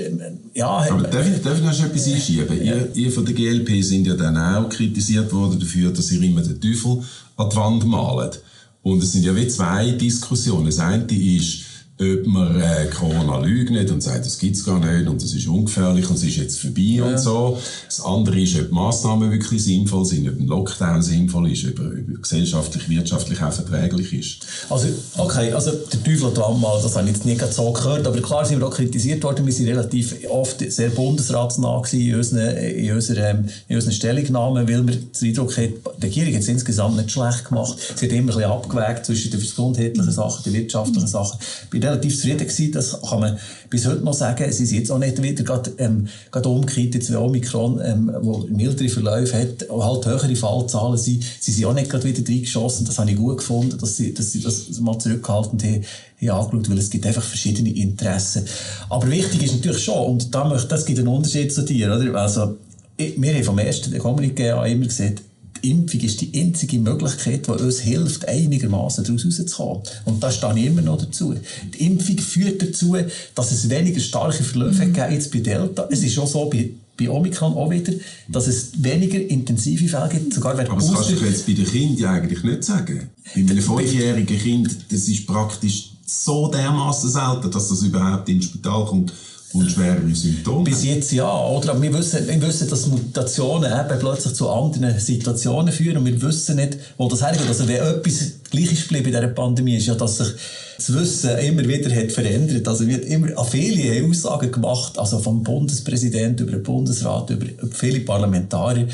ja... 0.53 0.67
Aber 0.67 1.03
darf 1.03 1.25
ich, 1.25 1.41
darf 1.41 1.57
ich 1.57 1.63
noch 1.63 1.85
etwas 1.85 2.07
einschieben? 2.07 2.65
Ja. 2.65 2.75
Ihr, 2.75 2.89
ihr 2.93 3.11
von 3.11 3.25
der 3.25 3.33
GLP 3.33 3.81
sind 3.81 4.05
ja 4.05 4.15
dann 4.15 4.35
auch 4.37 4.67
kritisiert 4.67 5.31
worden 5.31 5.57
dafür, 5.57 5.91
dass 5.91 6.11
ihr 6.11 6.21
immer 6.21 6.41
den 6.41 6.59
Teufel 6.59 7.01
an 7.37 7.49
die 7.49 7.55
Wand 7.55 7.85
malt. 7.85 8.41
Und 8.83 9.01
es 9.01 9.13
sind 9.13 9.23
ja 9.23 9.33
wie 9.33 9.47
zwei 9.47 9.91
Diskussionen. 9.91 10.65
Das 10.65 10.79
eine 10.79 11.05
ist, 11.05 11.59
ob 11.99 12.27
man 12.27 12.61
äh, 12.61 12.87
Corona 12.95 13.39
leugnet 13.39 13.89
und 13.91 14.03
sagt, 14.03 14.25
das 14.25 14.37
gibt's 14.37 14.63
gar 14.63 14.79
nicht 14.79 15.07
und 15.07 15.21
das 15.21 15.33
ist 15.33 15.47
ungefährlich 15.47 16.07
und 16.09 16.15
es 16.15 16.23
ist 16.23 16.37
jetzt 16.37 16.59
vorbei 16.59 16.81
ja. 16.81 17.05
und 17.05 17.19
so. 17.19 17.57
Das 17.85 18.01
andere 18.01 18.39
ist, 18.39 18.59
ob 18.59 18.71
Massnahmen 18.71 19.31
wirklich 19.31 19.63
sinnvoll 19.63 20.05
sind, 20.05 20.29
ob 20.29 20.39
ein 20.39 20.45
Lockdown 20.45 21.01
sinnvoll 21.01 21.51
ist, 21.51 21.65
ob 21.65 21.79
ob 21.79 22.21
gesellschaftlich, 22.21 22.89
wirtschaftlich 22.89 23.41
auch 23.41 23.51
verträglich 23.51 24.13
ist. 24.13 24.45
Also, 24.69 24.87
okay, 25.17 25.51
also 25.51 25.71
der 25.71 26.03
Teufel 26.03 26.33
dran 26.33 26.59
mal, 26.59 26.79
das 26.81 26.95
habe 26.95 27.07
ich 27.07 27.15
jetzt 27.15 27.25
nicht 27.25 27.41
so 27.53 27.71
gehört, 27.71 28.05
aber 28.05 28.21
klar 28.21 28.45
sind 28.45 28.59
wir 28.59 28.67
auch 28.67 28.75
kritisiert 28.75 29.23
worden, 29.23 29.45
wir 29.45 29.53
sind 29.53 29.67
relativ 29.67 30.15
oft 30.29 30.59
sehr 30.71 30.89
bundesratsnah 30.89 31.81
in 31.91 32.15
unseren, 32.15 32.57
in 32.57 32.93
unseren, 32.93 33.49
in 33.67 33.75
unseren 33.75 33.93
Stellungnahmen, 33.93 34.67
weil 34.67 34.87
wir 34.87 34.95
den 34.95 35.29
Eindruck 35.29 35.57
haben, 35.57 35.73
die 35.97 36.05
Regierung 36.05 36.33
hat 36.33 36.41
es 36.41 36.47
insgesamt 36.47 36.97
nicht 36.97 37.11
schlecht 37.11 37.45
gemacht. 37.45 37.77
Sie 37.95 38.05
hat 38.05 38.11
immer 38.11 38.21
ein 38.21 38.25
bisschen 38.27 38.43
abgewägt 38.43 39.05
zwischen 39.05 39.31
den 39.31 39.39
gesundheitlichen 39.39 40.11
Sachen, 40.11 40.43
den 40.43 40.53
wirtschaftlichen 40.53 41.07
Sachen. 41.07 41.39
Bei 41.71 41.79
relativ 41.87 42.15
zufrieden 42.15 42.39
gewesen. 42.39 42.71
Das 42.71 43.01
kann 43.01 43.19
man 43.19 43.37
bis 43.69 43.85
heute 43.85 44.03
noch 44.03 44.13
sagen. 44.13 44.51
Sie 44.51 44.65
sind 44.65 44.79
jetzt 44.79 44.91
auch 44.91 44.99
nicht 44.99 45.21
wieder 45.21 45.43
gerade, 45.43 45.71
ähm, 45.77 46.07
gerade 46.31 46.49
umgekehrt, 46.49 46.95
jetzt 46.95 47.11
wie 47.11 47.15
Omikron, 47.15 47.81
ähm, 47.83 48.11
wo 48.21 48.45
mildere 48.49 48.89
Verläufe 48.89 49.37
hat, 49.37 49.69
halt 49.69 50.05
höhere 50.05 50.35
Fallzahlen 50.35 50.97
sind. 50.97 51.23
Sie 51.39 51.51
sind 51.51 51.65
auch 51.65 51.73
nicht 51.73 51.89
gerade 51.89 52.03
wieder 52.03 52.27
reingeschossen. 52.27 52.85
Das 52.85 52.99
habe 52.99 53.11
ich 53.11 53.17
gut 53.17 53.37
gefunden, 53.37 53.77
dass 53.77 53.97
sie, 53.97 54.13
dass 54.13 54.31
sie 54.31 54.41
das 54.41 54.79
mal 54.79 54.97
zurückgehalten 54.97 55.59
haben, 55.61 55.85
haben 56.21 56.29
angeschaut, 56.29 56.69
weil 56.69 56.77
es 56.77 56.89
gibt 56.89 57.05
einfach 57.05 57.23
verschiedene 57.23 57.69
Interessen. 57.69 58.45
Aber 58.89 59.09
wichtig 59.09 59.43
ist 59.43 59.55
natürlich 59.55 59.83
schon, 59.83 60.05
und 60.05 60.33
da 60.33 60.45
möchte, 60.45 60.67
das 60.67 60.85
gibt 60.85 60.99
einen 60.99 61.07
Unterschied 61.07 61.53
zu 61.53 61.63
dir, 61.63 61.95
oder? 61.95 62.15
Also, 62.15 62.57
wir 62.97 63.33
haben 63.33 63.43
vom 63.43 63.59
ersten 63.59 63.93
Kommuniqué 63.95 64.51
an 64.53 64.71
immer 64.71 64.85
gesagt, 64.85 65.21
die 65.61 65.71
Impfung 65.71 66.01
ist 66.01 66.21
die 66.21 66.31
einzige 66.39 66.79
Möglichkeit, 66.79 67.47
die 67.47 67.51
uns 67.51 67.79
hilft, 67.79 68.27
einigermaßen 68.27 69.03
daraus 69.03 69.25
rauszukommen. 69.25 69.83
Und 70.05 70.21
da 70.21 70.31
stehe 70.31 70.57
ich 70.57 70.65
immer 70.65 70.81
noch 70.81 70.97
dazu. 70.97 71.35
Die 71.73 71.85
Impfung 71.85 72.17
führt 72.17 72.61
dazu, 72.61 72.95
dass 73.35 73.51
es 73.51 73.69
weniger 73.69 73.99
starke 73.99 74.43
Verläufe 74.43 74.85
mhm. 74.85 74.93
gibt 74.93 75.11
jetzt 75.11 75.31
bei 75.31 75.39
Delta. 75.39 75.87
Es 75.91 76.03
ist 76.03 76.17
auch 76.19 76.27
so 76.27 76.49
bei 76.49 76.71
bei 76.97 77.09
Omikron 77.09 77.53
auch 77.53 77.69
wieder, 77.69 77.93
dass 78.27 78.47
es 78.47 78.71
weniger 78.83 79.19
intensive 79.19 79.87
Fälle 79.87 80.09
gibt. 80.09 80.33
Sogar 80.33 80.53
Aber 80.53 80.63
das 80.63 80.91
kannst 80.91 81.09
du 81.11 81.25
jetzt 81.25 81.45
bei 81.45 81.53
den 81.53 81.65
Kindern 81.65 82.15
eigentlich 82.15 82.43
nicht 82.43 82.63
sagen. 82.63 83.09
Bei 83.35 83.41
einem 83.41 83.61
fünfjährigen 83.61 84.39
Kind, 84.39 84.75
das 84.89 85.07
ist 85.07 85.27
praktisch 85.27 85.91
so 86.05 86.49
dermaßen 86.49 87.09
selten, 87.09 87.51
dass 87.51 87.69
das 87.69 87.83
überhaupt 87.83 88.27
ins 88.29 88.45
Spital 88.45 88.85
kommt 88.85 89.13
und 89.57 89.71
schwerere 89.71 90.15
Symptome. 90.15 90.63
Bis 90.63 90.83
jetzt 90.83 91.11
ja, 91.11 91.29
oder? 91.47 91.81
Wir 91.81 91.93
wissen, 91.93 92.27
wir 92.27 92.41
wissen, 92.41 92.69
dass 92.69 92.87
Mutationen 92.87 93.71
eben 93.71 93.99
plötzlich 93.99 94.33
zu 94.33 94.49
anderen 94.49 94.99
Situationen 94.99 95.73
führen 95.73 95.97
und 95.97 96.05
wir 96.05 96.21
wissen 96.21 96.55
nicht, 96.57 96.77
wo 96.97 97.07
das 97.07 97.21
hergeht. 97.21 97.47
Also 97.47 97.67
wenn 97.67 97.77
etwas 97.77 98.31
gleich 98.49 98.71
ist 98.71 98.87
geblieben 98.87 99.07
in 99.07 99.13
dieser 99.13 99.27
Pandemie, 99.27 99.77
ist 99.77 99.87
ja, 99.87 99.95
dass 99.95 100.17
sich 100.17 100.27
das 100.77 100.93
Wissen 100.93 101.37
immer 101.39 101.67
wieder 101.67 101.93
hat 101.93 102.11
verändert. 102.11 102.67
Also 102.67 102.87
wird 102.87 103.05
immer 103.05 103.35
an 103.37 103.45
viele 103.45 104.07
Aussagen 104.07 104.51
gemacht, 104.51 104.97
also 104.99 105.17
vom 105.17 105.43
Bundespräsidenten 105.43 106.47
über 106.47 106.57
den 106.57 106.63
Bundesrat, 106.63 107.31
über 107.31 107.47
viele 107.71 108.01
Parlamentarier, 108.01 108.87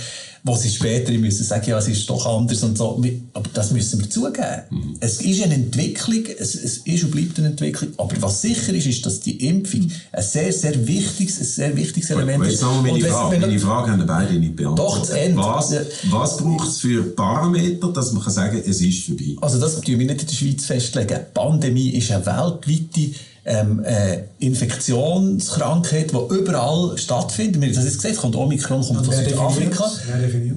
wo 0.45 0.55
sie 0.55 0.69
später 0.69 1.11
müssen 1.13 1.43
sagen, 1.43 1.69
ja, 1.69 1.77
es 1.77 1.87
ist 1.87 2.09
doch 2.09 2.25
anders 2.25 2.63
und 2.63 2.77
so. 2.77 3.01
Aber 3.33 3.49
das 3.53 3.71
müssen 3.71 4.01
wir 4.01 4.09
zugeben. 4.09 4.63
Mhm. 4.69 4.97
Es 4.99 5.21
ist 5.21 5.41
eine 5.41 5.55
Entwicklung, 5.55 6.23
es, 6.37 6.55
es, 6.55 6.79
ist 6.79 7.03
und 7.03 7.11
bleibt 7.11 7.37
eine 7.39 7.49
Entwicklung. 7.49 7.91
Aber 7.97 8.13
was 8.21 8.41
sicher 8.41 8.73
ist, 8.73 8.85
ist, 8.85 9.05
dass 9.05 9.21
die 9.21 9.45
Impfung 9.47 9.89
ein 10.11 10.23
sehr, 10.23 10.51
sehr 10.51 10.85
wichtiges, 10.85 11.39
ein 11.39 11.45
sehr 11.45 11.77
wichtiges 11.77 12.09
Element 12.09 12.45
ist. 12.45 12.61
Meine, 12.61 12.99
Frage, 12.99 13.39
meine 13.39 13.59
Frage 13.59 13.91
haben 13.91 14.05
beide 14.05 14.33
nicht 14.33 14.55
beantwortet. 14.55 14.95
Doch, 14.95 14.99
das 14.99 15.09
Ende. 15.11 15.37
Was, 15.37 15.75
was 16.09 16.37
braucht 16.37 16.67
es 16.67 16.77
für 16.77 17.03
Parameter, 17.03 17.93
dass 17.93 18.11
man 18.11 18.23
kann 18.23 18.33
sagen 18.33 18.61
kann, 18.61 18.69
es 18.69 18.81
ist 18.81 19.05
vorbei? 19.05 19.35
Also 19.39 19.59
das 19.59 19.79
tun 19.79 19.97
wir 19.99 20.05
nicht 20.05 20.21
in 20.21 20.27
der 20.27 20.35
Schweiz 20.35 20.65
festlegen. 20.65 21.19
Die 21.35 21.39
Pandemie 21.73 21.89
ist 21.89 22.11
eine 22.11 22.25
weltweite 22.25 23.15
ähm, 23.45 23.83
äh, 23.83 24.19
Infektionskrankheit, 24.39 26.11
die 26.11 26.35
überall 26.35 26.97
stattfindet. 26.97 27.61
Wir 27.61 27.67
haben 27.69 27.75
das 27.75 27.85
jetzt 27.85 28.01
gesehen, 28.01 28.15
kommt 28.15 28.35
Omikron 28.35 28.81
kommt 28.81 29.05
von 29.05 29.13
Südafrika. 29.13 29.91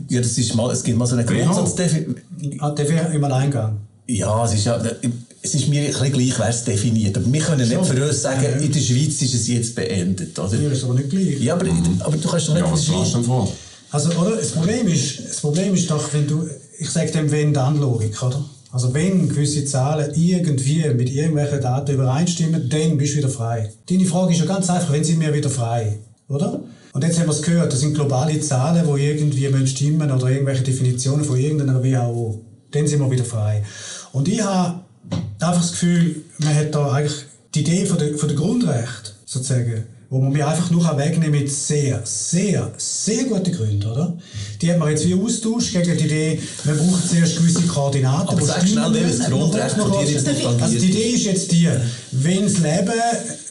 Ja, 0.09 0.21
das 0.21 0.39
ist 0.39 0.55
mal, 0.55 0.71
es 0.71 0.83
gibt 0.83 0.99
mal 0.99 1.07
so 1.07 1.17
eine 1.17 1.25
Grundsatzdefinition. 1.25 2.61
Ah, 2.61 2.75
im 3.13 3.25
Alleingang? 3.25 3.79
Ja, 4.07 4.45
es 4.45 4.55
ist 4.55 4.67
ja, 4.67 4.81
es 5.43 5.55
ist 5.55 5.69
mir 5.69 5.81
ein 5.81 5.87
bisschen 5.89 6.13
gleich, 6.13 6.39
wer 6.39 6.49
es 6.49 6.63
definiert. 6.63 7.17
Aber 7.17 7.33
wir 7.33 7.41
können 7.41 7.69
nicht 7.69 7.87
für 7.87 8.07
uns 8.07 8.23
sagen, 8.23 8.61
in 8.61 8.71
der 8.71 8.81
Schweiz 8.81 9.21
ist 9.21 9.35
es 9.35 9.49
jetzt 9.49 9.75
beendet, 9.75 10.39
oder? 10.39 10.57
Ja, 10.57 10.71
ist 10.71 10.85
aber 10.85 10.95
nicht 10.95 11.11
gleich. 11.11 11.41
Ja, 11.41 11.55
aber, 11.55 11.67
aber 12.01 12.17
du 12.17 12.29
kannst 12.29 12.49
doch 12.49 12.55
nicht 12.55 12.67
ja, 12.67 12.73
was 12.73 12.87
in 12.87 12.93
der 12.93 13.05
Schweiz... 13.05 13.27
Vor? 13.27 13.53
Also, 13.91 14.11
oder? 14.11 14.37
Das 14.37 14.51
Problem 14.51 14.87
ist, 14.87 15.21
das 15.29 15.41
Problem 15.41 15.75
ist 15.75 15.91
doch, 15.91 16.13
wenn 16.13 16.27
du, 16.27 16.49
ich 16.79 16.91
sage 16.91 17.11
dem 17.11 17.31
Wenn-Dann-Logik, 17.31 18.23
oder? 18.23 18.45
Also 18.77 18.93
wenn 18.93 19.27
gewisse 19.31 19.65
Zahlen 19.65 20.13
irgendwie 20.15 20.87
mit 20.91 21.11
irgendwelchen 21.11 21.63
Daten 21.63 21.95
übereinstimmen, 21.95 22.69
dann 22.69 22.99
bist 22.99 23.15
du 23.15 23.19
wieder 23.21 23.31
frei. 23.31 23.73
Deine 23.89 24.05
Frage 24.05 24.35
ist 24.35 24.41
ja 24.41 24.45
ganz 24.45 24.69
einfach, 24.69 24.93
wenn 24.93 25.03
sind 25.03 25.19
wir 25.19 25.33
wieder 25.33 25.49
frei, 25.49 25.99
oder? 26.29 26.61
Und 26.93 27.03
jetzt 27.03 27.19
haben 27.19 27.25
wir 27.25 27.33
es 27.33 27.41
gehört, 27.41 27.73
das 27.73 27.81
sind 27.81 27.95
globale 27.95 28.39
Zahlen, 28.39 28.87
die 28.87 29.03
irgendwie 29.03 29.67
stimmen 29.67 30.11
oder 30.11 30.29
irgendwelche 30.29 30.63
Definitionen 30.63 31.25
von 31.25 31.39
irgendeiner 31.39 31.83
WHO. 31.83 32.45
Dann 32.71 32.87
sind 32.87 33.01
wir 33.01 33.11
wieder 33.11 33.25
frei. 33.25 33.65
Und 34.13 34.29
ich 34.29 34.43
habe 34.43 34.81
einfach 35.41 35.63
das 35.63 35.71
Gefühl, 35.71 36.17
man 36.37 36.55
hat 36.55 36.75
da 36.75 36.93
eigentlich 36.93 37.25
die 37.55 37.61
Idee 37.61 37.87
von 37.87 37.97
der, 37.97 38.19
von 38.19 38.29
der 38.29 38.37
Grundrecht 38.37 39.15
sozusagen 39.25 39.85
wo 40.09 40.21
man 40.21 40.33
mir 40.33 40.47
einfach 40.47 40.71
nur 40.71 40.85
wegnehmen 40.97 41.41
mit 41.41 41.51
sehr, 41.51 42.01
sehr, 42.05 42.73
sehr 42.77 43.25
guten 43.25 43.53
Gründen, 43.53 43.91
oder? 43.91 44.17
Die 44.63 44.73
haben 44.73 44.81
wir 44.81 44.91
jetzt 44.91 45.07
wie 45.07 45.15
austauscht 45.15 45.73
gegen 45.73 45.99
die 45.99 46.05
Idee, 46.05 46.41
wir 46.65 46.75
brauchen 46.75 47.03
zuerst 47.09 47.37
gewisse 47.37 47.63
Koordinaten. 47.63 48.29
Aber 48.29 48.43
sag 48.43 48.67
schnell, 48.67 48.93
welches 48.93 49.21
Grundrecht 49.27 49.77
von 49.77 49.93
dir 49.93 50.11
jetzt 50.11 50.29
Also 50.29 50.79
die 50.79 50.87
Idee 50.87 51.11
ist 51.11 51.25
jetzt 51.25 51.53
die, 51.53 51.69
wenn 52.13 52.43
das 52.43 52.59
Leben 52.59 52.93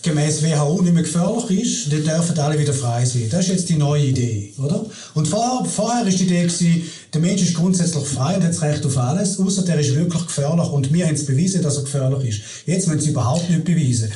gemäß 0.02 0.44
WHO 0.44 0.82
nicht 0.82 0.94
mehr 0.94 1.04
gefährlich 1.04 1.62
ist, 1.62 1.92
dann 1.92 2.04
dürfen 2.04 2.40
alle 2.40 2.60
wieder 2.60 2.74
frei 2.74 3.04
sein. 3.06 3.28
Das 3.30 3.42
ist 3.42 3.52
jetzt 3.52 3.70
die 3.70 3.76
neue 3.76 4.06
Idee, 4.06 4.54
oder? 4.58 4.86
Und 5.14 5.28
vorher, 5.28 5.66
vorher 5.66 6.08
ist 6.08 6.20
die 6.20 6.26
Idee 6.26 6.44
gewesen, 6.44 6.84
der 7.14 7.22
Mensch 7.22 7.42
ist 7.42 7.56
grundsätzlich 7.56 8.06
frei 8.06 8.36
und 8.36 8.44
hat 8.44 8.52
das 8.52 8.62
Recht 8.62 8.86
auf 8.86 8.98
alles, 8.98 9.40
außer 9.40 9.64
der 9.64 9.80
ist 9.80 9.96
wirklich 9.96 10.26
gefährlich 10.28 10.68
und 10.68 10.94
wir 10.94 11.06
haben 11.06 11.16
es 11.16 11.26
bewiesen, 11.26 11.62
dass 11.62 11.78
er 11.78 11.84
gefährlich 11.84 12.30
ist. 12.30 12.42
Jetzt 12.66 12.88
müssen 12.88 13.02
sie 13.02 13.10
überhaupt 13.10 13.50
nicht 13.50 13.64
beweisen. 13.64 14.12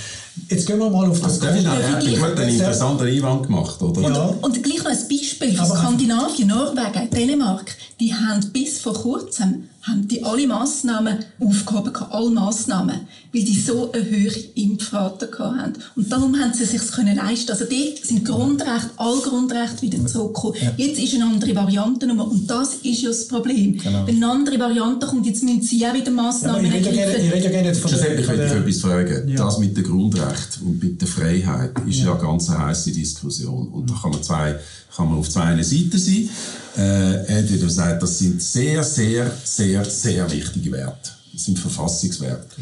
Jetzt 0.47 0.65
gehen 0.65 0.79
wir 0.79 0.89
mal 0.89 1.09
auf 1.09 1.19
das 1.21 1.39
Grund. 1.39 1.63
Der 1.63 2.21
hat 2.21 2.39
einen 2.39 2.49
interessanten 2.49 3.07
Einwand 3.07 3.47
gemacht, 3.47 3.81
oder? 3.81 4.01
Und, 4.01 4.15
ja. 4.15 4.33
und 4.41 4.63
gleich 4.63 4.79
noch 4.79 4.91
ein 4.91 5.07
Beispiel 5.09 5.55
Skandinavien, 5.55 6.47
Norwegen, 6.47 7.09
Dänemark. 7.09 7.75
Die 7.99 8.13
haben 8.13 8.51
bis 8.51 8.79
vor 8.79 8.93
kurzem 8.93 9.69
haben 9.83 10.07
die 10.07 10.23
alle 10.23 10.45
Massnahmen 10.45 11.19
aufgehoben, 11.39 11.95
alle 12.09 12.29
Massnahmen, 12.29 13.01
weil 13.33 13.43
die 13.43 13.59
so 13.59 13.91
eine 13.91 14.03
höhere 14.03 14.39
Impfrate 14.55 15.29
hatten. 15.39 15.81
Und 15.95 16.11
darum 16.11 16.37
haben 16.37 16.53
sie 16.53 16.63
es 16.63 16.71
sich 16.71 16.91
können 16.91 17.15
leisten. 17.15 17.51
Also 17.51 17.65
dort 17.65 18.05
sind 18.05 18.25
Grundrechte, 18.25 18.89
alle 18.97 19.21
Grundrechte 19.21 19.81
wieder 19.81 20.05
zurückgekommen. 20.05 20.55
Ja. 20.61 20.73
Jetzt 20.77 20.99
ist 20.99 21.13
eine 21.15 21.25
andere 21.25 21.55
Variante 21.55 22.07
und 22.07 22.47
das 22.47 22.75
ist 22.83 23.01
ja 23.01 23.09
das 23.09 23.27
Problem. 23.27 23.77
Genau. 23.77 24.05
Wenn 24.05 24.17
eine 24.17 24.31
andere 24.31 24.59
Variante 24.59 25.07
kommt, 25.07 25.25
jetzt 25.25 25.43
müssen 25.43 25.61
sie 25.61 25.85
auch 25.87 25.93
wieder 25.93 26.11
Massnahmen 26.11 26.65
ja, 26.65 26.73
ergreifen. 26.73 27.25
Ich 27.25 27.33
rede 27.33 27.45
ja 27.45 27.49
gerne 27.49 27.75
von 27.75 27.91
der... 27.91 28.19
Ich 28.19 28.27
möchte 28.27 28.43
etwas 28.43 28.81
fragen. 28.81 29.27
Ja. 29.29 29.45
Das 29.45 29.59
mit 29.59 29.77
dem 29.77 29.83
Grundrecht 29.83 30.59
und 30.61 30.83
mit 30.83 30.99
der 30.99 31.07
Freiheit 31.07 31.71
ist 31.87 31.99
ja, 31.99 32.05
ja 32.05 32.13
eine 32.13 32.21
ganz 32.21 32.49
heiße 32.49 32.91
Diskussion. 32.91 33.69
Und 33.69 33.89
da 33.89 33.95
kann 34.01 34.11
man, 34.11 34.21
zwei, 34.23 34.59
kann 34.95 35.09
man 35.09 35.19
auf 35.19 35.29
zwei 35.29 35.61
Seiten 35.61 35.97
sein. 35.97 36.29
Äh, 36.77 37.39
entweder 37.39 37.69
sagt, 37.69 38.01
das 38.03 38.19
sind 38.19 38.41
sehr, 38.41 38.83
sehr, 38.83 39.31
sehr, 39.43 39.85
sehr 39.85 40.31
wichtige 40.31 40.71
Werte. 40.71 41.11
Das 41.33 41.45
sind 41.45 41.59
Verfassungswerte. 41.59 42.55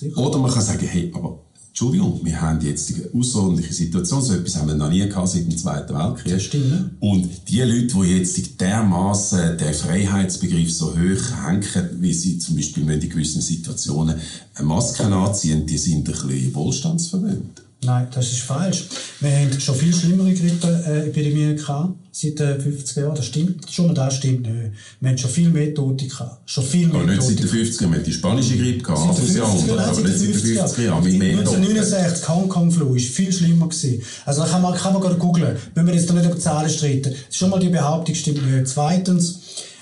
Ja, 0.00 0.16
Oder 0.16 0.38
man 0.38 0.50
kann 0.50 0.62
sagen, 0.62 0.86
hey, 0.86 1.10
aber 1.14 1.38
Entschuldigung, 1.68 2.20
wir 2.24 2.40
haben 2.40 2.60
jetzt 2.60 2.88
die 2.90 3.18
außerordentliche 3.18 3.72
Situation, 3.72 4.20
so 4.20 4.34
etwas 4.34 4.56
haben 4.56 4.68
wir 4.68 4.74
noch 4.74 4.90
nie 4.90 5.06
gehabt 5.08 5.28
seit 5.28 5.46
dem 5.46 5.56
Zweiten 5.56 5.94
Weltkrieg. 5.94 6.34
Das 6.34 6.42
stimmt. 6.42 6.90
Und 7.00 7.30
die 7.48 7.62
Leute, 7.62 7.86
die 7.86 8.18
jetzt 8.18 8.60
dermaßen 8.60 9.56
den 9.56 9.72
Freiheitsbegriff 9.72 10.70
so 10.72 10.90
hoch 10.90 11.46
hängen, 11.46 11.88
wie 12.00 12.12
sie 12.12 12.38
zum 12.38 12.56
Beispiel 12.56 12.90
in 12.90 13.08
gewissen 13.08 13.40
Situationen 13.40 14.16
Masken 14.60 15.12
anziehen, 15.12 15.64
die 15.64 15.78
sind 15.78 16.08
ein 16.08 16.12
bisschen 16.12 16.54
wohlstandsverwöhnt. 16.54 17.62
Nein, 17.82 18.08
das 18.14 18.30
ist 18.30 18.42
falsch. 18.42 18.84
Wir 19.20 19.30
haben 19.30 19.58
schon 19.58 19.74
viel 19.74 19.94
schlimmere 19.94 20.34
Grippeepidemien 20.34 21.56
gehabt, 21.56 21.94
seit 22.12 22.38
den 22.38 22.60
50 22.60 22.96
Jahren. 22.98 23.14
Das 23.14 23.24
stimmt, 23.24 23.72
schon 23.72 23.94
das 23.94 24.16
stimmt 24.16 24.42
nicht. 24.42 24.72
Wir 25.00 25.08
haben 25.08 25.16
schon 25.16 25.30
viel 25.30 25.48
mehr 25.48 25.74
Tote 25.74 26.06
gehabt. 26.06 26.42
Schon 26.44 26.64
viel 26.64 26.88
mehr 26.88 27.00
aber 27.00 27.10
nicht 27.10 27.22
seit 27.22 27.38
den 27.38 27.48
50 27.48 27.80
Jahren. 27.80 27.92
Wir 27.92 27.98
haben 27.98 28.04
die 28.04 28.12
spanische 28.12 28.58
Grippe 28.58 28.82
gehabt, 28.82 29.00
Anfangs 29.00 29.34
Jahrhundert, 29.34 29.78
aber 29.78 30.00
nicht 30.02 30.18
seit 30.18 30.28
den 30.28 30.34
50 30.34 30.84
Jahren. 30.84 31.04
1969, 31.06 32.28
Hongkong-Flu, 32.28 32.94
ist 32.96 33.14
viel 33.14 33.32
schlimmer 33.32 33.68
gewesen. 33.68 34.02
Also 34.26 34.42
da 34.42 34.48
kann 34.48 34.60
man, 34.60 34.74
kann 34.74 34.92
man 34.92 35.00
gerade 35.00 35.16
googeln. 35.16 35.56
Wenn 35.74 35.86
wir 35.86 35.94
jetzt 35.94 36.10
da 36.10 36.14
nicht 36.14 36.26
über 36.26 36.38
Zahlen 36.38 36.68
streiten. 36.68 37.14
Schon 37.30 37.48
mal 37.48 37.60
die 37.60 37.70
Behauptung 37.70 38.14
stimmt 38.14 38.44
nicht. 38.50 38.68
Zweitens, 38.68 39.38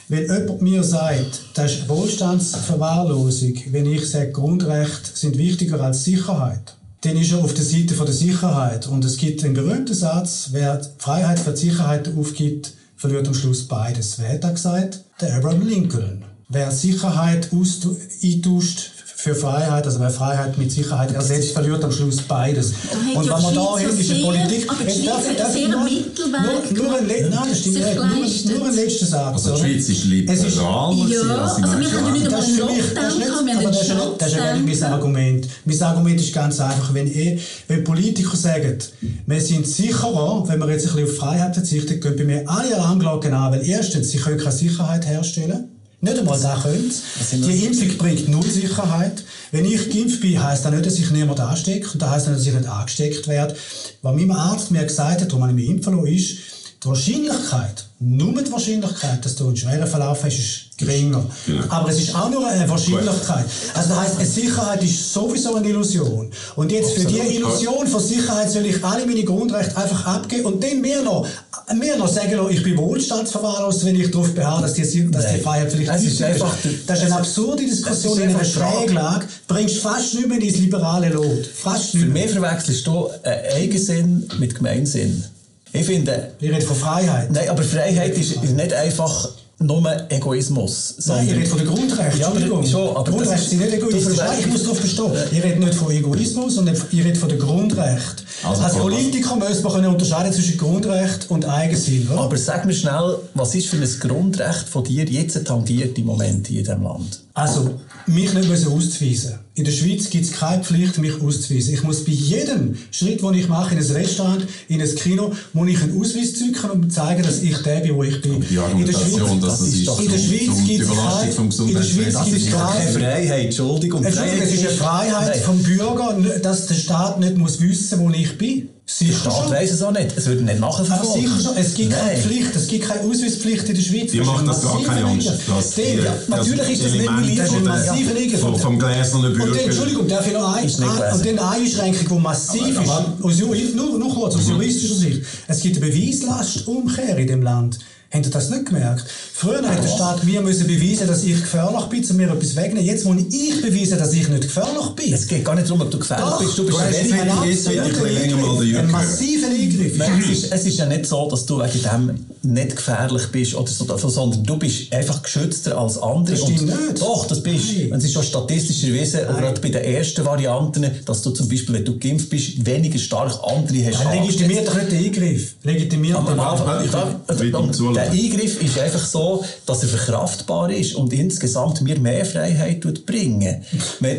wenn 0.09 0.23
jemand 0.23 0.63
mir 0.63 0.85
sagt, 0.85 1.43
das 1.55 1.73
ist 1.73 1.89
Wohlstandsverwahrlosung, 1.89 3.55
wenn 3.73 3.93
ich 3.93 4.09
sage, 4.09 4.31
Grundrechte 4.31 5.11
sind 5.15 5.37
wichtiger 5.37 5.81
als 5.83 6.05
Sicherheit, 6.05 6.78
dann 7.03 7.17
ist 7.17 7.33
er 7.33 7.39
auf 7.39 7.55
der 7.55 7.65
Seite 7.65 7.95
von 7.95 8.07
der 8.07 8.15
Sicherheit. 8.15 8.87
Und 8.87 9.05
es 9.05 9.17
gibt 9.17 9.45
einen 9.45 9.55
berühmten 9.55 9.95
Satz, 9.95 10.49
wer 10.53 10.81
Freiheit 10.99 11.39
für 11.39 11.57
Sicherheit 11.57 12.11
aufgibt, 12.17 12.75
verliert 12.97 13.29
am 13.29 13.35
Schluss 13.35 13.69
beides. 13.69 14.19
Wer 14.19 14.35
hat 14.35 14.45
das 14.45 14.55
gesagt? 14.55 15.05
Der 15.21 15.37
Abraham 15.37 15.67
Lincoln. 15.67 16.25
Wer 16.49 16.71
Sicherheit 16.71 17.51
eintauscht 17.53 18.91
für 19.29 19.35
Freiheit, 19.35 19.85
also 19.85 20.01
wer 20.01 20.11
Freiheit 20.11 20.57
mit 20.57 20.73
Sicherheit 20.73 21.13
ersetzt, 21.13 21.53
verliert 21.53 21.85
am 21.85 21.93
Schluss 21.93 22.23
beides. 22.23 22.73
Und 23.15 23.25
wenn 23.25 23.43
man 23.43 23.55
da 23.55 23.79
hin 23.79 23.89
ist, 23.91 24.11
in 24.11 24.23
Politik... 24.23 24.71
Aber 24.71 24.85
die 24.85 24.93
sehr 24.93 25.69
nur, 25.69 25.85
Mittelweg 25.85 26.77
nur, 26.77 26.83
nur 26.83 26.99
ein, 26.99 27.07
Nein, 27.07 27.49
das 27.49 27.61
stimmt 27.61 27.77
nicht. 27.77 28.47
Nur, 28.47 28.59
nur 28.59 28.69
ein 28.69 28.75
letzter 28.75 29.07
Satz. 29.07 29.47
Also 29.47 29.55
die 29.57 29.73
Schweiz 29.73 29.89
ist 29.89 30.05
liberaler 30.05 31.07
ja, 31.09 31.45
also 31.45 31.63
wir 31.63 31.69
haben 31.69 31.83
ja 32.07 32.11
nicht 32.11 32.27
einmal 32.27 32.43
einen 32.43 32.59
Lockdown 32.59 33.19
gehabt, 33.19 34.23
das 34.23 34.29
ist 34.29 34.37
ja 34.37 34.57
nicht 34.57 34.81
mein 34.81 34.93
Argument. 34.93 35.49
Mein 35.65 35.83
Argument 35.83 36.21
ist 36.21 36.35
ganz 36.35 36.61
einfach, 36.61 36.95
wenn, 36.95 37.07
eh, 37.07 37.39
wenn 37.67 37.85
Politiker 37.85 38.37
sagen, 38.37 38.79
wir 39.27 39.41
sind 39.41 39.67
sicherer, 39.67 40.45
wenn 40.47 40.59
wir 40.59 40.71
jetzt 40.71 40.89
ein 40.89 40.95
bisschen 40.95 41.11
auf 41.11 41.17
Freiheit 41.17 41.55
verzichten, 41.55 42.01
gehen 42.01 42.17
bei 42.17 42.25
mir 42.25 42.49
alle 42.49 42.75
Alarmglocken 42.77 43.33
an, 43.35 43.53
weil 43.53 43.69
erstens, 43.69 44.11
sie 44.11 44.19
können 44.19 44.39
keine 44.39 44.53
Sicherheit 44.53 45.07
herstellen. 45.07 45.78
Nicht 46.01 46.19
einmal 46.19 46.41
das 46.41 46.63
können 46.63 46.95
Die 47.33 47.65
Impfung 47.65 47.99
bringt 47.99 48.29
null 48.29 48.49
Sicherheit. 48.49 49.25
Wenn 49.51 49.65
ich 49.65 49.91
geimpft 49.91 50.21
bin, 50.21 50.41
heisst 50.41 50.65
das 50.65 50.73
nicht, 50.73 50.87
dass 50.87 50.99
ich 50.99 51.11
niemand 51.11 51.41
anstecke. 51.41 51.89
Und 51.93 52.01
das 52.01 52.11
heisst 52.11 52.29
nicht, 52.29 52.39
dass 52.39 52.47
ich 52.47 52.55
nicht 52.55 52.69
angesteckt 52.69 53.27
werde. 53.27 53.57
Was 54.03 54.15
mein 54.15 54.31
Arzt 54.31 54.71
mir 54.71 54.85
gesagt 54.85 55.23
hat, 55.23 55.33
warum 55.33 55.49
ich 55.49 55.55
mich 55.55 55.69
impfen 55.69 55.97
lasse, 55.97 56.11
ist, 56.11 56.39
die 56.83 56.89
Wahrscheinlichkeit, 56.89 57.87
nur 57.99 58.41
die 58.41 58.53
Wahrscheinlichkeit, 58.53 59.25
dass 59.25 59.35
du 59.35 59.49
einen 59.49 59.57
schweren 59.57 59.89
Verlauf 59.89 60.23
hast, 60.23 60.39
ist 60.39 60.79
geringer. 60.79 61.27
Genau. 61.45 61.65
Aber 61.71 61.91
es 61.91 61.99
ist 61.99 62.15
auch 62.15 62.31
nur 62.31 62.47
eine 62.47 62.69
Wahrscheinlichkeit. 62.69 63.47
Also 63.75 63.89
das 63.89 63.99
heisst, 63.99 64.17
eine 64.19 64.29
Sicherheit 64.29 64.85
ist 64.85 65.13
sowieso 65.13 65.57
eine 65.57 65.69
Illusion. 65.69 66.31
Und 66.55 66.71
jetzt 66.71 66.93
für 66.93 67.05
diese 67.05 67.27
Illusion 67.27 67.85
von 67.89 68.01
Sicherheit 68.01 68.49
soll 68.53 68.67
ich 68.67 68.85
alle 68.85 69.05
meine 69.05 69.25
Grundrechte 69.25 69.77
einfach 69.77 70.07
abgeben 70.07 70.45
und 70.45 70.63
dann 70.63 70.81
mehr 70.81 71.03
noch, 71.03 71.27
mehr 71.75 71.97
noch 71.97 72.09
sagen, 72.09 72.39
ich 72.51 72.63
bin 72.63 72.77
wohlstandsverwahrlost, 72.77 73.85
wenn 73.85 73.97
ich 73.97 74.11
darauf 74.11 74.35
beharre, 74.35 74.63
dass 74.63 74.75
die, 74.75 75.11
dass 75.11 75.27
die 75.33 75.41
vielleicht 75.41 75.75
es 75.75 76.03
ist. 76.05 76.23
Einfach, 76.23 76.57
das 76.87 76.99
ist 76.99 77.05
eine 77.07 77.17
absurde 77.17 77.65
Diskussion 77.65 78.21
in 78.21 78.31
einer 78.31 78.45
Schräglage, 78.45 79.27
bringst 79.47 79.79
fast 79.79 80.15
nicht 80.15 80.29
mehr 80.29 80.41
ins 80.41 80.57
liberale 80.59 81.11
Lot. 81.11 81.47
Fast 81.47 81.95
nicht 81.95 82.09
mehr. 82.09 82.29
Für 82.29 82.41
mich 82.41 82.47
verwechselst 82.47 82.87
du 82.87 83.09
Eigensinn 83.55 84.29
mit 84.39 84.55
Gemeinsinn. 84.55 85.25
Ich 85.73 85.87
finde... 85.87 86.33
Wir 86.39 86.53
reden 86.53 86.67
von 86.67 86.77
Freiheit. 86.77 87.31
Nein, 87.31 87.49
aber 87.49 87.63
Freiheit 87.63 88.17
ist, 88.17 88.43
nicht 88.43 88.73
einfach 88.73 89.31
nur 89.61 89.83
Egoismus. 90.09 90.95
Nein, 91.07 91.27
ich 91.27 91.35
rede 91.35 91.47
von 91.47 91.59
den 91.59 91.67
Grundrechten. 91.67 92.21
Ja, 92.21 92.29
aber, 92.29 92.65
schon, 92.65 92.97
aber 92.97 93.11
Grundrechte 93.11 93.49
sind 93.49 93.61
nicht 93.61 93.75
egoistisch. 93.75 94.17
Nein, 94.17 94.39
ich 94.39 94.47
muss 94.47 94.63
darauf 94.63 94.81
bestehen. 94.81 95.13
Ich 95.33 95.43
rede 95.43 95.59
nicht 95.59 95.75
von 95.75 95.91
Egoismus, 95.91 96.55
sondern 96.55 96.77
ich 96.93 97.05
rede 97.05 97.19
von 97.19 97.29
den 97.29 97.41
Grundrechten. 97.41 98.25
Also, 98.45 98.63
Als 98.63 98.75
Politiker 98.75 99.35
muss 99.35 99.63
man 99.65 99.87
unterscheiden 99.87 100.33
zwischen 100.33 100.59
Grundrecht 100.59 101.29
und 101.29 101.45
Eigensinn. 101.45 102.09
Oder? 102.09 102.21
Aber 102.21 102.37
sag 102.37 102.67
mir 102.67 102.73
schnell, 102.73 103.19
was 103.35 103.55
ist 103.57 103.67
für 103.67 103.77
ein 103.77 103.99
Grundrecht 103.99 104.69
von 104.69 104.85
dir 104.85 105.05
jetzt 105.05 105.45
tangiert 105.45 105.99
im 105.99 106.07
Moment 106.07 106.49
in 106.51 106.59
diesem 106.59 106.83
Land? 106.85 107.21
Also, 107.35 107.81
mich 108.09 108.33
nicht 108.33 108.49
müssen 108.49 108.73
auszuweisen. 108.73 109.35
In 109.55 109.65
der 109.65 109.73
Schweiz 109.73 110.09
gibt 110.11 110.25
es 110.25 110.33
keine 110.33 110.63
Pflicht, 110.63 110.99
mich 110.99 111.21
auszuweisen. 111.21 111.75
Ich 111.75 111.83
muss 111.83 112.05
bei 112.05 112.13
jedem 112.13 112.77
Schritt, 112.91 113.23
den 113.23 113.35
ich 113.35 113.49
mache, 113.49 113.75
in 113.75 113.81
ein 113.81 113.91
Restaurant, 113.91 114.47
in 114.69 114.81
ein 114.81 114.95
Kino, 114.95 115.33
muss 115.53 115.69
ich 115.69 115.83
einen 115.83 116.01
Ausweis 116.01 116.35
zücken 116.35 116.71
und 116.71 116.93
zeigen, 116.93 117.23
dass 117.23 117.43
ich 117.43 117.57
der 117.59 117.81
bin, 117.81 117.97
wo 117.97 118.03
ich 118.03 118.21
bin. 118.21 118.45
Die 118.49 118.59
Argumentation, 118.59 119.41
dass 119.41 119.59
das, 119.59 119.69
ist 119.69 120.01
in 120.01 120.11
der 120.11 120.19
Schweiz 120.19 120.65
gibt 120.67 120.83
es 120.83 120.89
keine, 120.89 121.69
in 121.69 121.75
der 121.75 121.83
Schweiz 121.83 122.25
gibt 122.25 122.37
es 122.37 122.51
keine 122.51 122.91
Freiheit. 122.91 123.45
Entschuldigung, 123.47 124.05
Entschuldigung, 124.05 124.43
es 124.43 124.53
ist 124.53 124.67
eine 124.67 124.77
Freiheit 124.77 125.29
Nein. 125.29 125.43
vom 125.43 125.63
Bürger, 125.63 126.17
dass 126.43 126.67
der 126.67 126.75
Staat 126.75 127.21
nicht 127.21 127.37
muss 127.37 127.61
wissen, 127.61 127.99
wo 128.01 128.11
ich 128.11 128.39
bin. 128.39 128.69
Sicher 128.91 129.19
Staat 129.21 129.51
weiss 129.51 129.71
es 129.71 129.83
auch 129.83 129.93
nicht. 129.93 130.17
Es 130.17 130.25
wird 130.25 130.41
nicht 130.41 130.61
nachverfolgt. 130.61 131.13
sicher 131.13 131.41
schon. 131.43 131.57
Es 131.59 131.75
gibt 131.75 131.91
Nein. 131.91 132.01
keine 132.01 132.19
Pflicht. 132.23 132.57
Es 132.57 132.67
gibt 132.69 132.89
keine 132.89 133.03
Ausweispflicht 133.03 133.69
in 133.69 133.75
der 133.75 133.83
Schweiz. 133.83 134.13
Die 134.13 134.21
macht 134.23 134.49
das 134.49 134.63
gar 134.63 134.83
keine 134.83 135.05
Angst. 135.05 135.31
Ja, 135.77 136.15
natürlich 136.29 136.71
ist 136.71 136.85
das 136.87 136.93
nicht 136.93 137.13
milliert. 137.13 137.39
Das 137.39 137.49
ist 137.49 137.57
ein 137.57 137.65
massiver 137.65 138.17
Eingriff. 138.17 138.63
Vom 138.63 138.79
gläsernen 138.79 139.35
Bürger. 139.35 139.53
Und 139.53 139.61
Entschuldigung, 139.61 140.09
darf 140.09 140.27
ich 140.27 140.33
noch 140.33 140.55
ein, 140.55 140.65
und 140.65 140.81
dann 140.81 141.39
eine 141.39 141.49
Einschränkung, 141.51 142.17
die 142.17 142.23
massiv 142.23 142.81
ist. 142.81 142.89
Aus, 142.89 143.39
nur, 143.75 143.99
nur 143.99 144.15
kurz, 144.15 144.37
aus 144.37 144.47
mhm. 144.47 144.53
juristischer 144.53 144.95
Sicht. 144.95 145.23
Es 145.47 145.61
gibt 145.61 145.77
eine 145.77 145.87
Beweislastumkehr 145.87 147.19
in 147.19 147.27
dem 147.27 147.43
Land. 147.43 147.79
Habt 148.11 148.25
ihr 148.25 148.33
das 148.33 148.49
nicht 148.49 148.65
gemerkt? 148.65 149.05
Früher 149.35 149.63
hat 149.69 149.85
der 149.85 149.89
Staat 149.89 150.25
mir 150.25 150.41
müssen 150.41 150.67
beweisen, 150.67 151.07
dass 151.07 151.25
ich 151.25 151.43
gefährlich 151.43 151.85
bin, 151.85 152.03
zu 152.03 152.15
mir 152.15 152.31
etwas 152.31 152.57
wegnehmen. 152.57 152.87
Jetzt 152.87 153.05
muss 153.05 153.19
ich 153.19 153.61
beweisen, 153.61 153.99
dass 153.99 154.15
ich 154.15 154.27
nicht 154.29 154.45
gefährlich 154.45 154.87
bin. 154.97 155.13
Es 155.13 155.27
geht 155.27 155.45
gar 155.45 155.55
nicht 155.55 155.69
darum, 155.69 155.83
ob 155.83 155.91
du 155.91 155.99
gefährlich 155.99 156.27
Doch, 156.27 156.41
bist. 156.41 156.57
Du 156.57 156.65
bist 156.65 156.79
ein, 156.79 156.95
ein, 156.95 158.77
ein 158.77 158.91
massiver 158.91 159.49
Eingriff. 159.49 159.99
Nein, 159.99 160.23
es, 160.25 160.31
ist, 160.31 160.53
es 160.53 160.67
ist 160.67 160.79
ja 160.79 160.87
nicht 160.87 161.05
so, 161.05 161.29
dass 161.29 161.45
du 161.45 161.59
wegen 161.59 161.83
dem 161.83 162.27
nicht 162.43 162.77
gefährlich 162.77 163.27
bist, 163.31 163.55
oder 163.55 163.69
so, 163.69 164.09
sondern 164.09 164.43
du 164.43 164.57
bist 164.59 164.91
einfach 164.91 165.23
geschützter 165.23 165.77
als 165.77 166.01
andere. 166.01 166.35
Das 166.35 166.45
stimmt 166.45 166.63
nicht. 166.63 167.01
Doch, 167.03 167.27
das 167.27 167.43
bist 167.43 167.65
du. 167.77 167.95
Es 167.95 168.05
ist 168.05 168.13
schon 168.15 168.23
statistisch 168.23 168.85
erwiesen, 168.85 169.21
gerade 169.21 169.61
bei 169.61 169.69
den 169.69 169.85
ersten 169.85 170.25
Varianten, 170.25 170.87
dass 171.05 171.21
du 171.21 171.31
zum 171.31 171.47
Beispiel, 171.47 171.75
wenn 171.75 171.85
du 171.85 171.99
geimpft 171.99 172.31
bist, 172.31 172.65
weniger 172.65 172.99
stark 172.99 173.39
andere 173.45 173.85
hast. 173.87 174.03
Legitimiert 174.11 174.67
doch 174.67 174.77
nicht 174.77 174.93
den 174.93 175.05
Eingriff. 175.05 175.57
Legitimiert 175.63 176.17
den 176.27 176.41
Eingriff. 176.41 177.98
Der 177.99 178.11
Eingriff 178.13 178.63
ist 178.63 178.79
einfach 178.79 179.05
so, 179.05 179.45
dass 179.67 179.83
er 179.83 179.89
verkraftbar 179.89 180.71
ist 180.71 180.95
und 180.95 181.13
insgesamt 181.13 181.81
mir 181.83 181.99
mehr 181.99 182.25
Freiheit 182.25 182.81
bringen. 183.05 183.63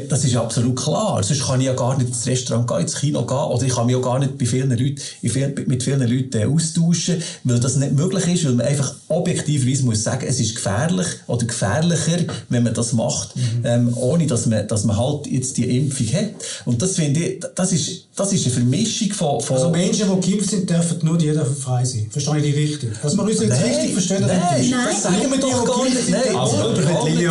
Das 0.10 0.26
ist 0.26 0.36
absolut 0.36 0.76
klar. 0.76 1.24
Sonst 1.24 1.46
kann 1.46 1.62
ich 1.62 1.68
ja 1.68 1.74
gar 1.74 1.98
nicht 1.98 2.10
ins 2.10 2.26
Restaurant 2.26 2.68
gehen, 2.68 2.82
ins 2.82 2.96
Kino 2.96 3.26
gehen 3.26 3.38
oder 3.38 3.64
ich 3.64 3.74
kann 3.74 3.86
mich 3.86 3.96
auch 3.96 4.02
gar 4.02 4.20
nicht 4.20 4.38
bei 4.38 4.46
vielen 4.46 4.70
Leuten, 4.70 5.00
mit 5.68 5.84
vielen 5.84 6.02
Leuten 6.02 6.38
äh, 6.38 6.46
austauschen, 6.46 7.22
weil 7.44 7.60
das 7.60 7.78
nicht 7.78 7.94
möglich 7.94 8.28
ist, 8.28 8.46
weil 8.46 8.54
man 8.54 8.66
einfach 8.66 8.94
objektiverweise 9.08 9.86
muss 9.86 10.04
sagen, 10.04 10.26
es 10.28 10.40
ist 10.40 10.56
gefährlich 10.56 11.08
oder 11.28 11.46
gefährlicher, 11.46 12.20
wenn 12.50 12.64
man 12.64 12.74
das 12.74 12.94
macht, 12.94 13.36
mhm. 13.36 13.42
ähm, 13.64 13.94
ohne 13.96 14.28
dass 14.28 14.46
man, 14.46 14.68
dass 14.68 14.84
man 14.84 14.98
halt 14.98 15.28
jetzt 15.28 15.58
die 15.58 15.78
Impfung 15.78 16.08
hat. 16.08 16.30
Und 16.66 16.82
das 16.82 16.96
finde 16.96 17.20
ich, 17.22 17.40
das 17.56 17.72
ist, 17.72 18.08
das 18.16 18.34
ist 18.34 18.46
eine 18.46 18.54
Vermischung 18.54 19.12
von, 19.12 19.42
von 19.42 19.56
Also 19.56 19.70
Menschen, 19.70 20.10
die 20.22 20.32
geimpft 20.32 20.50
sind, 20.50 20.70
dürfen 20.70 20.98
nur 21.04 21.18
die 21.18 21.28
dürfen 21.28 21.56
frei 21.56 21.86
sein. 21.86 22.08
Verstehe 22.10 22.38
ich 22.38 22.44
die 22.44 22.60
richtig? 22.60 22.92
Dass 23.02 23.16
wir 23.16 23.24
uns 23.24 23.40
nein, 23.40 23.50
richtig 23.70 23.94
verstehen, 23.94 24.22
nein, 24.22 24.40
nein, 24.70 24.86
das 24.86 25.04
sagen 25.04 25.32
wir 25.32 25.40
doch 25.40 25.66
gar 25.66 25.84
nicht. 25.86 26.10
Nein, 26.10 26.36
also, 26.36 26.70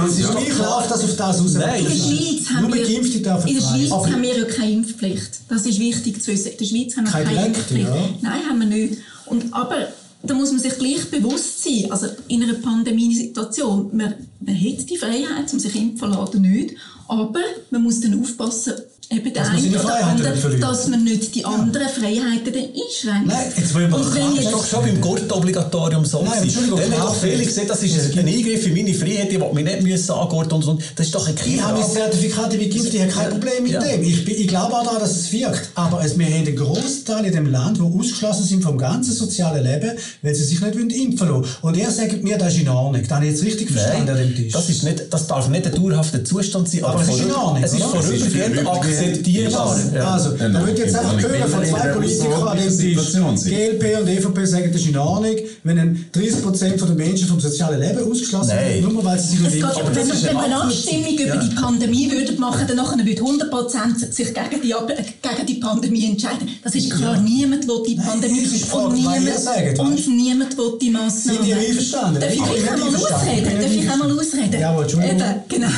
es 0.07 0.19
ist 0.19 0.29
doch 0.29 0.45
klar, 0.45 0.87
dass 0.89 1.05
auf 1.05 1.17
das 1.17 1.41
raus 1.41 1.55
Nein, 1.55 1.79
in 1.79 1.85
der 1.85 1.91
Schweiz 1.91 2.51
haben 2.51 2.73
wir, 2.73 2.89
in 2.89 3.55
der 3.55 3.61
Schweiz 3.61 3.91
haben 3.91 4.23
wir 4.23 4.39
ja 4.39 4.45
keine 4.45 4.73
Impfpflicht. 4.73 5.41
Das 5.49 5.67
ist 5.67 5.79
wichtig 5.79 6.23
zu 6.23 6.33
wissen. 6.33 6.53
In 6.53 6.59
der 6.59 6.65
Schweiz 6.65 6.97
haben 6.97 7.05
wir 7.07 7.13
keine, 7.13 7.25
keine 7.35 7.47
Impfpflicht. 7.47 7.89
Ja. 7.89 8.09
Nein, 8.23 8.41
haben 8.49 8.59
wir 8.61 8.67
nicht. 8.67 8.99
Und, 9.27 9.53
aber 9.53 9.89
da 10.23 10.35
muss 10.35 10.51
man 10.51 10.61
sich 10.61 10.79
gleich 10.79 11.11
bewusst 11.11 11.65
sein, 11.65 11.91
also 11.91 12.07
in 12.29 12.43
einer 12.43 12.55
Pandemiesituation, 12.55 13.91
man, 13.97 14.15
man 14.41 14.55
hat 14.55 14.91
die 14.91 14.97
Freiheit, 14.97 15.53
um 15.53 15.59
sich 15.59 15.75
impfen 15.75 16.13
zu 16.13 16.19
lassen, 16.19 16.43
nicht, 16.43 16.75
aber 17.09 17.41
man 17.71 17.83
muss 17.83 18.01
dann 18.01 18.21
aufpassen, 18.21 18.75
eben 19.11 19.33
der 19.33 19.51
eine 19.51 19.81
oder 19.81 20.07
andere, 20.07 20.59
dass 20.59 20.89
man 20.89 21.03
nicht 21.05 21.35
die 21.35 21.45
anderen 21.45 21.87
ja. 21.87 21.89
Freiheiten 21.89 22.53
dann 22.53 22.63
einschränkt. 22.63 23.27
Nein, 23.27 23.53
jetzt 23.57 23.75
will 23.75 23.89
man 23.89 24.03
das 24.03 24.45
ist 24.45 24.53
doch 24.53 24.67
schon 24.67 24.85
beim 24.85 25.01
Gurtobligatorium 25.01 26.05
so 26.05 26.23
Nein, 26.23 26.43
Entschuldigung, 26.43 26.79
Dann 26.79 26.93
haben 26.93 27.07
doch 27.07 27.15
viele 27.15 27.43
gesehen, 27.43 27.67
das 27.67 27.83
ist 27.83 28.17
ein 28.17 28.27
Eingriff 28.27 28.67
in 28.67 28.75
meine 28.75 28.95
Freiheit, 28.95 29.33
die 29.33 29.39
mich 29.39 29.65
nicht 29.65 29.83
müssen 29.83 30.13
angurten 30.13 30.53
und, 30.53 30.67
und 30.67 30.83
das 30.95 31.07
ist 31.07 31.15
doch 31.15 31.27
ein 31.27 31.35
Kind. 31.35 31.57
Ich 31.57 31.63
habe 31.63 31.81
mein 31.81 31.91
Zertifikat 31.91 32.59
wie 32.59 32.69
Gift, 32.69 32.93
ich 32.93 33.01
habe 33.01 33.11
kein 33.11 33.31
Problem 33.31 33.63
mit 33.63 33.73
ja. 33.73 33.81
dem. 33.81 34.03
Ich, 34.03 34.29
ich 34.29 34.49
glaube 34.49 34.75
auch 34.75 34.85
daran, 34.85 35.01
dass 35.01 35.17
es 35.17 35.33
wirkt. 35.33 35.71
Aber 35.75 36.05
es, 36.05 36.19
wir 36.19 36.27
haben 36.27 36.47
einen 36.47 36.57
Großteil 36.57 37.25
in 37.25 37.33
dem 37.33 37.51
Land, 37.51 37.79
die 37.79 37.83
ausgeschlossen 37.83 38.45
sind 38.45 38.63
vom 38.63 38.77
ganzen 38.77 39.15
sozialen 39.15 39.65
Leben, 39.65 39.93
weil 40.21 40.35
sie 40.35 40.45
sich 40.45 40.61
nicht 40.61 40.75
impfen 40.77 41.29
lassen 41.29 41.47
Und 41.63 41.79
er 41.79 41.91
sagt 41.91 42.23
mir, 42.23 42.37
das 42.37 42.53
ist 42.53 42.61
in 42.61 42.69
Ordnung. 42.69 43.03
Das 43.03 43.11
habe 43.11 43.25
ich 43.25 43.33
jetzt 43.33 43.43
richtig 43.43 43.71
verstanden 43.71 44.28
Nein, 44.29 44.37
Tisch. 44.37 44.53
Das, 44.53 44.69
ist 44.69 44.85
nicht, 44.85 45.13
das 45.13 45.27
darf 45.27 45.49
nicht 45.49 45.67
ein 45.67 45.75
dauerhafter 45.75 46.25
Zustand 46.25 46.69
sein. 46.69 46.85
Aber, 46.85 46.95
aber 46.95 47.03
es 47.03 47.09
ist 47.09 47.21
in 47.21 47.33
Ordnung. 47.33 47.65
Es 47.65 47.73
ist 47.73 47.83
vorübergehend 47.83 48.67
akzeptierbar. 48.67 49.81
Ja. 49.95 50.15
Also, 50.15 50.37
ja, 50.37 50.49
da 50.49 50.67
würde 50.67 50.83
jetzt 50.83 50.97
einfach 50.97 51.21
hören 51.21 51.51
von 51.51 51.65
zwei 51.65 51.89
Politikern 51.89 52.59
Tisch. 52.59 53.15
GLP 53.45 54.01
und 54.01 54.09
EVP 54.09 54.45
sagen, 54.45 54.71
das 54.73 54.81
ist 54.81 54.89
in 54.89 54.97
Ordnung, 54.97 55.37
wenn 55.65 55.79
ein 55.79 56.07
30% 56.15 56.87
der 56.87 56.95
Menschen 56.95 57.29
vom 57.29 57.41
sozialen 57.41 57.81
Leben 57.81 58.11
ausgeschlossen 58.11 58.51
werden, 58.51 58.93
nur 58.93 59.05
weil 59.05 59.19
sie 59.19 59.37
sich 59.37 59.41
nicht. 59.41 59.63
Wenn, 59.63 60.09
wenn 60.09 60.23
wir 60.23 60.41
eine 60.41 60.63
Abstimmung 60.63 61.19
über 61.19 61.37
die 61.37 61.55
Pandemie 61.55 62.11
würden 62.11 62.41
machen, 62.41 62.67
dann 62.67 62.77
nachher 62.77 62.99
würde 62.99 63.23
100% 63.23 64.13
sich 64.13 64.35
gegen 64.35 64.63
die, 64.63 64.69
gegen 64.69 65.47
die 65.47 65.55
Pandemie 65.55 66.11
entscheiden. 66.11 66.49
Das 66.63 66.75
ist 66.75 66.91
klar, 66.91 67.21
niemand 67.21 67.67
will 67.67 67.83
die 67.87 67.95
Pandemie 67.97 68.47
und, 68.73 68.95
niemand, 68.95 69.79
und 69.79 70.09
niemand 70.17 70.57
will 70.57 70.79
die 70.81 70.91
Massnahmen. 70.91 71.39
Sind 71.39 71.49
ihr 71.49 71.57
einverstanden? 71.57 72.21
Darf 72.21 72.33
ich 72.33 72.71
einmal 72.71 72.89
ausreden? 72.89 73.61
Darf 73.61 73.73
ich 73.73 73.91
einmal 73.91 74.18
ausreden? 74.19 74.61
Ja, 74.61 74.81
Entschuldigung. 74.81 75.17
Eben, 75.17 75.43
genau. 75.49 75.69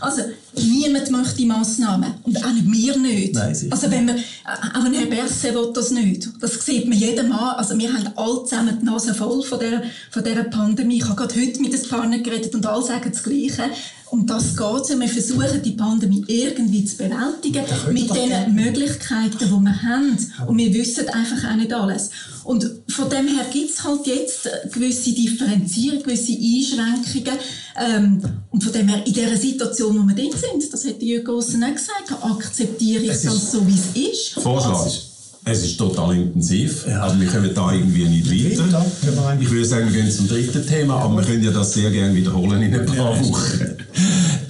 Also, 0.00 0.22
Niemand 0.54 1.10
möchte 1.10 1.46
Massnahmen. 1.46 2.14
Und 2.24 2.44
auch 2.44 2.52
nicht 2.52 2.70
wir 2.70 2.96
nicht. 2.98 3.34
Nein, 3.34 3.56
also 3.70 3.90
wenn 3.90 4.06
wir, 4.06 4.16
auch 4.44 4.84
ein 4.84 4.92
Herr 4.92 5.06
Berset 5.06 5.54
will 5.54 5.72
das 5.72 5.90
nicht. 5.90 6.28
Das 6.40 6.64
sieht 6.64 6.86
man 6.86 6.98
jedem 6.98 7.30
Mal. 7.30 7.54
Also 7.54 7.78
wir 7.78 7.90
haben 7.90 8.06
alle 8.16 8.44
zusammen 8.44 8.78
die 8.80 8.84
Nase 8.84 9.14
voll 9.14 9.42
von 9.42 9.58
dieser, 9.58 9.82
von 10.10 10.22
dieser 10.22 10.44
Pandemie. 10.44 10.98
Ich 10.98 11.04
habe 11.04 11.16
gerade 11.16 11.40
heute 11.40 11.60
mit 11.62 11.74
ein 11.74 11.88
paar 11.88 12.06
geredet 12.06 12.54
und 12.54 12.66
alle 12.66 12.82
sagen 12.82 13.10
das 13.10 13.22
Gleiche. 13.22 13.62
Um 14.12 14.26
das 14.26 14.54
geht 14.54 14.82
es. 14.82 15.00
Wir 15.00 15.08
versuchen, 15.08 15.62
die 15.64 15.70
Pandemie 15.70 16.22
irgendwie 16.26 16.84
zu 16.84 16.98
bewältigen 16.98 17.64
mit 17.92 18.14
den 18.14 18.54
Möglichkeiten, 18.54 19.38
die 19.38 19.48
wir 19.50 19.82
haben. 19.82 20.18
Und 20.46 20.58
wir 20.58 20.74
wissen 20.74 21.08
einfach 21.08 21.50
auch 21.50 21.56
nicht 21.56 21.72
alles. 21.72 22.10
Und 22.44 22.70
von 22.88 23.08
dem 23.08 23.26
her 23.26 23.46
gibt 23.50 23.70
es 23.70 23.82
halt 23.82 24.06
jetzt 24.06 24.50
gewisse 24.70 25.12
Differenzierungen, 25.12 26.02
gewisse 26.02 26.32
Einschränkungen. 26.32 27.38
Ähm, 27.74 28.22
und 28.50 28.62
von 28.62 28.72
dem 28.74 28.88
her, 28.88 29.02
in 29.06 29.14
dieser 29.14 29.36
Situation, 29.38 29.98
wo 29.98 30.06
wir 30.06 30.14
drin 30.14 30.30
sind, 30.30 30.70
das 30.70 30.84
hat 30.84 31.00
Jürgen 31.02 31.24
Gossen 31.24 31.64
auch 31.64 31.72
gesagt, 31.72 32.12
akzeptiere 32.22 33.04
ich 33.04 33.12
es 33.12 33.22
das 33.22 33.50
so, 33.50 33.66
wie 33.66 33.72
es 33.72 34.12
ist. 34.12 34.32
Vorschlag. 34.34 34.90
Also, 35.44 35.64
es 35.64 35.70
ist 35.72 35.76
total 35.76 36.14
intensiv, 36.14 36.86
ja. 36.86 37.02
aber 37.02 37.20
wir 37.20 37.26
kommen 37.26 37.50
da 37.52 37.72
irgendwie 37.72 38.04
nicht 38.04 38.30
weiter. 38.30 38.86
Ich 39.40 39.50
würde 39.50 39.64
sagen, 39.64 39.92
wir 39.92 40.00
gehen 40.00 40.10
zum 40.10 40.28
dritten 40.28 40.64
Thema, 40.64 40.98
aber 41.00 41.16
wir 41.16 41.24
können 41.24 41.42
ja 41.42 41.50
das 41.50 41.72
sehr 41.72 41.90
gerne 41.90 42.14
wiederholen 42.14 42.62
in 42.62 42.74
ein 42.74 42.86
paar 42.86 43.18
Wochen. 43.18 43.60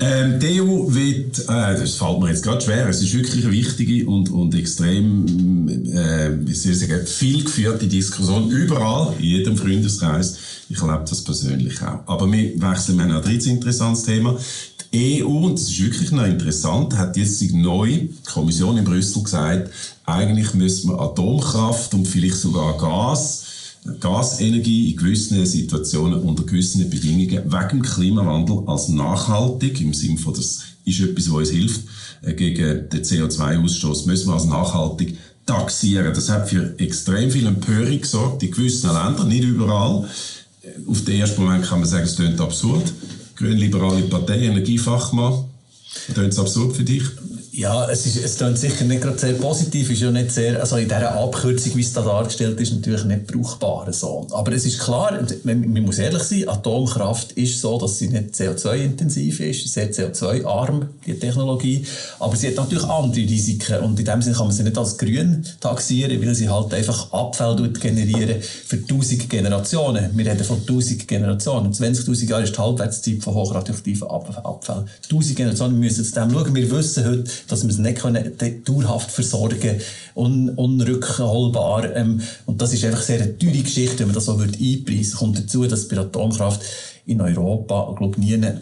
Ähm, 0.02 0.40
die 0.40 0.60
EU 0.60 0.92
wird, 0.92 1.38
äh, 1.48 1.78
das 1.78 1.94
fällt 1.94 2.18
mir 2.18 2.30
jetzt 2.30 2.42
gerade 2.42 2.60
schwer, 2.60 2.88
es 2.88 3.00
ist 3.02 3.14
wirklich 3.14 3.44
eine 3.44 3.52
wichtige 3.52 4.04
und, 4.08 4.30
und 4.30 4.52
extrem, 4.52 5.68
äh, 5.68 6.30
wie 6.40 6.54
soll 6.54 6.72
ich 6.72 6.78
sagen, 6.80 7.06
viel 7.06 7.44
geführte 7.44 7.86
Diskussion, 7.86 8.50
überall, 8.50 9.14
in 9.18 9.24
jedem 9.24 9.56
Freundeskreis. 9.56 10.38
Ich 10.68 10.80
erlebe 10.80 11.04
das 11.08 11.22
persönlich 11.22 11.80
auch. 11.82 12.00
Aber 12.06 12.32
wir 12.32 12.60
wechseln, 12.60 12.96
wir 12.96 13.04
haben 13.04 13.12
ein 13.12 13.22
drittes 13.22 13.46
interessantes 13.46 14.04
Thema. 14.04 14.36
EU, 14.94 15.46
und 15.46 15.54
das 15.54 15.70
ist 15.70 15.80
wirklich 15.80 16.12
noch 16.12 16.26
interessant, 16.26 16.96
hat 16.96 17.16
jetzt 17.16 17.42
neu, 17.52 17.88
die 17.88 18.10
Kommission 18.30 18.76
in 18.76 18.84
Brüssel 18.84 19.22
gesagt, 19.22 19.70
eigentlich 20.04 20.52
müssen 20.54 20.90
wir 20.90 21.00
Atomkraft 21.00 21.94
und 21.94 22.06
vielleicht 22.06 22.36
sogar 22.36 22.76
Gas, 22.76 23.44
Gasenergie 24.00 24.90
in 24.90 24.96
gewissen 24.96 25.44
Situationen 25.46 26.20
unter 26.22 26.44
gewissen 26.44 26.88
Bedingungen 26.88 27.52
wegen 27.52 27.82
Klimawandel 27.82 28.62
als 28.66 28.88
nachhaltig, 28.88 29.80
im 29.80 29.94
Sinne 29.94 30.18
von, 30.18 30.34
das 30.34 30.60
ist 30.84 31.00
etwas, 31.00 31.30
was 31.30 31.38
uns 31.38 31.50
hilft, 31.50 31.80
äh, 32.22 32.34
gegen 32.34 32.88
den 32.90 33.02
CO2-Ausstoß, 33.02 34.06
müssen 34.06 34.28
wir 34.28 34.34
als 34.34 34.44
nachhaltig 34.44 35.16
taxieren. 35.46 36.14
Das 36.14 36.28
hat 36.28 36.48
für 36.48 36.78
extrem 36.78 37.30
viel 37.30 37.46
Empörung 37.46 38.00
gesorgt 38.00 38.42
in 38.42 38.50
gewissen 38.50 38.92
Ländern, 38.92 39.28
nicht 39.28 39.44
überall. 39.44 40.08
Auf 40.86 41.04
den 41.04 41.20
ersten 41.20 41.42
Moment 41.42 41.64
kann 41.64 41.80
man 41.80 41.88
sagen, 41.88 42.04
es 42.04 42.16
klingt 42.16 42.40
absurd. 42.40 42.92
Grünliberale 43.42 44.02
Partei, 44.02 44.38
Energiefachmann. 44.42 45.46
Klingt 46.14 46.32
es 46.32 46.38
absurd 46.38 46.76
für 46.76 46.84
dich? 46.84 47.02
Ja, 47.54 47.86
es 47.90 48.06
ist, 48.06 48.16
es 48.16 48.38
klingt 48.38 48.56
sicher 48.56 48.86
nicht 48.86 49.02
gerade 49.02 49.18
sehr 49.18 49.34
positiv, 49.34 49.90
ist 49.90 50.00
ja 50.00 50.10
nicht 50.10 50.32
sehr, 50.32 50.58
also 50.58 50.78
in 50.78 50.88
dieser 50.88 51.14
Abkürzung, 51.14 51.76
wie 51.76 51.82
es 51.82 51.92
da 51.92 52.00
dargestellt 52.00 52.58
ist, 52.58 52.72
natürlich 52.72 53.04
nicht 53.04 53.26
brauchbar 53.26 53.92
so. 53.92 54.26
Aber 54.30 54.52
es 54.52 54.64
ist 54.64 54.78
klar, 54.78 55.20
man, 55.44 55.70
man 55.70 55.82
muss 55.82 55.98
ehrlich 55.98 56.22
sein, 56.22 56.48
Atomkraft 56.48 57.32
ist 57.32 57.60
so, 57.60 57.78
dass 57.78 57.98
sie 57.98 58.08
nicht 58.08 58.34
CO2-intensiv 58.34 59.40
ist, 59.40 59.68
sehr 59.68 59.92
CO2-arm, 59.92 60.88
die 61.04 61.12
Technologie, 61.18 61.84
aber 62.20 62.36
sie 62.36 62.48
hat 62.48 62.54
natürlich 62.54 62.84
andere 62.84 63.20
Risiken 63.20 63.80
und 63.80 63.98
in 63.98 64.06
dem 64.06 64.22
Sinne 64.22 64.34
kann 64.34 64.46
man 64.46 64.56
sie 64.56 64.62
nicht 64.62 64.78
als 64.78 64.96
grün 64.96 65.44
taxieren, 65.60 66.22
weil 66.22 66.34
sie 66.34 66.48
halt 66.48 66.72
einfach 66.72 67.12
Abfall 67.12 67.54
generieren 67.68 68.40
für 68.40 68.82
tausend 68.86 69.28
Generationen. 69.28 70.16
Wir 70.16 70.24
reden 70.24 70.44
von 70.44 70.64
tausend 70.64 71.06
Generationen. 71.06 71.70
20.000 71.70 72.30
Jahre 72.30 72.44
ist 72.44 72.56
die 72.56 72.60
Halbwertszeit 72.62 73.22
von 73.22 73.34
hochradioaktiven 73.34 74.08
Abfall. 74.08 74.86
Tausend 75.06 75.36
Generationen 75.36 75.78
müssen 75.78 76.02
zu 76.02 76.14
dem 76.14 76.30
schauen. 76.30 76.54
Wir 76.54 76.70
wissen 76.70 77.04
heute, 77.04 77.24
dass 77.48 77.62
wir 77.62 77.70
es 77.70 77.78
nicht 77.78 78.00
können, 78.00 78.32
dauerhaft 78.64 79.10
versorgen 79.10 79.80
un, 80.14 80.50
unrückholbar. 80.50 81.94
Ähm, 81.94 82.20
und 82.46 82.60
das 82.60 82.72
ist 82.72 82.84
einfach 82.84 83.02
sehr 83.02 83.20
eine 83.20 83.38
teure 83.38 83.58
Geschichte, 83.58 84.00
wenn 84.00 84.08
man 84.08 84.14
das 84.14 84.26
so 84.26 84.38
einpreisen 84.38 85.18
Kommt 85.18 85.38
dazu, 85.38 85.66
dass 85.66 85.88
bei 85.88 85.98
Atomkraft 85.98 86.62
in 87.06 87.20
Europa, 87.20 87.94
glaube 87.96 88.16
ich, 88.18 88.24
nie 88.24 88.52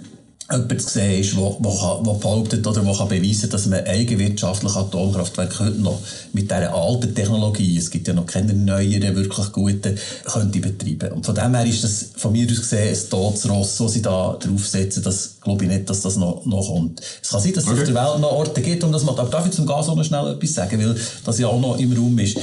jemand 0.50 0.82
zu 0.82 0.88
sehen 0.88 1.20
ist, 1.20 1.36
der, 1.36 2.14
behauptet 2.14 2.66
oder 2.66 2.82
der 2.82 3.04
beweisen 3.04 3.42
kann, 3.42 3.50
dass 3.50 3.66
man 3.66 3.84
eigenwirtschaftliche 3.84 4.78
Atomkraftwerke 4.78 5.58
heute 5.60 5.80
noch 5.80 6.00
mit 6.32 6.50
dieser 6.50 6.74
alten 6.74 7.14
Technologie, 7.14 7.76
es 7.76 7.90
gibt 7.90 8.08
ja 8.08 8.14
noch 8.14 8.26
keine 8.26 8.52
neueren, 8.52 9.14
wirklich 9.14 9.52
guten, 9.52 9.96
könnte 10.24 10.58
betreiben. 10.58 11.12
Und 11.12 11.26
von 11.26 11.34
dem 11.34 11.54
her 11.54 11.64
ist 11.64 11.84
das 11.84 12.06
von 12.16 12.32
mir 12.32 12.50
aus 12.50 12.60
gesehen 12.60 12.88
ein 12.88 13.10
totes 13.10 13.48
Ross, 13.48 13.80
was 13.80 13.92
sie 13.92 14.02
da 14.02 14.36
draufsetzen. 14.40 15.02
Das 15.02 15.36
glaube 15.40 15.64
ich 15.64 15.70
nicht, 15.70 15.88
dass 15.88 16.00
das 16.00 16.16
noch, 16.16 16.44
noch 16.44 16.66
kommt. 16.66 17.00
Es 17.22 17.30
kann 17.30 17.40
sein, 17.40 17.52
dass 17.52 17.64
es 17.64 17.70
okay. 17.70 17.80
auf 17.80 17.86
der 17.86 17.94
Welt 17.94 18.20
noch 18.20 18.32
Orte 18.32 18.60
gibt, 18.60 18.82
um 18.82 18.92
das 18.92 19.04
mal, 19.04 19.14
darf 19.14 19.46
ich 19.46 19.52
zum 19.52 19.66
Gas 19.66 19.88
auch 19.88 19.96
noch 19.96 20.04
schnell 20.04 20.32
etwas 20.32 20.54
sagen, 20.54 20.80
weil 20.80 20.96
das 21.24 21.38
ja 21.38 21.46
auch 21.46 21.60
noch 21.60 21.78
im 21.78 21.92
Raum 21.92 22.18
ist. 22.18 22.36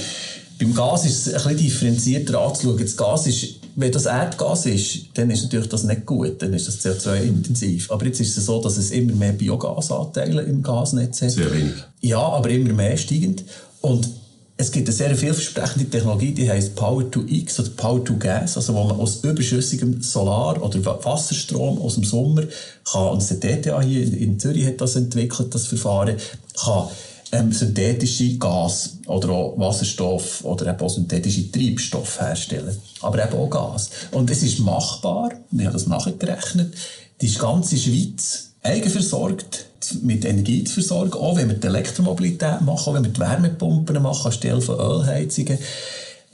Beim 0.59 0.73
Gas 0.73 1.05
ist 1.05 1.27
es 1.27 1.33
ein 1.33 1.43
bisschen 1.43 1.57
differenzierter 1.57 2.39
anzuschauen. 2.39 2.79
Das 2.79 2.97
Gas 2.97 3.27
ist, 3.27 3.55
wenn 3.79 3.91
das 3.91 4.07
Erdgas 4.07 4.65
ist, 4.65 5.09
dann 5.13 5.29
ist 5.29 5.43
natürlich 5.43 5.69
das 5.69 5.83
nicht 5.83 6.03
gut, 6.07 6.41
dann 6.41 6.51
ist 6.51 6.67
das 6.67 6.83
CO2-intensiv. 6.83 7.91
Aber 7.91 8.07
jetzt 8.07 8.19
ist 8.19 8.35
es 8.35 8.47
so, 8.47 8.59
dass 8.59 8.75
es 8.75 8.89
immer 8.89 9.13
mehr 9.13 9.33
Biogasanteile 9.33 10.41
im 10.41 10.63
Gasnetz 10.63 11.21
hat. 11.21 11.29
Sehr 11.29 11.53
wenig. 11.53 11.75
Ja, 12.01 12.17
aber 12.17 12.49
immer 12.49 12.73
mehr 12.73 12.97
steigend. 12.97 13.43
Und 13.81 14.09
es 14.57 14.71
gibt 14.71 14.87
eine 14.87 14.95
sehr 14.95 15.15
vielversprechende 15.15 15.87
Technologie, 15.87 16.31
die 16.31 16.49
heißt 16.49 16.75
Power 16.75 17.09
to 17.11 17.23
X 17.27 17.59
oder 17.59 17.69
Power 17.69 18.03
to 18.03 18.17
Gas, 18.17 18.57
also 18.57 18.73
wo 18.73 18.83
man 18.85 18.99
aus 18.99 19.23
überschüssigem 19.23 20.01
Solar- 20.01 20.59
oder 20.63 20.83
Wasserstrom 20.83 21.79
aus 21.79 21.93
dem 21.93 22.03
Sommer 22.03 22.45
kann, 22.91 23.09
und 23.09 23.21
das 23.21 23.39
DTA 23.39 23.79
hier 23.81 24.01
in 24.01 24.39
Zürich 24.39 24.65
hat 24.65 24.81
das 24.81 24.95
entwickelt, 24.95 25.53
das 25.53 25.67
Verfahren, 25.67 26.17
kann 26.59 26.87
ähm, 27.31 27.51
synthetische 27.51 28.37
Gas 28.37 28.97
oder 29.07 29.29
auch 29.29 29.57
Wasserstoff 29.57 30.43
oder 30.43 30.67
eben 30.67 30.79
auch 30.79 30.89
synthetische 30.89 31.51
Treibstoff 31.51 32.19
herstellen. 32.19 32.77
Aber 33.01 33.23
eben 33.23 33.37
auch 33.37 33.49
Gas. 33.49 33.89
Und 34.11 34.29
es 34.29 34.43
ist 34.43 34.59
machbar, 34.59 35.31
ich 35.51 35.61
habe 35.61 35.73
das 35.73 35.87
nachgerechnet, 35.87 36.73
die 37.21 37.33
ganze 37.33 37.77
Schweiz 37.77 38.51
eigenversorgt 38.63 39.65
mit 40.01 40.25
Energie 40.25 40.63
zu 40.63 40.75
versorgen, 40.75 41.13
auch 41.13 41.37
wenn 41.37 41.49
wir 41.49 41.55
die 41.55 41.67
Elektromobilität 41.67 42.61
machen, 42.61 42.89
auch 42.89 42.93
wenn 42.93 43.03
wir 43.03 43.11
die 43.11 43.19
Wärmepumpen 43.19 44.01
machen 44.01 44.27
anstelle 44.27 44.61
von 44.61 44.79
Ölheizungen, 44.79 45.57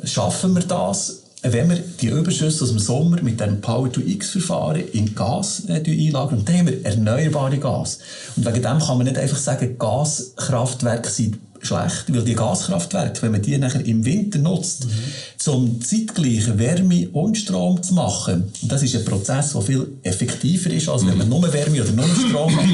schaffen 0.03 0.55
wir 0.55 0.63
das 0.63 1.22
wenn 1.43 1.69
wir 1.69 1.77
die 1.77 2.07
Überschüsse 2.07 2.63
aus 2.63 2.69
dem 2.69 2.79
Sommer 2.79 3.21
mit 3.21 3.39
dem 3.39 3.59
Power-to-X-Verfahren 3.59 4.83
in 4.93 5.13
Gas 5.13 5.63
äh, 5.67 5.83
einlagern, 5.85 6.43
dann 6.45 6.57
haben 6.57 6.67
wir 6.67 6.85
erneuerbare 6.85 7.57
Gas. 7.57 7.99
Und 8.35 8.45
wegen 8.45 8.61
dem 8.61 8.79
kann 8.79 8.97
man 8.97 9.03
nicht 9.03 9.17
einfach 9.17 9.37
sagen, 9.37 9.77
Gaskraftwerke 9.77 11.09
sind 11.09 11.37
schlecht, 11.65 12.13
weil 12.13 12.23
die 12.23 12.35
Gaskraftwerke, 12.35 13.21
wenn 13.21 13.31
man 13.31 13.41
die 13.41 13.57
nachher 13.57 13.85
im 13.85 14.05
Winter 14.05 14.39
nutzt, 14.39 14.85
mhm. 14.85 15.53
um 15.53 15.81
zeitgleich 15.81 16.57
Wärme 16.57 17.09
und 17.09 17.37
Strom 17.37 17.81
zu 17.81 17.93
machen, 17.93 18.43
und 18.61 18.71
das 18.71 18.83
ist 18.83 18.95
ein 18.95 19.05
Prozess, 19.05 19.53
der 19.53 19.61
viel 19.61 19.87
effektiver 20.03 20.69
ist, 20.71 20.89
als 20.89 21.05
wenn 21.05 21.17
man 21.17 21.29
nur 21.29 21.51
Wärme 21.51 21.81
oder 21.81 21.91
nur 21.91 22.05
Strom 22.05 22.53
macht, 22.55 22.69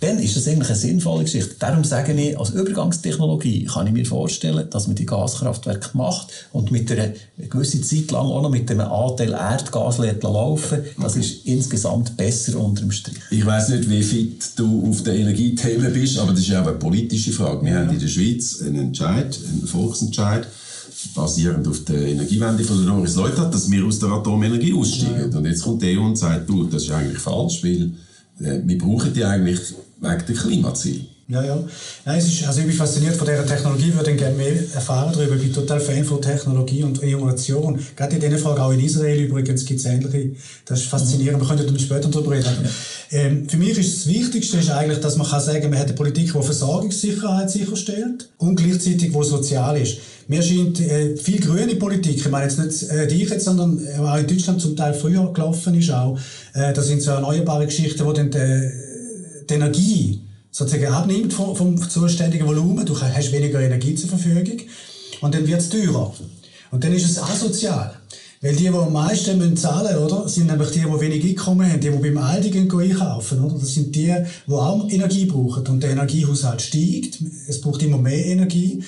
dann 0.00 0.18
ist 0.18 0.36
das 0.36 0.48
eigentlich 0.48 0.68
eine 0.68 0.78
sinnvolle 0.78 1.24
Geschichte. 1.24 1.56
Darum 1.58 1.84
sage 1.84 2.12
ich, 2.12 2.38
als 2.38 2.50
Übergangstechnologie 2.50 3.64
kann 3.64 3.86
ich 3.86 3.92
mir 3.92 4.06
vorstellen, 4.06 4.68
dass 4.70 4.86
man 4.86 4.96
die 4.96 5.06
Gaskraftwerke 5.06 5.90
macht 5.94 6.28
und 6.52 6.70
mit 6.70 6.90
einer 6.90 7.10
gewissen 7.48 7.82
Zeit 7.82 8.10
lang 8.10 8.26
auch 8.26 8.42
noch 8.42 8.50
mit 8.50 8.70
einem 8.70 8.80
Anteil 8.80 9.32
Erdgas 9.32 9.98
laufen 9.98 10.78
Das 11.00 11.12
okay. 11.12 11.20
ist 11.20 11.46
insgesamt 11.46 12.16
besser 12.16 12.58
unter 12.58 12.82
dem 12.82 12.92
Strich. 12.92 13.16
Ich 13.30 13.44
weiß 13.44 13.70
nicht, 13.70 13.88
wie 13.88 14.02
fit 14.02 14.44
du 14.56 14.88
auf 14.88 15.02
den 15.02 15.16
Energiethemen 15.16 15.92
bist, 15.92 16.18
aber 16.18 16.32
das 16.32 16.40
ist 16.40 16.48
ja 16.48 16.62
auch 16.62 16.66
eine 16.66 16.76
politische 16.76 17.32
Frage. 17.32 17.64
Wir 17.64 17.72
ja. 17.72 17.78
haben 17.80 17.90
in 17.90 18.00
der 18.00 18.08
Schweiz 18.08 18.19
einen 18.62 18.76
Entscheid, 18.76 19.38
einen 19.48 19.66
Volksentscheid, 19.66 20.46
basierend 21.14 21.66
auf 21.66 21.84
der 21.84 22.06
Energiewende 22.08 22.62
von 22.64 22.78
der 22.78 22.94
Doris 22.94 23.16
Leuthard, 23.16 23.54
dass 23.54 23.70
wir 23.70 23.84
aus 23.84 23.98
der 23.98 24.10
Atomenergie 24.10 24.72
aussteigen. 24.72 25.30
Ja. 25.32 25.38
Und 25.38 25.46
jetzt 25.46 25.62
kommt 25.62 25.82
die 25.82 25.98
EU 25.98 26.04
und 26.04 26.16
sagt, 26.16 26.48
du, 26.48 26.64
das 26.64 26.82
ist 26.82 26.90
eigentlich 26.90 27.18
falsch, 27.18 27.62
weil 27.64 27.92
äh, 28.40 28.60
wir 28.64 28.78
brauchen 28.78 29.12
die 29.12 29.24
eigentlich 29.24 29.60
wegen 30.00 30.26
der 30.26 30.34
Klimaziele. 30.34 31.06
Ja, 31.30 31.44
ja. 31.44 31.62
Nein, 32.04 32.18
es 32.18 32.26
ist, 32.26 32.44
also 32.44 32.58
ich 32.58 32.66
bin 32.66 32.74
fasziniert 32.74 33.14
von 33.14 33.24
dieser 33.24 33.46
Technologie, 33.46 33.94
würde 33.94 34.16
gerne 34.16 34.34
mehr 34.34 34.52
erfahren 34.74 35.12
darüber. 35.14 35.36
Ich 35.36 35.42
bin 35.42 35.52
total 35.52 35.78
Fan 35.78 36.04
von 36.04 36.20
Technologie 36.20 36.82
und 36.82 37.00
Innovation. 37.04 37.78
Gerade 37.94 38.16
in 38.16 38.20
dieser 38.20 38.38
Frage, 38.38 38.60
auch 38.60 38.72
in 38.72 38.80
Israel 38.80 39.16
übrigens, 39.20 39.64
gibt 39.64 39.78
es 39.78 39.86
ähnliche. 39.86 40.32
Das 40.64 40.80
ist 40.80 40.88
faszinierend. 40.88 41.40
Wir 41.40 41.46
können 41.46 41.64
dann 41.64 41.78
später 41.78 42.08
darüber 42.08 42.32
reden. 42.32 42.48
Ja. 42.64 43.18
Ähm, 43.20 43.48
für 43.48 43.58
mich 43.58 43.78
ist 43.78 43.96
das 43.96 44.06
Wichtigste 44.08 44.58
ist 44.58 44.70
eigentlich, 44.70 44.98
dass 44.98 45.16
man 45.16 45.28
kann 45.28 45.40
sagen, 45.40 45.70
man 45.70 45.78
hat 45.78 45.86
eine 45.86 45.94
Politik, 45.94 46.32
die 46.32 46.42
Versorgungssicherheit 46.42 47.48
sicherstellt 47.48 48.28
und 48.38 48.56
gleichzeitig, 48.56 49.12
die 49.12 49.22
sozial 49.22 49.80
ist. 49.80 49.98
Mir 50.26 50.42
scheint 50.42 50.80
äh, 50.80 51.16
viel 51.16 51.38
grüne 51.38 51.76
Politik, 51.76 52.16
ich 52.16 52.28
meine 52.28 52.46
jetzt 52.46 52.58
nicht 52.58 52.90
äh, 52.90 53.06
die 53.06 53.22
ich 53.22 53.30
jetzt, 53.30 53.44
sondern 53.44 53.80
äh, 53.86 54.00
auch 54.00 54.16
in 54.16 54.26
Deutschland 54.26 54.60
zum 54.60 54.74
Teil 54.74 54.94
früher 54.94 55.32
gelaufen 55.32 55.74
ist 55.74 55.90
auch, 55.92 56.18
äh, 56.54 56.72
das 56.72 56.88
sind 56.88 57.02
so 57.02 57.12
erneuerbare 57.12 57.66
Geschichten, 57.66 58.04
wo 58.04 58.12
dann 58.12 58.32
die, 58.32 58.70
die 59.48 59.54
Energie 59.54 60.20
sozusagen 60.50 60.92
abnimmt 60.92 61.32
vom, 61.32 61.54
vom 61.56 61.88
zuständigen 61.88 62.46
Volumen, 62.46 62.84
du 62.84 63.00
hast 63.00 63.32
weniger 63.32 63.60
Energie 63.60 63.94
zur 63.94 64.08
Verfügung 64.08 64.60
und 65.20 65.34
dann 65.34 65.46
wird 65.46 65.60
es 65.60 65.68
teurer. 65.68 66.12
Und 66.70 66.84
dann 66.84 66.92
ist 66.92 67.04
es 67.04 67.18
asozial. 67.18 67.94
Weil 68.42 68.56
die, 68.56 68.64
die 68.64 68.68
am 68.68 68.92
meisten 68.92 69.36
müssen 69.36 69.56
zahlen 69.56 69.98
oder, 69.98 70.26
sind 70.26 70.46
nämlich 70.46 70.70
die, 70.70 70.80
die 70.80 71.00
wenig 71.00 71.24
Einkommen 71.24 71.70
haben, 71.70 71.80
die, 71.80 71.90
die 71.90 71.98
beim 71.98 72.16
Aldi 72.16 72.58
einkaufen. 72.58 73.44
Oder? 73.44 73.58
Das 73.58 73.74
sind 73.74 73.94
die, 73.94 74.14
die 74.46 74.52
auch 74.52 74.88
Energie 74.88 75.26
brauchen. 75.26 75.66
Und 75.66 75.82
der 75.82 75.90
Energiehaushalt 75.90 76.62
steigt. 76.62 77.18
Es 77.48 77.60
braucht 77.60 77.82
immer 77.82 77.98
mehr 77.98 78.24
Energie. 78.24 78.82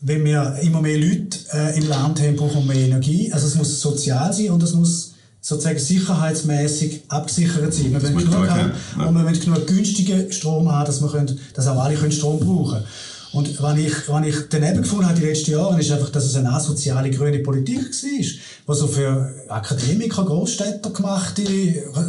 Wenn 0.00 0.24
wir 0.24 0.58
immer 0.62 0.82
mehr 0.82 0.98
Leute 0.98 1.38
äh, 1.52 1.78
im 1.78 1.88
Land 1.88 2.20
haben, 2.20 2.34
brauchen 2.34 2.66
wir 2.66 2.74
mehr 2.74 2.86
Energie. 2.86 3.32
Also 3.32 3.46
es 3.46 3.54
muss 3.54 3.80
sozial 3.80 4.32
sein 4.32 4.50
und 4.50 4.62
es 4.64 4.72
muss 4.72 5.07
sozusagen 5.40 5.78
sicherheitsmäßig 5.78 7.04
abgesichert 7.08 7.72
sein. 7.72 7.92
Wir 7.92 8.02
wollen 8.02 8.16
genug 8.16 8.48
haben, 8.48 8.72
ja. 8.98 9.06
und 9.06 9.14
wir 9.14 9.24
wollen 9.24 9.40
genug 9.40 9.66
günstigen 9.66 10.30
Strom 10.32 10.70
haben, 10.70 10.86
dass, 10.86 11.00
wir 11.00 11.08
können, 11.08 11.38
dass 11.54 11.66
auch 11.66 11.82
alle 11.82 11.94
können 11.94 12.12
Strom 12.12 12.40
brauchen 12.40 12.72
können. 12.72 12.84
Und 13.32 13.62
was 13.62 13.78
ich, 13.78 14.08
was 14.08 14.26
ich 14.26 14.34
daneben 14.48 14.82
gefunden 14.82 15.06
habe 15.06 15.20
die 15.20 15.26
letzten 15.26 15.52
Jahre, 15.52 15.78
ist 15.78 15.92
einfach, 15.92 16.08
dass 16.10 16.24
es 16.24 16.34
eine 16.36 16.50
asoziale 16.50 17.10
grüne 17.10 17.40
Politik 17.40 17.78
war, 17.78 17.84
die 17.92 18.40
so 18.66 18.86
für 18.86 19.34
Akademiker, 19.48 20.24
Großstädter 20.24 20.88
gemachte, 20.90 21.42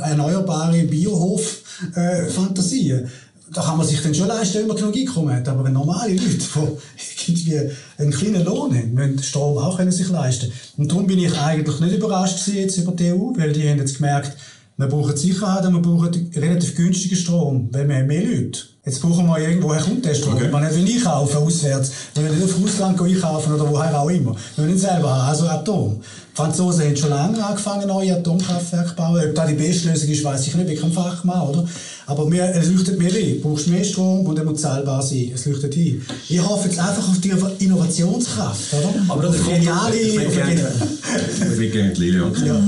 erneuerbare 0.02 0.84
Biohof-Fantasien 0.84 3.06
äh, 3.06 3.10
da 3.54 3.62
kann 3.62 3.78
man 3.78 3.88
sich 3.88 4.02
dann 4.02 4.14
schon 4.14 4.28
leisten, 4.28 4.60
wenn 4.60 4.68
man 4.68 4.78
genug 4.78 4.96
Einkommen 4.96 5.36
hat. 5.36 5.48
Aber 5.48 5.64
wenn 5.64 5.74
normale 5.74 6.14
Leute, 6.14 6.38
die 6.38 7.28
irgendwie 7.28 7.72
einen 7.98 8.12
kleinen 8.12 8.46
Lohn 8.46 8.76
haben, 8.76 8.94
müssen 8.94 9.24
Strom 9.24 9.58
auch 9.58 9.78
können 9.78 9.92
sich 9.92 10.10
leisten. 10.10 10.52
Und 10.78 10.92
darum 10.92 11.08
bin 11.08 11.20
ich 11.20 11.36
eigentlich 11.38 11.80
nicht 11.80 11.96
überrascht 11.96 12.48
jetzt 12.48 12.78
über 12.78 12.92
die 12.92 13.12
EU, 13.12 13.34
weil 13.36 13.54
die 13.54 13.68
haben 13.68 13.80
jetzt 13.80 13.98
gemerkt, 13.98 14.38
wir 14.78 14.88
brauchen 14.88 15.18
Sicherheit 15.18 15.66
und 15.66 15.74
wir 15.74 15.82
brauchen 15.82 16.32
relativ 16.36 16.76
günstigen 16.76 17.18
Strom, 17.18 17.68
weil 17.72 17.88
wir 17.88 17.98
haben 17.98 18.08
mehr 18.08 18.24
Leute. 18.24 18.62
Jetzt 18.86 19.02
brauchen 19.02 19.28
wir 19.28 19.38
irgendwo, 19.38 19.68
woher 19.68 19.82
kommt 19.82 20.06
der 20.06 20.14
Strom? 20.14 20.36
Okay. 20.36 20.48
Man 20.50 20.64
nicht 20.64 20.76
will 20.76 20.96
einkaufen 20.96 21.38
auswärts. 21.38 21.92
Wir 22.14 22.24
wollen 22.24 22.40
nicht 22.40 22.46
auf 22.46 22.60
Russland 22.62 23.02
einkaufen 23.02 23.54
oder 23.54 23.70
woher 23.70 24.00
auch 24.00 24.10
immer. 24.10 24.36
Wir 24.56 24.64
wollen 24.64 24.72
nicht 24.72 24.82
selber 24.82 25.14
haben, 25.14 25.30
also 25.30 25.48
Atom. 25.48 26.02
Die 26.32 26.36
Franzosen 26.36 26.86
haben 26.86 26.96
schon 26.96 27.10
lange 27.10 27.46
angefangen, 27.46 27.88
neue 27.88 28.16
Atomkraftwerke 28.16 28.90
zu 28.90 28.96
bauen. 28.96 29.22
Ob 29.30 29.36
das 29.36 29.48
die 29.48 29.54
beste 29.56 29.90
Lösung 29.90 30.10
ist, 30.10 30.24
weiß 30.24 30.48
ich 30.48 30.56
nicht, 30.56 30.70
ich 30.70 30.82
bin 30.82 30.94
kein 30.94 31.04
Fachmann, 31.04 31.42
oder? 31.42 31.66
Aber 32.06 32.26
mir, 32.26 32.44
es 32.56 32.68
leuchtet 32.68 32.98
mir 32.98 33.14
ein. 33.14 33.42
Du 33.42 33.50
brauchst 33.50 33.68
mehr 33.68 33.84
Strom 33.84 34.26
und 34.26 34.38
er 34.38 34.46
muss 34.46 34.62
zahlbar 34.62 35.02
sein. 35.02 35.32
Es 35.34 35.46
leuchtet 35.46 35.76
ein. 35.76 36.06
Ich 36.28 36.42
hoffe 36.42 36.70
jetzt 36.70 36.80
einfach 36.80 37.08
auf 37.08 37.20
die 37.20 37.30
Innovationskraft, 37.66 38.74
oder? 38.74 39.06
Aber 39.10 39.24
das 39.24 39.36
ist 39.36 39.48
geniale... 39.48 39.96
Ich 39.96 40.18
will 40.18 41.70
gerne 41.70 41.94
Lilian. 41.94 42.34
Ja. 42.46 42.62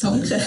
Danke. 0.00 0.40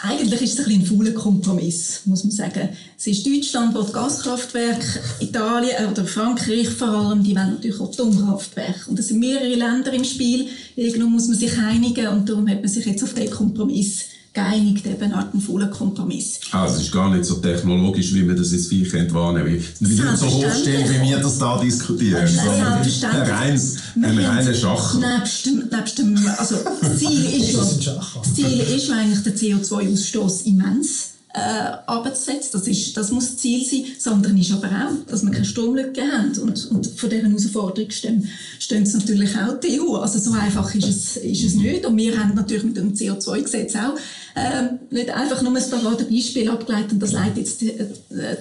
Eigentlich 0.00 0.42
ist 0.42 0.60
es 0.60 0.66
ein, 0.66 0.72
ein 0.72 0.86
fauler 0.86 1.10
Kompromiss, 1.10 2.02
muss 2.04 2.22
man 2.22 2.30
sagen. 2.30 2.68
Es 2.96 3.06
ist 3.08 3.26
Deutschland, 3.26 3.74
das 3.74 3.92
Gaskraftwerk, 3.92 4.84
Italien 5.18 5.90
oder 5.90 6.04
Frankreich 6.04 6.68
vor 6.68 6.88
allem, 6.88 7.24
die 7.24 7.34
wollen 7.34 7.54
natürlich 7.54 7.80
auch 7.80 7.90
Atomkraftwerke. 7.92 8.90
Und 8.90 8.98
es 8.98 9.08
sind 9.08 9.18
mehrere 9.18 9.54
Länder 9.54 9.92
im 9.92 10.04
Spiel. 10.04 10.46
Irgendwo 10.76 11.08
muss 11.08 11.26
man 11.26 11.36
sich 11.36 11.58
einigen 11.58 12.06
und 12.08 12.28
darum 12.28 12.48
hat 12.48 12.60
man 12.60 12.68
sich 12.68 12.86
jetzt 12.86 13.02
auf 13.02 13.14
den 13.14 13.28
Kompromiss 13.28 14.04
geeinigt, 14.38 14.86
eben 14.86 15.12
Art 15.12 15.32
einen 15.32 15.42
vollen 15.42 15.70
Kompromiss. 15.70 16.40
Also 16.52 16.76
es 16.76 16.82
ist 16.82 16.92
gar 16.92 17.10
nicht 17.10 17.24
so 17.24 17.36
technologisch, 17.36 18.14
wie 18.14 18.22
man 18.22 18.36
das 18.36 18.52
jetzt 18.52 18.68
viel 18.68 18.88
kennt 18.88 19.12
wahrnehmen. 19.12 19.62
Wie 19.80 19.98
wir 19.98 20.16
so 20.16 20.26
hochstellen, 20.26 20.88
wie 20.88 21.08
wir 21.08 21.18
das 21.18 21.38
da 21.38 21.58
diskutieren. 21.58 22.26
Selbstverständlich. 22.26 23.22
Ein, 23.22 23.30
reines, 23.30 23.76
ein 23.96 24.18
reiner 24.18 24.54
Schach. 24.54 24.94
Nebst 24.94 25.46
dem, 25.46 25.68
nebst 25.70 25.98
dem, 25.98 26.16
also 26.36 26.56
das 26.80 26.96
Ziel 26.98 27.24
ist, 27.24 27.56
das 27.56 28.34
Ziel 28.34 28.60
ist 28.60 28.90
eigentlich 28.90 29.22
der 29.22 29.34
CO2-Ausstoß 29.36 30.46
immens 30.46 31.17
äh, 31.38 31.78
abzusetzen. 31.86 32.50
Das, 32.52 32.66
ist, 32.66 32.96
das 32.96 33.10
muss 33.10 33.26
das 33.26 33.36
Ziel 33.38 33.64
sein. 33.64 33.84
Das 33.96 34.06
andere 34.06 34.38
ist 34.38 34.52
aber 34.52 34.68
auch, 34.68 35.10
dass 35.10 35.24
wir 35.24 35.30
keine 35.30 35.44
Stromlücke 35.44 36.02
haben. 36.02 36.36
Und, 36.38 36.66
und 36.66 36.86
von 36.86 37.10
dieser 37.10 37.28
Herausforderung 37.28 37.90
stehen, 37.90 38.28
stehen 38.58 38.82
es 38.82 38.94
natürlich 38.94 39.36
auch 39.36 39.58
die 39.60 39.80
EU. 39.80 39.96
Also 39.96 40.18
so 40.18 40.32
einfach 40.32 40.74
ist 40.74 40.88
es, 40.88 41.16
ist 41.16 41.44
es 41.44 41.54
nicht. 41.54 41.86
Und 41.86 41.96
wir 41.96 42.18
haben 42.18 42.34
natürlich 42.34 42.64
mit 42.64 42.76
dem 42.76 42.92
CO2-Gesetz 42.92 43.74
auch 43.76 43.96
äh, 44.34 44.74
nicht 44.90 45.10
einfach 45.10 45.42
nur 45.42 45.56
ein 45.56 45.70
paar 45.70 45.96
Beispiele 45.96 46.52
abgeleitet. 46.52 46.92
Und 46.92 47.00
das 47.00 47.12
leitet 47.12 47.38
jetzt 47.38 47.60
die, 47.60 47.72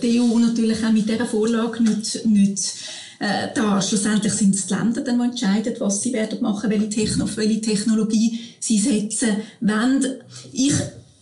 die 0.02 0.20
EU 0.20 0.40
natürlich 0.40 0.84
auch 0.84 0.92
mit 0.92 1.08
dieser 1.08 1.26
Vorlage 1.26 1.84
nicht, 1.84 2.26
nicht 2.26 2.74
äh, 3.20 3.48
da. 3.54 3.82
Schlussendlich 3.82 4.34
sind 4.34 4.56
es 4.56 4.68
die 4.68 4.74
Länder, 4.74 5.02
die 5.02 5.10
entscheiden, 5.10 5.74
was 5.80 6.02
sie 6.02 6.14
werden 6.14 6.42
machen, 6.42 6.70
welche, 6.70 6.90
Techno 6.90 7.28
welche 7.36 7.62
Technologie 7.62 8.40
sie 8.60 8.78
setzen 8.78 9.38
wollen. 9.62 10.06
Ich 10.54 10.74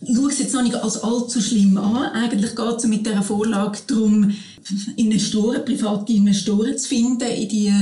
schaue 0.04 0.30
es 0.30 0.38
jetzt 0.38 0.54
noch 0.54 0.62
nicht 0.62 0.74
als 0.74 1.02
allzu 1.02 1.40
schlimm 1.40 1.76
an. 1.78 2.10
Eigentlich 2.12 2.54
geht 2.54 2.76
es 2.76 2.84
mit 2.86 3.06
dieser 3.06 3.22
Vorlage 3.22 3.78
darum, 3.86 4.32
Investoren, 4.96 5.64
private 5.64 6.12
Investoren 6.12 6.76
zu 6.76 6.88
finden 6.88 7.28
in 7.28 7.48
die 7.48 7.72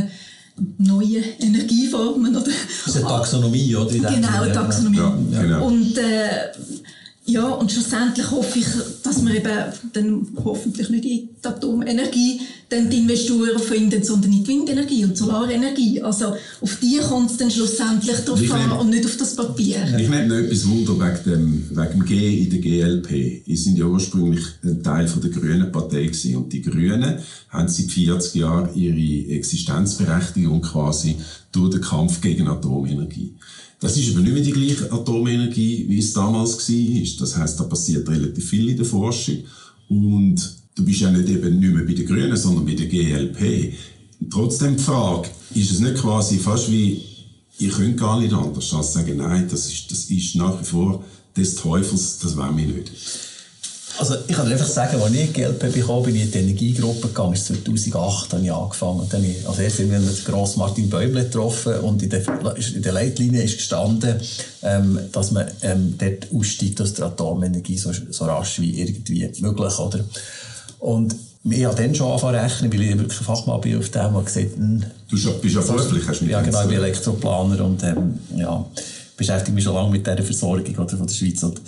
neue 0.78 1.18
Energieformen. 1.40 2.36
Oder, 2.36 2.44
das 2.44 2.94
ist 2.94 2.96
eine 2.96 3.06
Taxonomie, 3.06 3.74
oder? 3.74 3.92
Genau, 3.92 4.44
Taxonomie. 4.52 4.98
Ja, 5.32 5.42
genau. 5.42 5.66
Und 5.66 5.98
äh, 5.98 6.52
ja, 7.26 7.48
und 7.48 7.72
schlussendlich 7.72 8.30
hoffe 8.30 8.58
ich, 8.58 8.66
dass 9.02 9.24
wir 9.24 9.34
eben 9.34 9.72
dann 9.94 10.26
hoffentlich 10.44 10.90
nicht 10.90 11.04
in 11.04 11.10
die 11.10 11.28
Atomenergie 11.42 12.40
dann 12.68 12.90
die 12.90 12.98
Investoren 12.98 13.58
finden, 13.58 14.04
sondern 14.04 14.30
in 14.30 14.44
die 14.44 14.48
Windenergie 14.48 15.04
und 15.04 15.16
Solarenergie. 15.16 16.02
Also 16.02 16.34
auf 16.60 16.76
die 16.82 16.98
kommt 16.98 17.30
es 17.30 17.38
dann 17.38 17.50
schlussendlich 17.50 18.16
drauf 18.26 18.50
an 18.50 18.72
und 18.72 18.90
nicht 18.90 19.06
auf 19.06 19.16
das 19.16 19.36
Papier. 19.36 19.78
Ich 19.98 20.08
nehme 20.08 20.26
noch 20.26 20.36
etwas 20.36 20.68
Wunder 20.68 20.92
wegen 20.92 21.30
dem, 21.30 21.70
wegen 21.70 21.90
dem 21.92 22.04
G 22.04 22.42
in 22.42 22.50
der 22.50 22.58
GLP. 22.58 23.44
Die 23.46 23.56
sind 23.56 23.78
ja 23.78 23.86
ursprünglich 23.86 24.44
ein 24.62 24.82
Teil 24.82 25.08
von 25.08 25.22
der 25.22 25.30
Grünen 25.30 25.72
Partei 25.72 26.04
gewesen. 26.04 26.36
und 26.36 26.52
die 26.52 26.60
Grünen 26.60 27.20
haben 27.48 27.68
seit 27.68 27.86
40 27.86 28.34
Jahren 28.34 28.74
ihre 28.74 29.32
Existenzberechtigung 29.34 30.60
quasi 30.60 31.16
durch 31.52 31.70
den 31.70 31.80
Kampf 31.80 32.20
gegen 32.20 32.48
Atomenergie. 32.48 33.34
Das 33.80 33.96
ist 33.96 34.10
aber 34.10 34.20
nicht 34.20 34.32
mehr 34.32 34.42
die 34.42 34.52
gleiche 34.52 34.90
Atomenergie, 34.90 35.86
wie 35.88 35.98
es 35.98 36.12
damals 36.12 36.56
war. 36.56 37.20
Das 37.20 37.36
heißt, 37.36 37.60
da 37.60 37.64
passiert 37.64 38.08
relativ 38.08 38.48
viel 38.48 38.68
in 38.68 38.76
der 38.76 38.86
Forschung. 38.86 39.38
Und 39.88 40.36
du 40.74 40.84
bist 40.84 41.00
ja 41.00 41.10
nicht 41.10 41.28
eben 41.28 41.58
nicht 41.58 41.74
mehr 41.74 41.84
bei 41.84 41.92
den 41.92 42.06
Grünen, 42.06 42.36
sondern 42.36 42.64
bei 42.64 42.74
der 42.74 42.86
GLP. 42.86 43.74
trotzdem 44.30 44.76
die 44.76 44.82
Frage, 44.82 45.28
ist 45.54 45.70
es 45.70 45.80
nicht 45.80 45.96
quasi 45.96 46.38
fast 46.38 46.70
wie, 46.70 47.02
ihr 47.58 47.70
könnt 47.70 47.98
gar 47.98 48.20
nicht 48.20 48.32
anders 48.32 48.72
als 48.72 48.92
sagen, 48.92 49.18
nein, 49.18 49.46
das 49.50 49.66
ist, 49.66 49.90
das 49.90 50.04
ist 50.10 50.36
nach 50.36 50.60
wie 50.60 50.64
vor 50.64 51.04
des 51.36 51.56
Teufels, 51.56 52.18
das 52.18 52.36
wollen 52.36 52.56
wir 52.56 52.66
nicht. 52.66 52.90
Also 53.98 54.16
ich 54.26 54.34
kann 54.34 54.50
einfach 54.50 54.66
sagen, 54.66 55.00
als 55.00 55.14
ich 55.14 55.32
GLP 55.32 55.72
bekommen 55.72 56.04
bin, 56.04 56.16
ich 56.16 56.22
in 56.22 56.30
die 56.32 56.38
Energiegruppe 56.38 57.08
gegangen, 57.08 57.36
2008 57.36 58.32
habe 58.32 58.42
ich 58.42 58.52
angefangen. 58.52 59.00
Und 59.00 59.12
dann 59.12 59.22
habe 59.22 59.32
ich 59.32 59.48
als 59.48 59.58
erstes 59.58 59.86
mit 59.86 60.00
den 60.00 60.24
grossen 60.24 60.58
Martin 60.58 60.90
Bäuble 60.90 61.24
getroffen 61.24 61.74
und 61.80 62.02
in 62.02 62.10
der, 62.10 62.22
in 62.74 62.82
der 62.82 62.92
Leitlinie 62.92 63.42
ist 63.42 63.56
gestanden, 63.56 64.20
ähm, 64.62 64.98
dass 65.12 65.30
man 65.30 65.46
ähm, 65.62 65.94
dort 65.96 66.26
aussteigt 66.34 66.80
aus 66.80 66.94
der 66.94 67.06
Atomenergie 67.06 67.78
so, 67.78 67.92
so 68.10 68.24
rasch 68.24 68.60
wie 68.60 68.80
irgendwie 68.80 69.30
möglich. 69.40 69.78
Oder? 69.78 70.00
Und 70.80 71.14
ich 71.44 71.64
habe 71.64 71.76
dann 71.76 71.94
schon 71.94 72.08
angefangen 72.08 72.36
rechnen, 72.36 72.72
weil 72.72 72.82
ich 72.82 72.98
wirklich 72.98 73.18
Fachmann 73.20 73.60
bin 73.60 73.78
auf 73.78 73.90
dem 73.90 74.14
und 74.14 74.24
gesagt, 74.24 74.56
hm, 74.56 74.82
Du 75.08 75.16
bist 75.40 75.54
ja 75.54 75.60
beruflich, 75.60 76.08
hast 76.08 76.20
du 76.20 76.24
Ja, 76.24 76.40
genau, 76.40 76.62
ich 76.62 76.68
bin 76.68 76.78
Elektroplaner 76.78 77.64
und 77.64 77.82
ähm, 77.84 78.18
ja, 78.34 78.64
beschäftige 79.16 79.54
mich 79.54 79.62
schon 79.62 79.74
lange 79.74 79.90
mit 79.90 80.06
dieser 80.06 80.22
Versorgung 80.22 80.74
oder, 80.76 80.96
von 80.96 81.06
der 81.06 81.14
Schweiz. 81.14 81.42
Und 81.42 81.60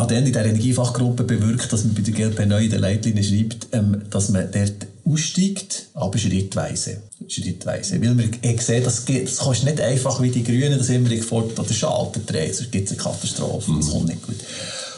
hat 0.00 0.10
dann 0.10 0.26
in 0.26 0.32
der 0.32 0.44
Energiefachgruppe 0.44 1.24
bewirkt, 1.24 1.72
dass 1.72 1.84
man 1.84 1.94
bei 1.94 2.02
der 2.02 2.14
GLP 2.14 2.46
neu 2.46 2.64
in 2.64 2.70
der 2.70 2.80
Leitlinie 2.80 3.22
schreibt, 3.22 3.68
ähm, 3.72 4.02
dass 4.10 4.28
man 4.30 4.48
dort 4.52 4.86
aussteigt, 5.04 5.86
aber 5.94 6.18
schrittweise. 6.18 6.98
Schrittweise. 7.26 8.00
Weil 8.00 8.14
man 8.14 8.30
sieht, 8.42 8.86
das, 8.86 9.04
geht, 9.04 9.26
das 9.26 9.38
kannst 9.38 9.64
nicht 9.64 9.80
einfach 9.80 10.20
wie 10.22 10.30
die 10.30 10.44
Grünen, 10.44 10.78
das 10.78 10.88
immer 10.88 11.08
gefordert, 11.08 11.58
oder 11.58 11.72
Schalter 11.72 12.20
drehen, 12.20 12.52
sonst 12.52 12.70
gibt 12.70 12.90
es 12.90 12.92
eine 12.92 13.02
Katastrophe, 13.02 13.72
das 13.76 13.90
kommt 13.90 14.08
nicht 14.08 14.22
gut. 14.22 14.36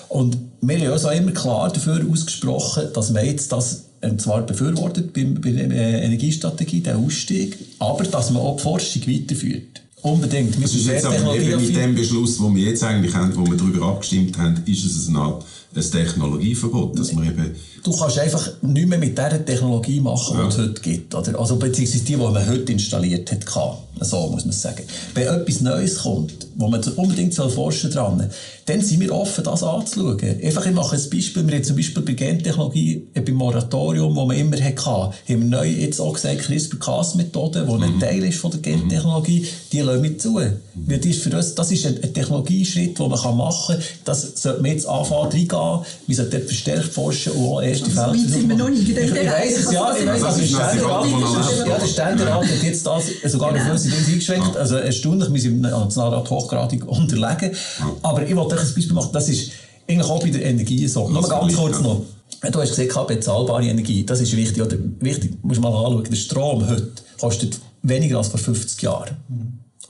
Und 0.09 0.37
wir 0.61 0.79
haben 0.79 0.93
uns 0.93 1.05
auch 1.05 1.13
immer 1.13 1.33
klar 1.33 1.73
dafür 1.73 2.05
ausgesprochen, 2.11 2.89
dass 2.93 3.11
man 3.11 3.25
jetzt 3.25 3.53
das 3.53 3.85
ähm, 4.03 4.19
zwar 4.19 4.43
befürwortet 4.43 5.13
bei, 5.13 5.25
bei 5.25 5.53
der 5.53 5.71
äh, 5.71 6.05
Energiestrategie, 6.05 6.81
den 6.81 6.97
Ausstieg, 6.97 7.57
aber 7.79 8.05
dass 8.05 8.31
man 8.31 8.43
auch 8.43 8.57
die 8.57 8.63
Forschung 8.63 9.03
weiterführt. 9.07 9.83
Unbedingt. 10.03 10.63
das 10.63 10.75
ist 10.75 10.87
jetzt 10.87 11.05
aber 11.05 11.35
eben 11.35 11.61
mit 11.61 11.77
dem 11.77 11.95
Beschluss, 11.95 12.39
den 12.39 12.55
wir 12.55 12.71
jetzt 12.71 12.83
eigentlich 12.83 13.15
haben, 13.15 13.37
wo 13.37 13.45
wir 13.47 13.57
darüber 13.57 13.87
abgestimmt 13.89 14.37
haben, 14.39 14.63
ist 14.67 14.85
es 14.85 15.09
eine 15.09 15.19
Art 15.19 15.45
ein 15.75 15.83
Technologieverbot, 15.83 16.99
dass 16.99 17.13
man 17.13 17.27
eben... 17.27 17.55
Du 17.85 17.97
kannst 17.97 18.19
einfach 18.19 18.51
nicht 18.63 18.89
mehr 18.89 18.99
mit 18.99 19.17
dieser 19.17 19.45
Technologie 19.45 20.01
machen, 20.01 20.37
die 20.37 20.43
ja. 20.43 20.49
es 20.49 20.59
heute 20.59 20.81
gibt. 20.81 21.15
Oder? 21.15 21.39
Also 21.39 21.57
beziehungsweise 21.57 22.05
die, 22.05 22.13
die 22.13 22.17
man 22.17 22.49
heute 22.49 22.73
installiert 22.73 23.31
hat, 23.31 23.47
kann. 23.47 23.77
So 24.01 24.29
muss 24.29 24.45
man 24.45 24.53
sagen. 24.53 24.83
Wenn 25.15 25.29
etwas 25.29 25.61
Neues 25.61 25.99
kommt, 25.99 26.47
wo 26.61 26.69
man 26.69 26.83
unbedingt 26.97 27.35
forschen 27.35 27.91
dran 27.91 28.31
dann 28.71 28.81
sind 28.83 29.01
wir 29.01 29.13
offen, 29.13 29.43
das 29.43 29.63
anzuschauen. 29.63 30.21
Einfach, 30.43 30.65
ich 30.65 30.73
mache 30.73 30.97
ein 30.97 31.11
Beispiel. 31.11 31.47
Wir 31.47 31.57
haben 31.57 31.65
zum 31.65 31.77
Beispiel 31.77 32.03
bei 32.03 32.13
Gentechnologie, 32.13 33.09
beim 33.15 33.35
Moratorium, 33.35 34.15
das 34.15 34.27
man 34.27 34.37
immer 34.37 34.57
hatte, 34.59 34.85
haben 34.85 35.13
wir 35.27 35.37
neu 35.37 35.67
jetzt 35.67 36.01
auch 36.01 36.13
gesagt, 36.13 36.43
CRISPR-Cas-Methode, 36.43 37.67
die 37.69 37.73
mhm. 37.73 37.83
ein 37.83 38.01
Teil 38.01 38.25
ist 38.25 38.39
von 38.39 38.53
der 38.53 38.61
Gentechnologie, 38.61 39.47
die 39.73 39.81
lassen 39.81 40.03
wir 40.03 40.19
zu. 40.19 40.39
Mhm. 40.39 40.59
Das 40.87 41.05
ist 41.05 41.23
für 41.23 41.37
uns, 41.37 41.55
das 41.55 41.73
ist 41.73 41.87
ein, 41.87 42.01
ein 42.03 42.15
Technologieschritt, 42.15 42.99
den 42.99 43.09
man 43.09 43.37
machen 43.37 43.77
kann. 43.77 43.85
Das 44.05 44.41
sollte 44.41 44.63
man 44.63 44.71
jetzt 44.71 44.87
anfangen 44.87 45.33
reingehen. 45.33 45.81
Wir 46.07 46.17
sollten 46.17 46.31
dort 46.31 46.45
verstärkt 46.45 46.93
forschen 46.93 47.33
und 47.33 47.45
auch 47.47 47.63
erste 47.63 47.91
Fälle 47.91 48.13
Weit 48.13 48.29
sind 48.29 48.49
wir 48.49 48.57
noch 48.57 48.69
nicht 48.69 48.89
in 48.89 48.97
Ich 48.97 49.13
weiss 49.13 49.59
es, 49.59 49.73
ja. 49.73 49.97
Ich 49.97 50.07
weiss, 50.07 50.23
also 50.23 50.41
der 50.41 51.67
ja, 51.67 51.79
der 51.79 51.87
Ständerat 51.87 52.45
hat 52.45 52.63
jetzt 52.63 52.87
das 52.87 53.05
sogar 53.25 53.53
auf 53.53 53.71
uns 53.71 53.85
eingeschränkt. 53.85 54.57
Also 54.57 54.77
erstaunlich, 54.77 55.33
wir 55.33 55.41
sind 55.41 55.55
im 55.55 55.61
Nationalrat 55.63 56.29
hochgradig 56.51 56.87
unterlegen. 56.87 57.55
Aber 58.03 58.27
ich 58.27 58.35
wollte 58.37 58.59
ein 58.59 58.75
Beispiel 58.75 58.93
machen, 58.93 59.11
das 59.13 59.29
ist 59.29 59.53
eigentlich 59.89 60.09
auch 60.09 60.21
bei 60.21 60.31
der 60.31 60.45
Energie 60.45 60.87
so. 60.87 61.09
Nur 61.09 61.27
ganz 61.29 61.55
kurz 61.55 61.81
noch. 61.81 62.03
Du 62.51 62.61
hast 62.61 62.77
gesagt, 62.77 63.09
bezahlbare 63.09 63.65
Energie, 63.65 64.05
das 64.05 64.21
ist 64.21 64.35
wichtig. 64.37 64.63
Oder 64.63 64.77
wichtig, 65.01 65.33
musst 65.43 65.59
du 65.59 65.63
mal 65.63 65.69
anschauen, 65.69 66.05
der 66.05 66.17
Strom 66.17 66.69
heute 66.69 66.91
kostet 67.21 67.61
weniger 67.83 68.19
als 68.19 68.29
vor 68.29 68.41
50 68.41 68.83
Jahren. 68.83 69.17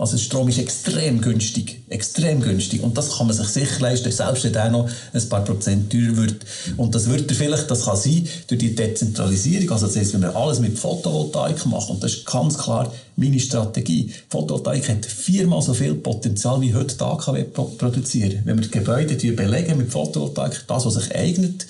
Also 0.01 0.16
Strom 0.16 0.48
ist 0.48 0.59
extrem 0.59 1.20
günstig, 1.20 1.82
extrem 1.90 2.40
günstig. 2.40 2.82
Und 2.82 2.96
das 2.96 3.18
kann 3.18 3.26
man 3.26 3.36
sich 3.36 3.48
sicher 3.48 3.80
leisten, 3.80 4.11
selbst 4.11 4.44
wenn 4.44 4.55
der 4.55 4.70
noch 4.70 4.88
ein 5.12 5.28
paar 5.28 5.44
Prozent 5.44 5.92
teurer 5.92 6.16
wird. 6.16 6.36
Und 6.78 6.94
das 6.94 7.11
wird 7.11 7.30
er 7.30 7.36
vielleicht, 7.36 7.70
das 7.70 7.84
kann 7.84 7.98
sein, 7.98 8.26
durch 8.46 8.59
die 8.59 8.74
Dezentralisierung. 8.74 9.72
Also 9.72 9.88
das 9.88 9.96
heißt, 9.96 10.14
wenn 10.14 10.22
wir 10.22 10.34
alles 10.34 10.59
mit 10.59 10.78
Photovoltaik 10.78 11.66
machen, 11.66 11.96
und 11.96 12.03
das 12.03 12.14
ist 12.14 12.24
ganz 12.24 12.57
klar 12.57 12.90
meine 13.16 13.38
Strategie. 13.38 14.11
Photovoltaik 14.30 14.88
hat 14.88 15.05
viermal 15.05 15.61
so 15.61 15.74
viel 15.74 15.92
Potenzial 15.92 16.62
wie 16.62 16.72
heute 16.72 16.96
die 16.96 17.05
AKW 17.05 17.44
produzieren. 17.44 18.40
Wenn 18.46 18.57
wir 18.57 18.66
die 18.66 18.70
Gebäude 18.70 19.16
belegen 19.32 19.76
mit 19.76 19.92
Photovoltaik, 19.92 20.64
das, 20.66 20.86
was 20.86 20.94
sich 20.94 21.14
eignet, 21.14 21.66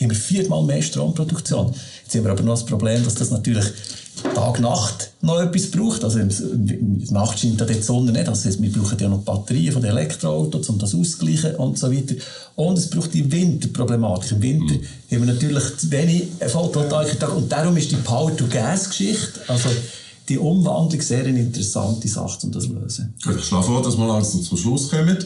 haben 0.00 0.10
wir 0.10 0.16
viermal 0.16 0.62
mehr 0.62 0.82
Stromproduktion. 0.82 1.74
Jetzt 2.02 2.14
haben 2.14 2.24
wir 2.24 2.32
aber 2.32 2.42
noch 2.42 2.54
das 2.54 2.66
Problem, 2.66 3.04
dass 3.04 3.14
das 3.14 3.30
natürlich 3.30 3.66
Tag-Nacht 4.34 5.10
noch 5.22 5.40
etwas 5.40 5.70
braucht. 5.70 6.04
Also 6.04 6.18
Nacht 7.10 7.38
scheint 7.38 7.60
ja 7.60 7.66
die 7.66 7.80
Sonne 7.80 8.12
nicht. 8.12 8.28
Also 8.28 8.62
wir 8.62 8.72
brauchen 8.72 8.98
ja 8.98 9.08
noch 9.08 9.20
Batterien 9.20 9.72
von 9.72 9.82
den 9.82 9.90
Elektroautos, 9.90 10.68
um 10.68 10.78
das 10.78 10.94
auszugleichen 10.94 11.56
und 11.56 11.78
so 11.78 11.90
weiter. 11.90 12.14
Und 12.56 12.78
es 12.78 12.90
braucht 12.90 13.14
die 13.14 13.30
Winterproblematik. 13.30 14.32
Im 14.32 14.42
Winter 14.42 14.74
mhm. 14.74 14.80
haben 15.10 15.26
wir 15.26 15.34
natürlich 15.34 15.76
zu 15.78 15.90
wenig 15.90 16.28
Photovoltaik. 16.46 17.36
Und 17.36 17.50
darum 17.50 17.76
ist 17.76 17.90
die 17.90 17.96
Power-to-Gas-Geschichte, 17.96 19.40
also 19.48 19.68
die 20.28 20.38
Umwandlung, 20.38 21.00
sehr 21.00 21.24
eine 21.24 21.40
interessante 21.40 22.06
Sache, 22.08 22.38
um 22.44 22.52
das 22.52 22.64
zu 22.64 22.72
lösen. 22.72 23.14
Ich 23.18 23.44
schlage 23.44 23.64
vor, 23.64 23.82
dass 23.82 23.96
wir 23.96 24.06
langsam 24.06 24.42
zum 24.42 24.56
Schluss 24.56 24.90
kommen. 24.90 25.18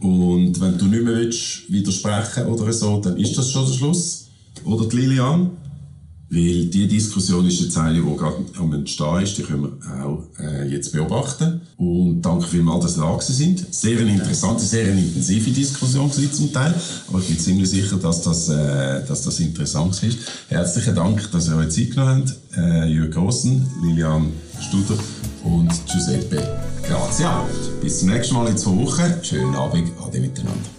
Und 0.00 0.60
wenn 0.60 0.76
du 0.78 0.86
nicht 0.86 1.02
mehr 1.02 1.14
willst, 1.14 1.70
widersprechen 1.70 2.46
oder 2.46 2.70
so, 2.72 3.00
dann 3.00 3.16
ist 3.16 3.36
das 3.36 3.50
schon 3.50 3.66
der 3.66 3.72
Schluss. 3.72 4.26
Oder 4.64 4.86
die 4.86 4.96
Lilian? 4.96 5.50
Weil 6.28 6.66
die 6.66 6.88
Diskussion 6.88 7.46
ist 7.46 7.60
jetzt 7.60 7.78
eine, 7.78 8.00
die 8.00 8.16
gerade 8.16 8.36
am 8.58 8.72
Entstehen 8.72 9.22
ist, 9.22 9.38
die 9.38 9.42
können 9.42 9.62
wir 9.62 10.04
auch 10.04 10.24
äh, 10.40 10.68
jetzt 10.68 10.92
beobachten. 10.92 11.60
Und 11.76 12.22
danke 12.22 12.46
vielmals, 12.46 12.84
dass 12.84 12.96
ihr 12.98 13.02
da 13.02 13.20
sind. 13.20 13.72
Sehr 13.72 14.00
eine 14.00 14.12
interessante, 14.12 14.64
sehr 14.64 14.90
eine 14.90 15.00
intensive 15.00 15.50
Diskussion 15.50 16.10
zum 16.10 16.52
Teil, 16.52 16.74
aber 17.08 17.20
ich 17.20 17.28
bin 17.28 17.38
ziemlich 17.38 17.70
sicher, 17.70 17.96
dass 17.96 18.22
das, 18.22 18.48
äh, 18.48 19.04
dass 19.06 19.22
das 19.22 19.38
interessant 19.38 20.02
ist. 20.02 20.18
Herzlichen 20.48 20.96
Dank, 20.96 21.30
dass 21.30 21.48
ihr 21.48 21.56
euch 21.56 21.70
Zeit 21.70 21.90
genommen 21.90 22.24
habt. 22.26 22.58
Äh, 22.58 22.86
Jürgen 22.88 23.12
Grossen, 23.12 23.66
Lilian 23.82 24.32
Studer 24.60 24.98
und 25.44 25.70
Giuseppe 25.86 26.42
Grazia. 26.82 27.44
Bis 27.80 28.00
zum 28.00 28.08
nächsten 28.08 28.34
Mal 28.34 28.48
in 28.48 28.58
zwei 28.58 28.72
Wochen. 28.72 29.14
Schönen 29.22 29.54
Abend, 29.54 29.92
ade 30.04 30.18
miteinander. 30.18 30.75